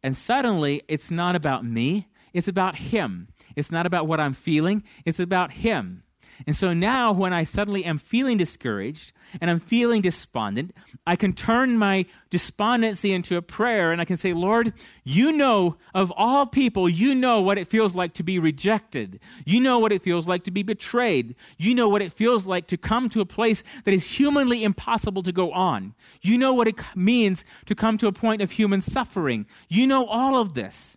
And 0.00 0.16
suddenly, 0.16 0.82
it's 0.86 1.10
not 1.10 1.34
about 1.34 1.64
me, 1.64 2.06
it's 2.32 2.46
about 2.46 2.76
Him. 2.76 3.26
It's 3.56 3.72
not 3.72 3.84
about 3.84 4.06
what 4.06 4.20
I'm 4.20 4.32
feeling, 4.32 4.84
it's 5.04 5.18
about 5.18 5.54
Him. 5.54 6.04
And 6.46 6.56
so 6.56 6.72
now, 6.72 7.12
when 7.12 7.32
I 7.32 7.44
suddenly 7.44 7.84
am 7.84 7.98
feeling 7.98 8.38
discouraged 8.38 9.12
and 9.40 9.50
I'm 9.50 9.60
feeling 9.60 10.00
despondent, 10.00 10.74
I 11.06 11.16
can 11.16 11.32
turn 11.32 11.76
my 11.76 12.06
despondency 12.30 13.12
into 13.12 13.36
a 13.36 13.42
prayer 13.42 13.92
and 13.92 14.00
I 14.00 14.04
can 14.04 14.16
say, 14.16 14.32
Lord, 14.32 14.72
you 15.04 15.32
know 15.32 15.76
of 15.94 16.12
all 16.16 16.46
people, 16.46 16.88
you 16.88 17.14
know 17.14 17.40
what 17.40 17.58
it 17.58 17.68
feels 17.68 17.94
like 17.94 18.14
to 18.14 18.22
be 18.22 18.38
rejected. 18.38 19.20
You 19.44 19.60
know 19.60 19.78
what 19.78 19.92
it 19.92 20.02
feels 20.02 20.26
like 20.26 20.44
to 20.44 20.50
be 20.50 20.62
betrayed. 20.62 21.34
You 21.58 21.74
know 21.74 21.88
what 21.88 22.02
it 22.02 22.12
feels 22.12 22.46
like 22.46 22.66
to 22.68 22.76
come 22.76 23.08
to 23.10 23.20
a 23.20 23.26
place 23.26 23.62
that 23.84 23.92
is 23.92 24.04
humanly 24.04 24.64
impossible 24.64 25.22
to 25.24 25.32
go 25.32 25.52
on. 25.52 25.94
You 26.22 26.38
know 26.38 26.54
what 26.54 26.68
it 26.68 26.76
means 26.94 27.44
to 27.66 27.74
come 27.74 27.98
to 27.98 28.06
a 28.06 28.12
point 28.12 28.40
of 28.40 28.52
human 28.52 28.80
suffering. 28.80 29.46
You 29.68 29.86
know 29.86 30.06
all 30.06 30.38
of 30.38 30.54
this. 30.54 30.96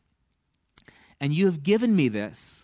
And 1.19 1.33
you 1.33 1.45
have 1.45 1.63
given 1.63 1.95
me 1.95 2.09
this 2.09 2.62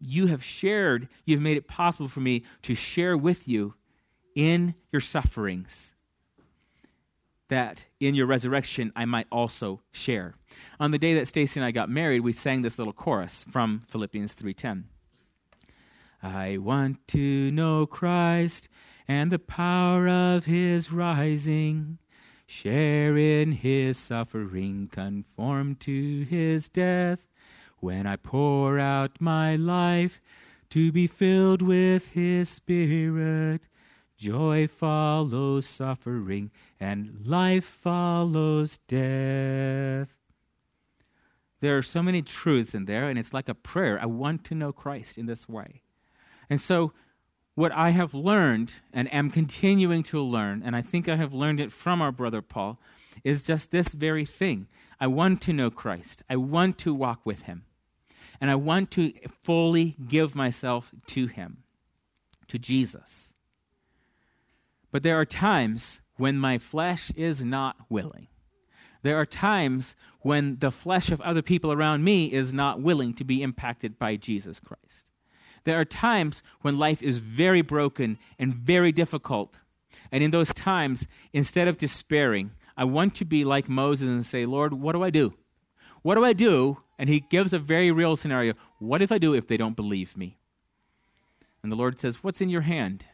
you 0.00 0.26
have 0.26 0.44
shared, 0.44 1.08
you've 1.24 1.40
made 1.40 1.56
it 1.56 1.68
possible 1.68 2.08
for 2.08 2.20
me 2.20 2.44
to 2.62 2.74
share 2.74 3.16
with 3.16 3.48
you 3.48 3.74
in 4.34 4.74
your 4.92 5.00
sufferings 5.00 5.94
that 7.48 7.84
in 8.00 8.14
your 8.14 8.26
resurrection 8.26 8.92
I 8.96 9.04
might 9.04 9.26
also 9.30 9.80
share. 9.92 10.34
On 10.80 10.90
the 10.90 10.98
day 10.98 11.14
that 11.14 11.28
Stacy 11.28 11.60
and 11.60 11.64
I 11.64 11.70
got 11.70 11.88
married, 11.88 12.20
we 12.20 12.32
sang 12.32 12.62
this 12.62 12.78
little 12.78 12.92
chorus 12.92 13.44
from 13.48 13.82
Philippians 13.86 14.34
3:10. 14.34 14.84
I 16.22 16.58
want 16.58 17.06
to 17.08 17.50
know 17.50 17.86
Christ 17.86 18.68
and 19.06 19.30
the 19.30 19.38
power 19.38 20.08
of 20.08 20.46
his 20.46 20.90
rising, 20.90 21.98
share 22.46 23.16
in 23.16 23.52
his 23.52 23.96
suffering, 23.96 24.88
conform 24.90 25.76
to 25.76 26.24
his 26.24 26.68
death 26.68 27.28
when 27.80 28.06
I 28.06 28.16
pour 28.16 28.78
out 28.78 29.20
my 29.20 29.56
life 29.56 30.20
to 30.70 30.92
be 30.92 31.06
filled 31.06 31.62
with 31.62 32.12
His 32.12 32.48
Spirit. 32.48 33.68
Joy 34.16 34.66
follows 34.66 35.66
suffering, 35.66 36.50
and 36.80 37.26
life 37.26 37.64
follows 37.64 38.78
death. 38.88 40.14
There 41.60 41.76
are 41.76 41.82
so 41.82 42.02
many 42.02 42.22
truths 42.22 42.74
in 42.74 42.86
there, 42.86 43.08
and 43.08 43.18
it's 43.18 43.34
like 43.34 43.48
a 43.48 43.54
prayer. 43.54 43.98
I 44.00 44.06
want 44.06 44.44
to 44.44 44.54
know 44.54 44.72
Christ 44.72 45.18
in 45.18 45.26
this 45.26 45.48
way. 45.48 45.82
And 46.48 46.60
so, 46.60 46.92
what 47.54 47.72
I 47.72 47.90
have 47.90 48.14
learned 48.14 48.74
and 48.92 49.12
am 49.12 49.30
continuing 49.30 50.02
to 50.04 50.20
learn, 50.20 50.62
and 50.64 50.76
I 50.76 50.82
think 50.82 51.08
I 51.08 51.16
have 51.16 51.32
learned 51.32 51.60
it 51.60 51.72
from 51.72 52.02
our 52.02 52.12
brother 52.12 52.42
Paul, 52.42 52.78
is 53.24 53.42
just 53.42 53.70
this 53.70 53.88
very 53.88 54.26
thing. 54.26 54.68
I 55.00 55.06
want 55.06 55.40
to 55.42 55.52
know 55.52 55.70
Christ. 55.70 56.22
I 56.28 56.36
want 56.36 56.78
to 56.78 56.94
walk 56.94 57.20
with 57.24 57.42
him. 57.42 57.64
And 58.40 58.50
I 58.50 58.54
want 58.54 58.90
to 58.92 59.12
fully 59.42 59.96
give 60.08 60.34
myself 60.34 60.90
to 61.08 61.26
him, 61.26 61.62
to 62.48 62.58
Jesus. 62.58 63.32
But 64.90 65.02
there 65.02 65.18
are 65.18 65.24
times 65.24 66.00
when 66.16 66.38
my 66.38 66.58
flesh 66.58 67.10
is 67.16 67.42
not 67.42 67.76
willing. 67.88 68.28
There 69.02 69.18
are 69.20 69.26
times 69.26 69.94
when 70.20 70.58
the 70.58 70.70
flesh 70.70 71.10
of 71.10 71.20
other 71.20 71.42
people 71.42 71.72
around 71.72 72.02
me 72.02 72.32
is 72.32 72.52
not 72.52 72.80
willing 72.80 73.14
to 73.14 73.24
be 73.24 73.42
impacted 73.42 73.98
by 73.98 74.16
Jesus 74.16 74.58
Christ. 74.58 75.06
There 75.64 75.78
are 75.78 75.84
times 75.84 76.42
when 76.62 76.78
life 76.78 77.02
is 77.02 77.18
very 77.18 77.62
broken 77.62 78.18
and 78.38 78.54
very 78.54 78.92
difficult. 78.92 79.58
And 80.10 80.22
in 80.22 80.30
those 80.30 80.52
times, 80.54 81.06
instead 81.32 81.68
of 81.68 81.78
despairing, 81.78 82.52
I 82.76 82.84
want 82.84 83.14
to 83.16 83.24
be 83.24 83.44
like 83.44 83.68
Moses 83.68 84.08
and 84.08 84.24
say, 84.24 84.44
Lord, 84.46 84.74
what 84.74 84.92
do 84.92 85.02
I 85.02 85.10
do? 85.10 85.34
What 86.02 86.14
do 86.14 86.24
I 86.24 86.32
do? 86.32 86.78
And 86.98 87.08
he 87.08 87.20
gives 87.20 87.52
a 87.52 87.58
very 87.58 87.90
real 87.90 88.16
scenario. 88.16 88.54
What 88.78 89.02
if 89.02 89.10
I 89.10 89.18
do 89.18 89.34
if 89.34 89.48
they 89.48 89.56
don't 89.56 89.76
believe 89.76 90.16
me? 90.16 90.38
And 91.62 91.72
the 91.72 91.76
Lord 91.76 91.98
says, 91.98 92.22
What's 92.22 92.40
in 92.40 92.48
your 92.48 92.60
hand? 92.62 93.06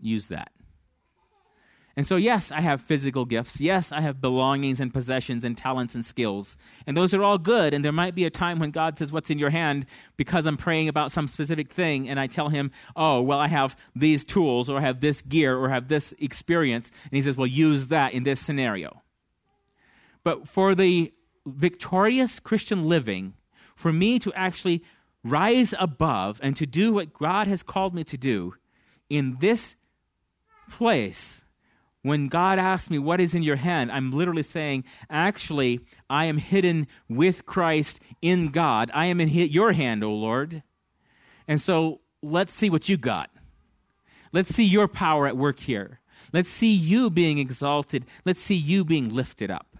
Use 0.00 0.28
that. 0.28 0.50
And 1.98 2.06
so, 2.06 2.14
yes, 2.14 2.52
I 2.52 2.60
have 2.60 2.80
physical 2.80 3.24
gifts. 3.24 3.60
Yes, 3.60 3.90
I 3.90 4.02
have 4.02 4.20
belongings 4.20 4.78
and 4.78 4.94
possessions 4.94 5.42
and 5.42 5.58
talents 5.58 5.96
and 5.96 6.04
skills. 6.06 6.56
And 6.86 6.96
those 6.96 7.12
are 7.12 7.24
all 7.24 7.38
good. 7.38 7.74
And 7.74 7.84
there 7.84 7.90
might 7.90 8.14
be 8.14 8.24
a 8.24 8.30
time 8.30 8.60
when 8.60 8.70
God 8.70 8.96
says, 8.96 9.10
What's 9.10 9.30
in 9.30 9.38
your 9.40 9.50
hand? 9.50 9.84
because 10.16 10.46
I'm 10.46 10.56
praying 10.56 10.88
about 10.88 11.10
some 11.10 11.26
specific 11.26 11.72
thing. 11.72 12.08
And 12.08 12.20
I 12.20 12.28
tell 12.28 12.50
him, 12.50 12.70
Oh, 12.94 13.20
well, 13.20 13.40
I 13.40 13.48
have 13.48 13.74
these 13.96 14.24
tools 14.24 14.70
or 14.70 14.78
I 14.78 14.82
have 14.82 15.00
this 15.00 15.22
gear 15.22 15.58
or 15.58 15.70
I 15.70 15.74
have 15.74 15.88
this 15.88 16.14
experience. 16.20 16.92
And 17.02 17.16
he 17.16 17.22
says, 17.22 17.34
Well, 17.34 17.48
use 17.48 17.88
that 17.88 18.12
in 18.12 18.22
this 18.22 18.38
scenario. 18.38 19.02
But 20.22 20.46
for 20.46 20.76
the 20.76 21.12
victorious 21.46 22.38
Christian 22.38 22.88
living, 22.88 23.34
for 23.74 23.92
me 23.92 24.20
to 24.20 24.32
actually 24.34 24.84
rise 25.24 25.74
above 25.80 26.38
and 26.44 26.56
to 26.58 26.64
do 26.64 26.92
what 26.92 27.12
God 27.12 27.48
has 27.48 27.64
called 27.64 27.92
me 27.92 28.04
to 28.04 28.16
do 28.16 28.54
in 29.10 29.38
this 29.40 29.74
place, 30.70 31.42
when 32.02 32.28
God 32.28 32.58
asks 32.58 32.90
me, 32.90 32.98
What 32.98 33.20
is 33.20 33.34
in 33.34 33.42
your 33.42 33.56
hand? 33.56 33.90
I'm 33.90 34.12
literally 34.12 34.42
saying, 34.42 34.84
Actually, 35.10 35.80
I 36.08 36.26
am 36.26 36.38
hidden 36.38 36.86
with 37.08 37.46
Christ 37.46 38.00
in 38.22 38.48
God. 38.48 38.90
I 38.94 39.06
am 39.06 39.20
in 39.20 39.28
your 39.28 39.72
hand, 39.72 40.04
O 40.04 40.12
Lord. 40.12 40.62
And 41.46 41.60
so 41.60 42.00
let's 42.22 42.52
see 42.52 42.70
what 42.70 42.88
you 42.88 42.96
got. 42.96 43.30
Let's 44.32 44.54
see 44.54 44.64
your 44.64 44.88
power 44.88 45.26
at 45.26 45.36
work 45.36 45.60
here. 45.60 46.00
Let's 46.32 46.50
see 46.50 46.72
you 46.72 47.10
being 47.10 47.38
exalted. 47.38 48.04
Let's 48.24 48.40
see 48.40 48.54
you 48.54 48.84
being 48.84 49.14
lifted 49.14 49.50
up. 49.50 49.76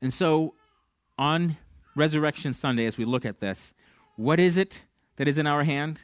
And 0.00 0.12
so 0.12 0.54
on 1.16 1.56
Resurrection 1.94 2.52
Sunday, 2.52 2.86
as 2.86 2.98
we 2.98 3.04
look 3.04 3.24
at 3.24 3.38
this, 3.38 3.72
what 4.16 4.40
is 4.40 4.56
it 4.56 4.82
that 5.16 5.28
is 5.28 5.38
in 5.38 5.46
our 5.46 5.62
hand? 5.62 6.02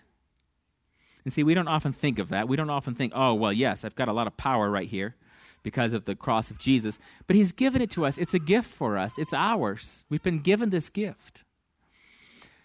And 1.28 1.32
see, 1.34 1.42
we 1.42 1.52
don't 1.52 1.68
often 1.68 1.92
think 1.92 2.18
of 2.18 2.30
that. 2.30 2.48
We 2.48 2.56
don't 2.56 2.70
often 2.70 2.94
think, 2.94 3.12
oh, 3.14 3.34
well, 3.34 3.52
yes, 3.52 3.84
I've 3.84 3.94
got 3.94 4.08
a 4.08 4.14
lot 4.14 4.26
of 4.26 4.38
power 4.38 4.70
right 4.70 4.88
here 4.88 5.14
because 5.62 5.92
of 5.92 6.06
the 6.06 6.14
cross 6.14 6.50
of 6.50 6.56
Jesus. 6.56 6.98
But 7.26 7.36
He's 7.36 7.52
given 7.52 7.82
it 7.82 7.90
to 7.90 8.06
us. 8.06 8.16
It's 8.16 8.32
a 8.32 8.38
gift 8.38 8.72
for 8.72 8.96
us, 8.96 9.18
it's 9.18 9.34
ours. 9.34 10.06
We've 10.08 10.22
been 10.22 10.38
given 10.38 10.70
this 10.70 10.88
gift. 10.88 11.44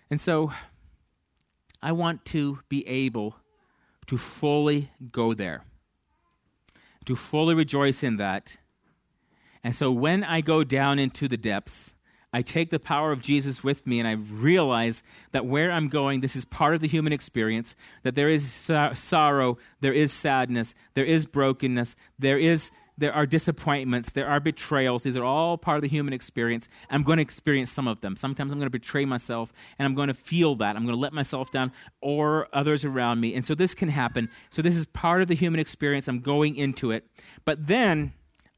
And 0.09 0.21
so 0.21 0.53
I 1.81 1.91
want 1.91 2.23
to 2.27 2.59
be 2.69 2.87
able 2.87 3.35
to 4.05 4.17
fully 4.17 4.93
go 5.11 5.33
there, 5.33 5.65
to 7.03 7.17
fully 7.17 7.55
rejoice 7.55 8.01
in 8.01 8.15
that. 8.15 8.55
And 9.61 9.75
so 9.75 9.91
when 9.91 10.23
I 10.23 10.39
go 10.39 10.63
down 10.63 10.99
into 10.99 11.27
the 11.27 11.35
depths, 11.35 11.95
I 12.33 12.41
take 12.41 12.71
the 12.71 12.79
power 12.79 13.11
of 13.11 13.21
Jesus 13.21 13.63
with 13.63 13.85
me 13.85 13.99
and 13.99 14.07
I 14.07 14.13
realize 14.13 15.03
that 15.31 15.45
where 15.45 15.71
I'm 15.71 15.87
going, 15.87 16.21
this 16.21 16.35
is 16.35 16.45
part 16.45 16.73
of 16.73 16.81
the 16.81 16.87
human 16.87 17.13
experience, 17.13 17.75
that 18.01 18.15
there 18.15 18.29
is 18.29 18.51
sorrow, 18.93 19.57
there 19.81 19.93
is 19.93 20.11
sadness, 20.11 20.73
there 20.95 21.05
is 21.05 21.27
brokenness, 21.27 21.95
there 22.17 22.39
is 22.39 22.71
there 22.97 23.13
are 23.13 23.25
disappointments, 23.25 24.11
there 24.11 24.27
are 24.27 24.39
betrayals. 24.39 25.03
These 25.03 25.17
are 25.17 25.23
all 25.23 25.57
part 25.57 25.77
of 25.77 25.81
the 25.81 25.87
human 25.87 26.13
experience. 26.13 26.69
I'm 26.89 27.01
going 27.01 27.17
to 27.17 27.23
experience 27.23 27.71
some 27.71 27.87
of 27.87 28.01
them. 28.01 28.15
Sometimes 28.15 28.51
I'm 28.51 28.59
going 28.59 28.67
to 28.67 28.71
betray 28.71 29.05
myself 29.05 29.51
and 29.79 29.85
I'm 29.87 29.95
going 29.95 30.09
to 30.09 30.13
feel 30.13 30.55
that. 30.57 30.75
I'm 30.75 30.83
going 30.83 30.95
to 30.95 31.01
let 31.01 31.11
myself 31.11 31.49
down 31.51 31.71
or 32.01 32.47
others 32.53 32.85
around 32.85 33.19
me. 33.19 33.33
And 33.33 33.43
so 33.45 33.55
this 33.55 33.73
can 33.73 33.89
happen. 33.89 34.29
So 34.51 34.61
this 34.61 34.75
is 34.75 34.85
part 34.85 35.23
of 35.23 35.27
the 35.27 35.33
human 35.35 35.59
experience. 35.59 36.07
I'm 36.07 36.19
going 36.19 36.55
into 36.55 36.91
it. 36.91 37.07
But 37.45 37.65
then 37.65 38.13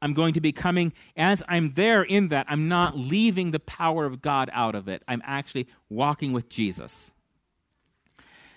I'm 0.06 0.14
going 0.14 0.34
to 0.34 0.40
be 0.40 0.52
coming, 0.52 0.92
as 1.16 1.42
I'm 1.48 1.72
there 1.72 2.04
in 2.04 2.28
that, 2.28 2.46
I'm 2.48 2.68
not 2.68 2.94
mm. 2.94 3.10
leaving 3.10 3.50
the 3.50 3.58
power 3.58 4.04
of 4.04 4.22
God 4.22 4.48
out 4.52 4.76
of 4.76 4.86
it. 4.86 5.02
I'm 5.08 5.20
actually 5.24 5.66
walking 5.90 6.32
with 6.32 6.48
Jesus. 6.48 7.10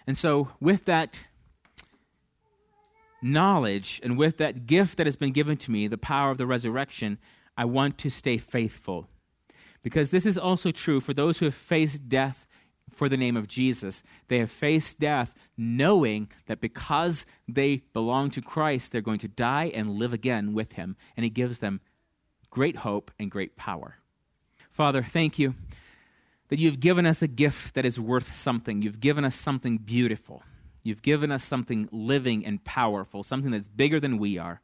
And 0.05 0.15
so, 0.15 0.49
with 0.59 0.85
that 0.85 1.23
knowledge 3.19 3.99
and 4.03 4.15
with 4.15 4.37
that 4.37 4.67
gift 4.67 4.97
that 4.97 5.07
has 5.07 5.15
been 5.15 5.31
given 5.31 5.57
to 5.57 5.71
me, 5.71 5.87
the 5.87 5.97
power 5.97 6.29
of 6.29 6.37
the 6.37 6.45
resurrection, 6.45 7.17
I 7.57 7.65
want 7.65 7.97
to 7.97 8.11
stay 8.11 8.37
faithful. 8.37 9.07
Because 9.81 10.11
this 10.11 10.27
is 10.27 10.37
also 10.37 10.69
true 10.69 11.01
for 11.01 11.15
those 11.15 11.39
who 11.39 11.45
have 11.45 11.55
faced 11.55 12.07
death 12.07 12.45
for 12.99 13.07
the 13.07 13.15
name 13.15 13.37
of 13.37 13.47
Jesus. 13.47 14.03
They 14.27 14.39
have 14.39 14.51
faced 14.51 14.99
death 14.99 15.33
knowing 15.57 16.29
that 16.47 16.59
because 16.59 17.25
they 17.47 17.77
belong 17.93 18.29
to 18.31 18.41
Christ, 18.41 18.91
they're 18.91 18.99
going 18.99 19.19
to 19.19 19.29
die 19.29 19.71
and 19.73 19.91
live 19.91 20.11
again 20.11 20.53
with 20.53 20.73
him. 20.73 20.97
And 21.15 21.23
he 21.23 21.29
gives 21.29 21.59
them 21.59 21.79
great 22.49 22.75
hope 22.75 23.09
and 23.17 23.31
great 23.31 23.55
power. 23.55 23.99
Father, 24.69 25.01
thank 25.01 25.39
you 25.39 25.55
that 26.49 26.59
you've 26.59 26.81
given 26.81 27.05
us 27.05 27.21
a 27.21 27.27
gift 27.29 27.73
that 27.73 27.85
is 27.85 27.97
worth 27.97 28.35
something. 28.35 28.81
You've 28.81 28.99
given 28.99 29.23
us 29.23 29.35
something 29.35 29.77
beautiful. 29.77 30.43
You've 30.83 31.01
given 31.01 31.31
us 31.31 31.45
something 31.45 31.87
living 31.93 32.45
and 32.45 32.61
powerful, 32.65 33.23
something 33.23 33.51
that's 33.51 33.69
bigger 33.69 34.01
than 34.01 34.17
we 34.17 34.37
are. 34.37 34.59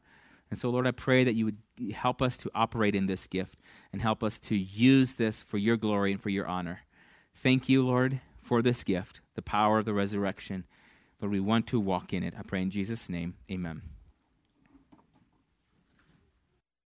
And 0.50 0.60
so, 0.60 0.68
Lord, 0.68 0.86
I 0.86 0.90
pray 0.90 1.24
that 1.24 1.34
you 1.34 1.46
would 1.46 1.92
help 1.94 2.20
us 2.20 2.36
to 2.38 2.50
operate 2.54 2.94
in 2.94 3.06
this 3.06 3.26
gift 3.26 3.58
and 3.94 4.02
help 4.02 4.22
us 4.22 4.38
to 4.40 4.54
use 4.54 5.14
this 5.14 5.42
for 5.42 5.56
your 5.56 5.78
glory 5.78 6.12
and 6.12 6.20
for 6.20 6.28
your 6.28 6.46
honor. 6.46 6.80
Thank 7.42 7.68
you, 7.68 7.86
Lord, 7.86 8.20
for 8.42 8.62
this 8.62 8.82
gift, 8.82 9.20
the 9.34 9.42
power 9.42 9.78
of 9.78 9.84
the 9.84 9.92
resurrection. 9.92 10.64
Lord, 11.20 11.32
we 11.32 11.40
want 11.40 11.66
to 11.68 11.78
walk 11.78 12.12
in 12.12 12.22
it. 12.22 12.34
I 12.38 12.42
pray 12.42 12.62
in 12.62 12.70
Jesus' 12.70 13.08
name. 13.08 13.34
Amen. 13.50 13.82